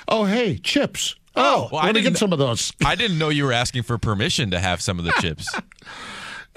Oh, 0.09 0.25
hey, 0.25 0.57
chips. 0.59 1.15
Oh, 1.37 1.69
well, 1.73 1.83
I 1.83 1.93
didn't 1.93 2.13
get 2.13 2.19
some 2.19 2.33
of 2.33 2.39
those. 2.39 2.73
I 2.85 2.95
didn't 2.95 3.19
know 3.19 3.29
you 3.29 3.45
were 3.45 3.53
asking 3.53 3.83
for 3.83 3.99
permission 3.99 4.51
to 4.53 4.61
have 4.61 4.81
some 4.81 4.99
of 4.99 5.05
the 5.05 5.13
chips. 5.21 5.49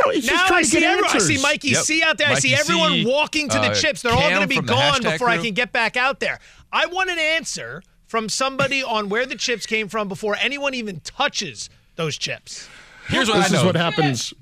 No, 0.05 0.11
he's 0.11 0.27
now 0.27 0.47
I 0.49 0.61
see 0.61 0.83
everyone. 0.83 1.11
I 1.11 1.17
see 1.19 1.41
Mikey 1.41 1.69
yep. 1.69 1.83
C 1.83 2.03
out 2.03 2.17
there. 2.17 2.27
Mikey 2.27 2.37
I 2.37 2.39
see 2.39 2.55
everyone 2.55 2.91
C, 2.91 3.05
walking 3.05 3.49
to 3.49 3.57
uh, 3.57 3.69
the 3.69 3.75
chips. 3.75 4.01
They're 4.01 4.11
Cam 4.11 4.21
all 4.21 4.29
going 4.29 4.41
to 4.41 4.47
be 4.47 4.61
gone 4.61 5.01
before 5.01 5.27
crew. 5.27 5.35
I 5.35 5.37
can 5.39 5.53
get 5.53 5.71
back 5.71 5.97
out 5.97 6.19
there. 6.19 6.39
I 6.71 6.85
want 6.85 7.09
an 7.09 7.17
answer 7.19 7.81
from 8.05 8.29
somebody 8.29 8.83
on 8.83 9.09
where 9.09 9.25
the 9.25 9.35
chips 9.35 9.65
came 9.65 9.87
from 9.87 10.07
before 10.07 10.35
anyone 10.39 10.73
even 10.73 10.99
touches 11.01 11.69
those 11.95 12.17
chips. 12.17 12.69
Here's 13.07 13.27
what 13.27 13.37
this 13.37 13.51
I 13.51 13.53
know. 13.53 13.59
is 13.59 13.65
what 13.65 13.75
happens. 13.75 14.33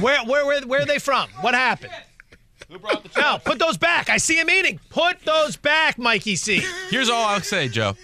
Where, 0.00 0.24
where, 0.24 0.46
where, 0.46 0.66
where 0.66 0.82
are 0.82 0.86
they 0.86 0.98
from? 0.98 1.28
What 1.40 1.54
happened? 1.54 1.92
Who 2.68 2.78
brought 2.78 3.02
the 3.02 3.08
chips? 3.08 3.20
No, 3.20 3.38
put 3.44 3.58
those 3.58 3.76
back. 3.76 4.08
I 4.08 4.16
see 4.18 4.38
him 4.38 4.48
eating. 4.48 4.78
Put 4.90 5.20
those 5.24 5.56
back, 5.56 5.98
Mikey 5.98 6.36
C. 6.36 6.62
Here's 6.88 7.10
all 7.10 7.24
I'll 7.26 7.40
say, 7.40 7.68
Joe. 7.68 7.96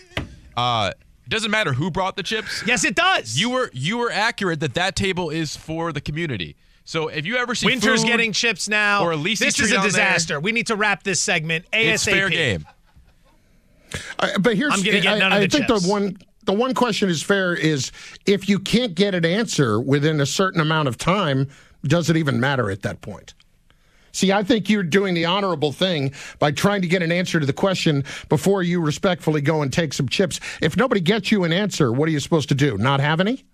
Uh, 0.57 0.91
it 1.27 1.31
doesn't 1.31 1.51
matter 1.51 1.73
who 1.73 1.91
brought 1.91 2.17
the 2.17 2.23
chips. 2.23 2.63
Yes, 2.67 2.85
it 2.85 2.95
does. 2.95 3.39
You 3.39 3.51
were 3.51 3.71
you 3.73 3.99
were 3.99 4.11
accurate 4.13 4.61
that 4.61 4.75
that 4.75 4.95
table 4.95 5.29
is 5.31 5.57
for 5.57 5.93
the 5.93 6.01
community. 6.01 6.57
So 6.85 7.09
if 7.09 7.27
you 7.27 7.37
ever 7.37 7.57
see 7.57 7.67
Winter's 7.67 8.03
food 8.03 8.09
getting 8.09 8.33
chips 8.33 8.69
now. 8.69 9.03
or 9.03 9.13
a 9.13 9.17
Lisi 9.17 9.39
this 9.41 9.59
is 9.59 9.73
a 9.73 9.75
on 9.75 9.81
there, 9.81 9.91
disaster. 9.91 10.39
We 10.39 10.53
need 10.53 10.69
to 10.69 10.77
wrap 10.77 11.03
this 11.03 11.21
segment 11.21 11.65
ASAP. 11.73 11.93
it's 11.95 12.05
fair 12.05 12.31
game. 12.31 12.65
I, 14.21 14.37
but 14.39 14.57
here's 14.57 14.73
I'm 14.73 14.83
gonna 14.83 15.01
get 15.01 15.15
I, 15.15 15.19
none 15.19 15.33
of 15.33 15.39
I 15.39 15.47
think 15.49 15.67
chips. 15.67 15.83
the 15.83 15.91
one 15.91 16.17
the 16.45 16.53
one 16.53 16.75
question 16.75 17.09
is 17.09 17.25
fair 17.25 17.55
is 17.55 17.91
if 18.25 18.49
you 18.49 18.61
can't 18.61 18.95
get 18.95 19.15
an 19.15 19.25
answer 19.25 19.81
within 19.81 20.21
a 20.21 20.27
certain 20.27 20.61
amount 20.61 20.87
of 20.87 20.97
time, 20.97 21.49
does 21.85 22.09
it 22.09 22.17
even 22.17 22.39
matter 22.39 22.71
at 22.71 22.83
that 22.83 23.01
point? 23.01 23.35
See, 24.17 24.33
I 24.33 24.43
think 24.43 24.71
you're 24.71 24.83
doing 24.83 25.13
the 25.13 25.27
honorable 25.27 25.73
thing 25.73 26.11
by 26.39 26.51
trying 26.51 26.81
to 26.81 26.89
get 26.89 27.03
an 27.03 27.13
answer 27.13 27.39
to 27.39 27.45
the 27.45 27.53
question 27.53 28.03
before 28.31 28.63
you 28.63 28.81
respectfully 28.81 29.43
go 29.43 29.61
and 29.61 29.71
take 29.71 29.93
some 29.93 30.09
chips. 30.09 30.41
If 30.63 30.75
nobody 30.75 31.03
gets 31.03 31.31
you 31.31 31.45
an 31.45 31.53
answer, 31.53 31.93
what 31.93 32.09
are 32.09 32.13
you 32.13 32.21
supposed 32.21 32.49
to 32.49 32.55
do? 32.55 32.79
Not 32.79 33.01
have 33.01 33.21
any? 33.21 33.45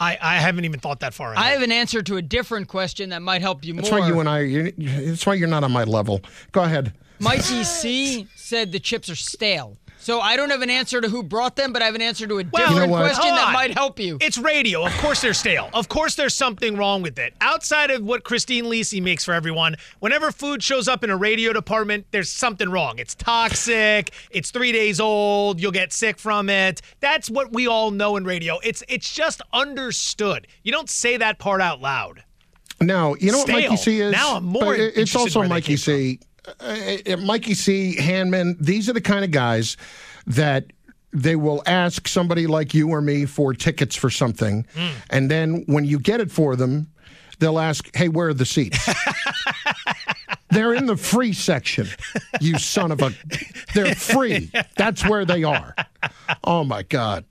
I, 0.00 0.18
I 0.20 0.34
haven't 0.38 0.64
even 0.64 0.80
thought 0.80 0.98
that 0.98 1.14
far. 1.14 1.32
Ahead. 1.32 1.44
I 1.44 1.50
have 1.50 1.62
an 1.62 1.70
answer 1.70 2.02
to 2.02 2.16
a 2.16 2.22
different 2.22 2.66
question 2.66 3.10
that 3.10 3.22
might 3.22 3.40
help 3.40 3.64
you 3.64 3.74
That's 3.74 3.88
more. 3.88 4.00
That's 4.00 4.10
why 4.10 4.14
you 4.14 4.20
and 4.20 4.28
I. 4.28 4.40
you- 4.40 4.72
That's 5.10 5.24
why 5.24 5.34
you're 5.34 5.46
not 5.46 5.62
on 5.62 5.70
my 5.70 5.84
level. 5.84 6.22
Go 6.50 6.62
ahead. 6.64 6.92
Mikey 7.20 7.62
C 7.62 8.26
said 8.34 8.72
the 8.72 8.80
chips 8.80 9.08
are 9.08 9.14
stale. 9.14 9.76
So 10.06 10.20
I 10.20 10.36
don't 10.36 10.50
have 10.50 10.62
an 10.62 10.70
answer 10.70 11.00
to 11.00 11.08
who 11.08 11.24
brought 11.24 11.56
them, 11.56 11.72
but 11.72 11.82
I 11.82 11.86
have 11.86 11.96
an 11.96 12.00
answer 12.00 12.28
to 12.28 12.38
a 12.38 12.44
Well, 12.52 12.68
different 12.68 12.92
what? 12.92 13.00
question 13.10 13.34
that 13.34 13.52
might 13.52 13.74
help 13.74 13.98
you. 13.98 14.18
It's 14.20 14.38
radio. 14.38 14.86
Of 14.86 14.92
course 14.98 15.20
they're 15.20 15.34
stale. 15.34 15.68
Of 15.74 15.88
course 15.88 16.14
there's 16.14 16.32
something 16.32 16.76
wrong 16.76 17.02
with 17.02 17.18
it. 17.18 17.34
Outside 17.40 17.90
of 17.90 18.04
what 18.04 18.22
Christine 18.22 18.66
Lisi 18.66 19.02
makes 19.02 19.24
for 19.24 19.34
everyone, 19.34 19.74
whenever 19.98 20.30
food 20.30 20.62
shows 20.62 20.86
up 20.86 21.02
in 21.02 21.10
a 21.10 21.16
radio 21.16 21.52
department, 21.52 22.06
there's 22.12 22.30
something 22.30 22.70
wrong. 22.70 23.00
It's 23.00 23.16
toxic. 23.16 24.12
It's 24.30 24.52
three 24.52 24.70
days 24.70 25.00
old. 25.00 25.60
You'll 25.60 25.72
get 25.72 25.92
sick 25.92 26.20
from 26.20 26.48
it. 26.50 26.82
That's 27.00 27.28
what 27.28 27.52
we 27.52 27.66
all 27.66 27.90
know 27.90 28.14
in 28.14 28.24
radio. 28.24 28.60
It's 28.62 28.84
it's 28.88 29.12
just 29.12 29.42
understood. 29.52 30.46
You 30.62 30.70
don't 30.70 30.88
say 30.88 31.16
that 31.16 31.40
part 31.40 31.60
out 31.60 31.80
loud. 31.80 32.22
No, 32.80 33.16
you 33.16 33.32
know 33.32 33.38
what 33.38 33.48
Stale. 33.48 33.70
Mikey 33.70 33.76
C 33.76 34.00
is? 34.02 34.12
Now 34.12 34.36
I'm 34.36 34.44
more 34.44 34.66
But 34.66 34.78
It's 34.78 34.98
interested 34.98 35.18
also 35.18 35.38
where 35.40 35.48
they 35.48 35.54
Mikey 35.54 35.66
came 35.66 35.76
C. 35.78 36.20
Uh, 36.22 36.26
uh, 36.60 37.16
Mikey 37.18 37.54
C. 37.54 37.96
Handman. 37.98 38.56
These 38.60 38.88
are 38.88 38.92
the 38.92 39.00
kind 39.00 39.24
of 39.24 39.30
guys 39.30 39.76
that 40.26 40.66
they 41.12 41.36
will 41.36 41.62
ask 41.66 42.08
somebody 42.08 42.46
like 42.46 42.74
you 42.74 42.90
or 42.90 43.00
me 43.00 43.24
for 43.26 43.54
tickets 43.54 43.96
for 43.96 44.10
something, 44.10 44.66
Hmm. 44.74 44.88
and 45.10 45.30
then 45.30 45.64
when 45.66 45.84
you 45.84 45.98
get 45.98 46.20
it 46.20 46.30
for 46.30 46.56
them, 46.56 46.88
they'll 47.38 47.58
ask, 47.58 47.88
"Hey, 47.96 48.08
where 48.08 48.28
are 48.28 48.34
the 48.34 48.44
seats?" 48.46 48.78
They're 50.50 50.74
in 50.74 50.86
the 50.86 50.96
free 50.96 51.32
section. 51.32 51.88
You 52.40 52.58
son 52.58 52.92
of 52.92 53.02
a. 53.02 53.12
They're 53.74 53.94
free. 53.94 54.50
That's 54.76 55.04
where 55.06 55.24
they 55.24 55.42
are. 55.44 55.74
Oh 56.44 56.64
my 56.64 56.82
God. 56.82 57.24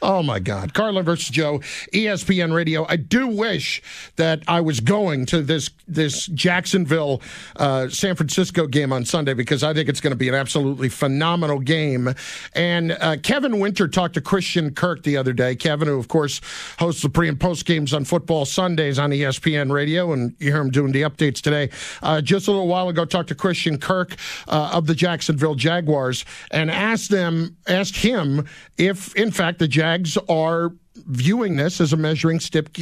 Oh 0.00 0.22
my 0.22 0.38
God. 0.38 0.74
Carlin 0.74 1.04
versus 1.04 1.28
Joe, 1.28 1.58
ESPN 1.92 2.52
Radio. 2.54 2.86
I 2.88 2.96
do 2.96 3.26
wish 3.26 3.82
that 4.16 4.42
I 4.46 4.60
was 4.60 4.80
going 4.80 5.26
to 5.26 5.42
this 5.42 5.70
this 5.88 6.26
Jacksonville 6.26 7.20
uh, 7.56 7.88
San 7.88 8.14
Francisco 8.14 8.66
game 8.66 8.92
on 8.92 9.04
Sunday 9.04 9.34
because 9.34 9.64
I 9.64 9.74
think 9.74 9.88
it's 9.88 10.00
going 10.00 10.12
to 10.12 10.16
be 10.16 10.28
an 10.28 10.34
absolutely 10.34 10.88
phenomenal 10.88 11.58
game. 11.58 12.14
And 12.54 12.92
uh, 12.92 13.16
Kevin 13.22 13.58
Winter 13.58 13.88
talked 13.88 14.14
to 14.14 14.20
Christian 14.20 14.72
Kirk 14.74 15.02
the 15.02 15.16
other 15.16 15.32
day. 15.32 15.56
Kevin, 15.56 15.88
who 15.88 15.98
of 15.98 16.08
course 16.08 16.40
hosts 16.78 17.02
the 17.02 17.08
pre 17.08 17.28
and 17.28 17.40
post 17.40 17.64
games 17.64 17.92
on 17.92 18.04
Football 18.04 18.44
Sundays 18.44 18.98
on 18.98 19.10
ESPN 19.10 19.72
Radio, 19.72 20.12
and 20.12 20.36
you 20.38 20.52
hear 20.52 20.60
him 20.60 20.70
doing 20.70 20.92
the 20.92 21.02
updates 21.02 21.40
today. 21.40 21.70
Uh, 22.02 22.20
just 22.20 22.46
a 22.46 22.52
little 22.52 22.68
while 22.68 22.88
ago, 22.88 23.04
talked 23.04 23.30
to 23.30 23.34
Christian 23.34 23.78
Kirk 23.78 24.14
uh, 24.46 24.70
of 24.74 24.86
the 24.86 24.94
Jacksonville 24.94 25.54
Jaguars 25.54 26.24
and 26.52 26.70
asked 26.70 27.10
them, 27.10 27.56
asked 27.66 27.96
him 27.96 28.46
if 28.76 29.14
in 29.16 29.30
fact 29.30 29.58
the 29.58 29.68
Jags 29.88 30.18
are 30.28 30.70
viewing 30.96 31.56
this 31.56 31.80
as 31.80 31.94
a 31.94 31.96
measuring 31.96 32.40
stick, 32.40 32.72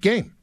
game. 0.00 0.34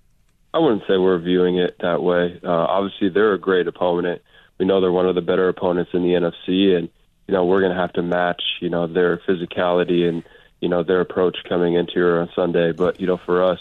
I 0.53 0.59
wouldn't 0.59 0.83
say 0.87 0.97
we're 0.97 1.19
viewing 1.19 1.57
it 1.57 1.75
that 1.81 2.01
way. 2.01 2.39
Uh, 2.41 2.49
obviously, 2.49 3.09
they're 3.09 3.33
a 3.33 3.39
great 3.39 3.67
opponent. 3.67 4.21
We 4.57 4.65
know 4.65 4.79
they're 4.79 4.91
one 4.91 5.09
of 5.09 5.15
the 5.15 5.21
better 5.21 5.49
opponents 5.49 5.91
in 5.93 6.03
the 6.03 6.13
NFC, 6.13 6.77
and 6.77 6.87
you 7.27 7.33
know 7.33 7.43
we're 7.43 7.59
going 7.59 7.73
to 7.73 7.81
have 7.81 7.91
to 7.93 8.03
match 8.03 8.41
you 8.61 8.69
know 8.69 8.87
their 8.87 9.17
physicality 9.17 10.07
and 10.07 10.23
you 10.61 10.69
know 10.69 10.83
their 10.83 11.01
approach 11.01 11.37
coming 11.49 11.73
into 11.73 11.93
here 11.93 12.19
on 12.19 12.29
Sunday. 12.33 12.71
But 12.71 13.01
you 13.01 13.07
know 13.07 13.17
for 13.17 13.43
us, 13.43 13.59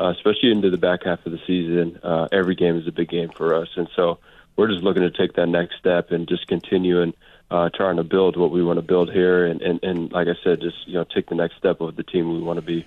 uh, 0.00 0.12
especially 0.16 0.50
into 0.50 0.70
the 0.70 0.78
back 0.78 1.04
half 1.04 1.24
of 1.26 1.30
the 1.30 1.40
season, 1.46 2.00
uh, 2.02 2.26
every 2.32 2.56
game 2.56 2.76
is 2.76 2.88
a 2.88 2.92
big 2.92 3.10
game 3.10 3.30
for 3.36 3.54
us, 3.54 3.68
and 3.76 3.88
so 3.94 4.18
we're 4.56 4.68
just 4.68 4.82
looking 4.82 5.02
to 5.02 5.10
take 5.12 5.34
that 5.34 5.46
next 5.46 5.76
step 5.78 6.10
and 6.10 6.26
just 6.26 6.48
continue 6.48 7.02
and 7.02 7.14
uh, 7.50 7.70
trying 7.74 7.96
to 7.96 8.04
build 8.04 8.36
what 8.36 8.50
we 8.50 8.62
want 8.62 8.78
to 8.78 8.82
build 8.82 9.12
here, 9.12 9.46
and, 9.46 9.60
and 9.60 9.80
and 9.82 10.12
like 10.12 10.28
I 10.28 10.34
said, 10.44 10.60
just 10.60 10.76
you 10.86 10.94
know 10.94 11.04
take 11.04 11.28
the 11.28 11.34
next 11.34 11.56
step 11.56 11.80
of 11.80 11.96
the 11.96 12.02
team 12.02 12.32
we 12.32 12.42
want 12.42 12.58
to 12.58 12.64
be. 12.64 12.86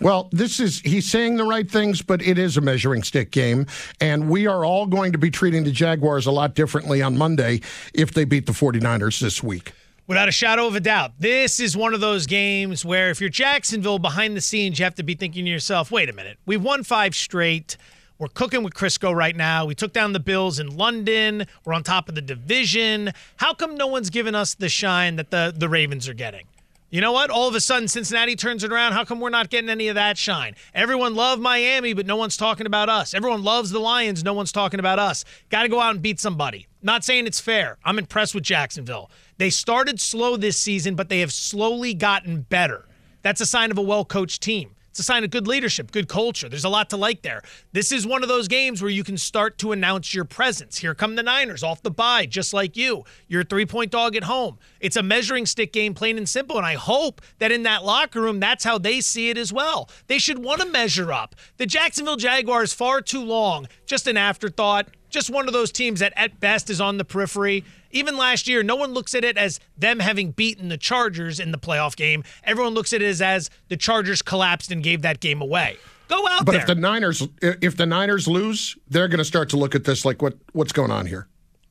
Well, 0.00 0.28
this 0.30 0.60
is, 0.60 0.80
he's 0.80 1.10
saying 1.10 1.36
the 1.36 1.44
right 1.44 1.70
things, 1.70 2.02
but 2.02 2.20
it 2.20 2.36
is 2.36 2.58
a 2.58 2.60
measuring 2.60 3.02
stick 3.02 3.30
game. 3.30 3.66
And 3.98 4.28
we 4.28 4.46
are 4.46 4.62
all 4.62 4.86
going 4.86 5.12
to 5.12 5.18
be 5.18 5.30
treating 5.30 5.64
the 5.64 5.70
Jaguars 5.70 6.26
a 6.26 6.30
lot 6.30 6.54
differently 6.54 7.00
on 7.00 7.16
Monday 7.16 7.62
if 7.94 8.12
they 8.12 8.26
beat 8.26 8.44
the 8.44 8.52
49ers 8.52 9.20
this 9.20 9.42
week. 9.42 9.72
Without 10.06 10.28
a 10.28 10.32
shadow 10.32 10.66
of 10.66 10.76
a 10.76 10.80
doubt, 10.80 11.12
this 11.18 11.58
is 11.58 11.76
one 11.76 11.94
of 11.94 12.00
those 12.00 12.26
games 12.26 12.84
where 12.84 13.10
if 13.10 13.20
you're 13.20 13.30
Jacksonville 13.30 13.98
behind 13.98 14.36
the 14.36 14.40
scenes, 14.40 14.78
you 14.78 14.84
have 14.84 14.94
to 14.96 15.02
be 15.02 15.14
thinking 15.14 15.46
to 15.46 15.50
yourself, 15.50 15.90
wait 15.90 16.10
a 16.10 16.12
minute, 16.12 16.38
we've 16.44 16.62
won 16.62 16.84
five 16.84 17.14
straight. 17.14 17.78
We're 18.18 18.28
cooking 18.28 18.62
with 18.62 18.72
Crisco 18.72 19.14
right 19.14 19.36
now. 19.36 19.66
We 19.66 19.74
took 19.74 19.92
down 19.92 20.14
the 20.14 20.20
Bills 20.20 20.58
in 20.58 20.74
London. 20.74 21.46
We're 21.66 21.74
on 21.74 21.82
top 21.82 22.08
of 22.08 22.14
the 22.14 22.22
division. 22.22 23.12
How 23.36 23.52
come 23.52 23.76
no 23.76 23.86
one's 23.86 24.08
given 24.08 24.34
us 24.34 24.54
the 24.54 24.70
shine 24.70 25.16
that 25.16 25.30
the, 25.30 25.52
the 25.54 25.68
Ravens 25.68 26.08
are 26.08 26.14
getting? 26.14 26.46
You 26.88 27.02
know 27.02 27.12
what? 27.12 27.28
All 27.28 27.46
of 27.46 27.54
a 27.54 27.60
sudden, 27.60 27.88
Cincinnati 27.88 28.34
turns 28.34 28.64
it 28.64 28.72
around. 28.72 28.94
How 28.94 29.04
come 29.04 29.20
we're 29.20 29.28
not 29.28 29.50
getting 29.50 29.68
any 29.68 29.88
of 29.88 29.96
that 29.96 30.16
shine? 30.16 30.54
Everyone 30.72 31.14
loved 31.14 31.42
Miami, 31.42 31.92
but 31.92 32.06
no 32.06 32.16
one's 32.16 32.38
talking 32.38 32.64
about 32.64 32.88
us. 32.88 33.12
Everyone 33.12 33.44
loves 33.44 33.70
the 33.70 33.80
Lions. 33.80 34.24
No 34.24 34.32
one's 34.32 34.52
talking 34.52 34.80
about 34.80 34.98
us. 34.98 35.26
Got 35.50 35.64
to 35.64 35.68
go 35.68 35.80
out 35.80 35.90
and 35.90 36.00
beat 36.00 36.18
somebody. 36.18 36.68
Not 36.82 37.04
saying 37.04 37.26
it's 37.26 37.40
fair. 37.40 37.76
I'm 37.84 37.98
impressed 37.98 38.34
with 38.34 38.44
Jacksonville. 38.44 39.10
They 39.36 39.50
started 39.50 40.00
slow 40.00 40.38
this 40.38 40.56
season, 40.56 40.94
but 40.94 41.10
they 41.10 41.20
have 41.20 41.34
slowly 41.34 41.92
gotten 41.92 42.42
better. 42.42 42.86
That's 43.20 43.42
a 43.42 43.46
sign 43.46 43.70
of 43.70 43.76
a 43.76 43.82
well 43.82 44.06
coached 44.06 44.40
team. 44.42 44.76
It's 44.96 45.00
a 45.00 45.04
sign 45.04 45.24
of 45.24 45.30
good 45.30 45.46
leadership, 45.46 45.92
good 45.92 46.08
culture. 46.08 46.48
There's 46.48 46.64
a 46.64 46.70
lot 46.70 46.88
to 46.88 46.96
like 46.96 47.20
there. 47.20 47.42
This 47.70 47.92
is 47.92 48.06
one 48.06 48.22
of 48.22 48.30
those 48.30 48.48
games 48.48 48.80
where 48.80 48.90
you 48.90 49.04
can 49.04 49.18
start 49.18 49.58
to 49.58 49.72
announce 49.72 50.14
your 50.14 50.24
presence. 50.24 50.78
Here 50.78 50.94
come 50.94 51.16
the 51.16 51.22
Niners 51.22 51.62
off 51.62 51.82
the 51.82 51.90
bye, 51.90 52.24
just 52.24 52.54
like 52.54 52.78
you. 52.78 53.04
You're 53.28 53.42
a 53.42 53.44
three 53.44 53.66
point 53.66 53.90
dog 53.90 54.16
at 54.16 54.24
home. 54.24 54.58
It's 54.80 54.96
a 54.96 55.02
measuring 55.02 55.44
stick 55.44 55.74
game, 55.74 55.92
plain 55.92 56.16
and 56.16 56.26
simple. 56.26 56.56
And 56.56 56.64
I 56.64 56.76
hope 56.76 57.20
that 57.40 57.52
in 57.52 57.64
that 57.64 57.84
locker 57.84 58.22
room, 58.22 58.40
that's 58.40 58.64
how 58.64 58.78
they 58.78 59.02
see 59.02 59.28
it 59.28 59.36
as 59.36 59.52
well. 59.52 59.90
They 60.06 60.16
should 60.16 60.42
want 60.42 60.62
to 60.62 60.66
measure 60.66 61.12
up. 61.12 61.34
The 61.58 61.66
Jacksonville 61.66 62.16
Jaguars, 62.16 62.72
far 62.72 63.02
too 63.02 63.22
long, 63.22 63.68
just 63.84 64.06
an 64.06 64.16
afterthought, 64.16 64.88
just 65.16 65.30
one 65.30 65.46
of 65.48 65.54
those 65.54 65.72
teams 65.72 66.00
that 66.00 66.12
at 66.14 66.38
best 66.40 66.68
is 66.70 66.80
on 66.80 66.98
the 66.98 67.04
periphery. 67.04 67.64
Even 67.90 68.16
last 68.18 68.46
year, 68.46 68.62
no 68.62 68.76
one 68.76 68.92
looks 68.92 69.14
at 69.14 69.24
it 69.24 69.38
as 69.38 69.58
them 69.78 69.98
having 69.98 70.30
beaten 70.32 70.68
the 70.68 70.76
Chargers 70.76 71.40
in 71.40 71.50
the 71.52 71.58
playoff 71.58 71.96
game. 71.96 72.22
Everyone 72.44 72.74
looks 72.74 72.92
at 72.92 73.00
it 73.00 73.06
as, 73.06 73.22
as 73.22 73.48
the 73.68 73.76
Chargers 73.78 74.20
collapsed 74.20 74.70
and 74.70 74.82
gave 74.82 75.00
that 75.02 75.20
game 75.20 75.40
away. 75.40 75.78
Go 76.08 76.28
out 76.28 76.44
But 76.44 76.52
there. 76.52 76.60
if 76.60 76.66
the 76.66 76.74
Niners 76.74 77.26
if 77.42 77.76
the 77.76 77.86
Niners 77.86 78.28
lose, 78.28 78.76
they're 78.88 79.08
going 79.08 79.18
to 79.18 79.24
start 79.24 79.48
to 79.50 79.56
look 79.56 79.74
at 79.74 79.84
this 79.84 80.04
like 80.04 80.20
what 80.22 80.34
what's 80.52 80.72
going 80.72 80.90
on 80.90 81.06
here. 81.06 81.26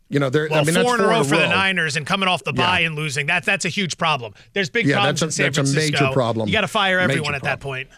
You 0.10 0.20
know, 0.20 0.30
they're 0.30 0.48
well, 0.50 0.60
I 0.62 0.64
mean 0.64 0.74
that's 0.74 0.86
four 0.86 0.96
in 0.96 1.02
a 1.04 1.08
row 1.08 1.24
for 1.24 1.38
the. 1.38 1.48
Niners 1.48 1.96
and 1.96 2.06
coming 2.06 2.28
off 2.28 2.44
the 2.44 2.52
bye 2.54 2.82
and 2.82 2.96
losing. 2.96 3.28
That's 3.28 3.46
that's 3.46 3.66
a 3.66 3.70
huge 3.70 3.98
problem. 3.98 4.34
There's 4.54 4.70
big 4.70 4.88
Yeah, 4.88 4.96
problems 4.96 5.20
that's 5.22 5.40
in 5.40 5.46
a- 5.46 5.54
San 5.54 5.64
that's 5.64 5.72
a 5.72 5.76
major 5.76 5.98
Francisco. 5.98 6.14
problem. 6.14 6.48
You 6.50 6.54
got 6.54 6.62
to 6.62 6.68
fire 6.68 6.98
Major 6.98 7.12
everyone 7.12 7.36
at 7.36 7.44
that 7.44 7.60
point. 7.60 7.90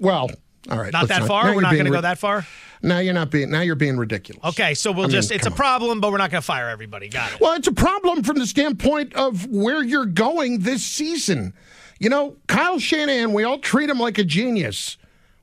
Well, 0.00 0.30
all 0.70 0.78
right. 0.78 0.92
Not 0.92 1.08
that 1.08 1.24
far. 1.24 1.54
We're 1.54 1.60
not 1.60 1.72
going 1.74 1.84
to 1.86 1.90
go 1.90 2.00
that 2.00 2.18
far. 2.18 2.46
Now 2.82 2.98
you're 3.00 3.14
not 3.14 3.30
being 3.30 3.50
now 3.50 3.60
you're 3.60 3.74
being 3.74 3.96
ridiculous. 3.96 4.44
Okay, 4.44 4.74
so 4.74 4.92
we'll 4.92 5.04
I 5.04 5.06
mean, 5.08 5.12
just 5.12 5.30
it's 5.32 5.46
a 5.46 5.50
come 5.50 5.52
on. 5.54 5.56
problem, 5.56 6.00
but 6.00 6.12
we're 6.12 6.18
not 6.18 6.30
going 6.30 6.40
to 6.40 6.46
fire 6.46 6.68
everybody. 6.68 7.08
Got 7.08 7.32
it. 7.32 7.40
Well, 7.40 7.54
it's 7.54 7.66
a 7.68 7.72
problem 7.72 8.22
from 8.22 8.38
the 8.38 8.46
standpoint 8.46 9.14
of 9.14 9.46
where 9.48 9.82
you're 9.82 10.06
going 10.06 10.60
this 10.60 10.84
season. 10.84 11.54
You 11.98 12.08
know, 12.10 12.36
Kyle 12.46 12.78
Shanahan, 12.78 13.32
we 13.32 13.42
all 13.42 13.58
treat 13.58 13.90
him 13.90 13.98
like 13.98 14.18
a 14.18 14.24
genius. 14.24 14.96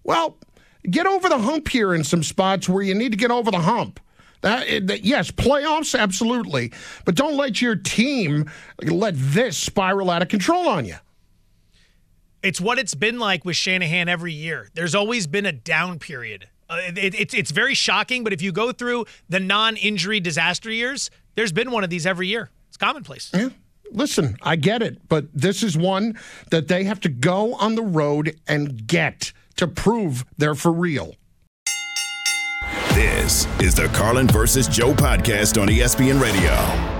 Well, 0.03 0.37
get 0.89 1.05
over 1.05 1.27
the 1.27 1.39
hump 1.39 1.67
here 1.67 1.93
in 1.93 2.03
some 2.05 2.23
spots 2.23 2.69
where 2.69 2.83
you 2.83 2.95
need 2.95 3.11
to 3.11 3.17
get 3.17 3.31
over 3.31 3.51
the 3.51 3.59
hump. 3.59 3.99
That, 4.41 4.67
eh, 4.67 4.79
that- 4.83 5.03
yes, 5.03 5.31
playoffs, 5.31 5.97
absolutely, 5.99 6.71
but 7.03 7.15
don't 7.15 7.35
let 7.35 7.61
your 7.61 7.75
team 7.75 8.49
let 8.83 9.15
this 9.17 9.57
spiral 9.57 10.09
out 10.09 10.21
of 10.21 10.27
control 10.29 10.69
on 10.69 10.85
you. 10.85 10.95
It's 12.43 12.61
what 12.61 12.77
it's 12.77 12.93
been 12.93 13.17
like 13.17 13.43
with 13.43 13.55
Shanahan 13.55 14.07
every 14.07 14.31
year. 14.33 14.69
There's 14.75 14.93
always 14.93 15.25
been 15.25 15.47
a 15.47 15.51
down 15.51 15.97
period. 15.99 16.47
Uh, 16.69 16.79
it, 16.95 17.13
it's 17.15 17.33
it's 17.33 17.51
very 17.51 17.73
shocking, 17.73 18.23
but 18.23 18.33
if 18.33 18.41
you 18.41 18.51
go 18.51 18.71
through 18.71 19.05
the 19.29 19.39
non-injury 19.39 20.19
disaster 20.19 20.71
years, 20.71 21.09
there's 21.35 21.51
been 21.51 21.71
one 21.71 21.83
of 21.83 21.89
these 21.89 22.05
every 22.05 22.27
year. 22.27 22.49
It's 22.69 22.77
commonplace. 22.77 23.31
Yeah. 23.33 23.49
Listen, 23.91 24.35
I 24.41 24.55
get 24.55 24.81
it, 24.81 25.07
but 25.07 25.27
this 25.33 25.61
is 25.61 25.77
one 25.77 26.17
that 26.49 26.67
they 26.67 26.85
have 26.85 26.99
to 27.01 27.09
go 27.09 27.53
on 27.55 27.75
the 27.75 27.83
road 27.83 28.35
and 28.47 28.87
get 28.87 29.31
to 29.57 29.67
prove 29.67 30.25
they're 30.37 30.55
for 30.55 30.71
real. 30.71 31.15
This 32.93 33.45
is 33.59 33.75
the 33.75 33.87
Carlin 33.89 34.27
versus 34.27 34.67
Joe 34.67 34.93
podcast 34.93 35.61
on 35.61 35.67
ESPN 35.67 36.19
Radio. 36.19 36.94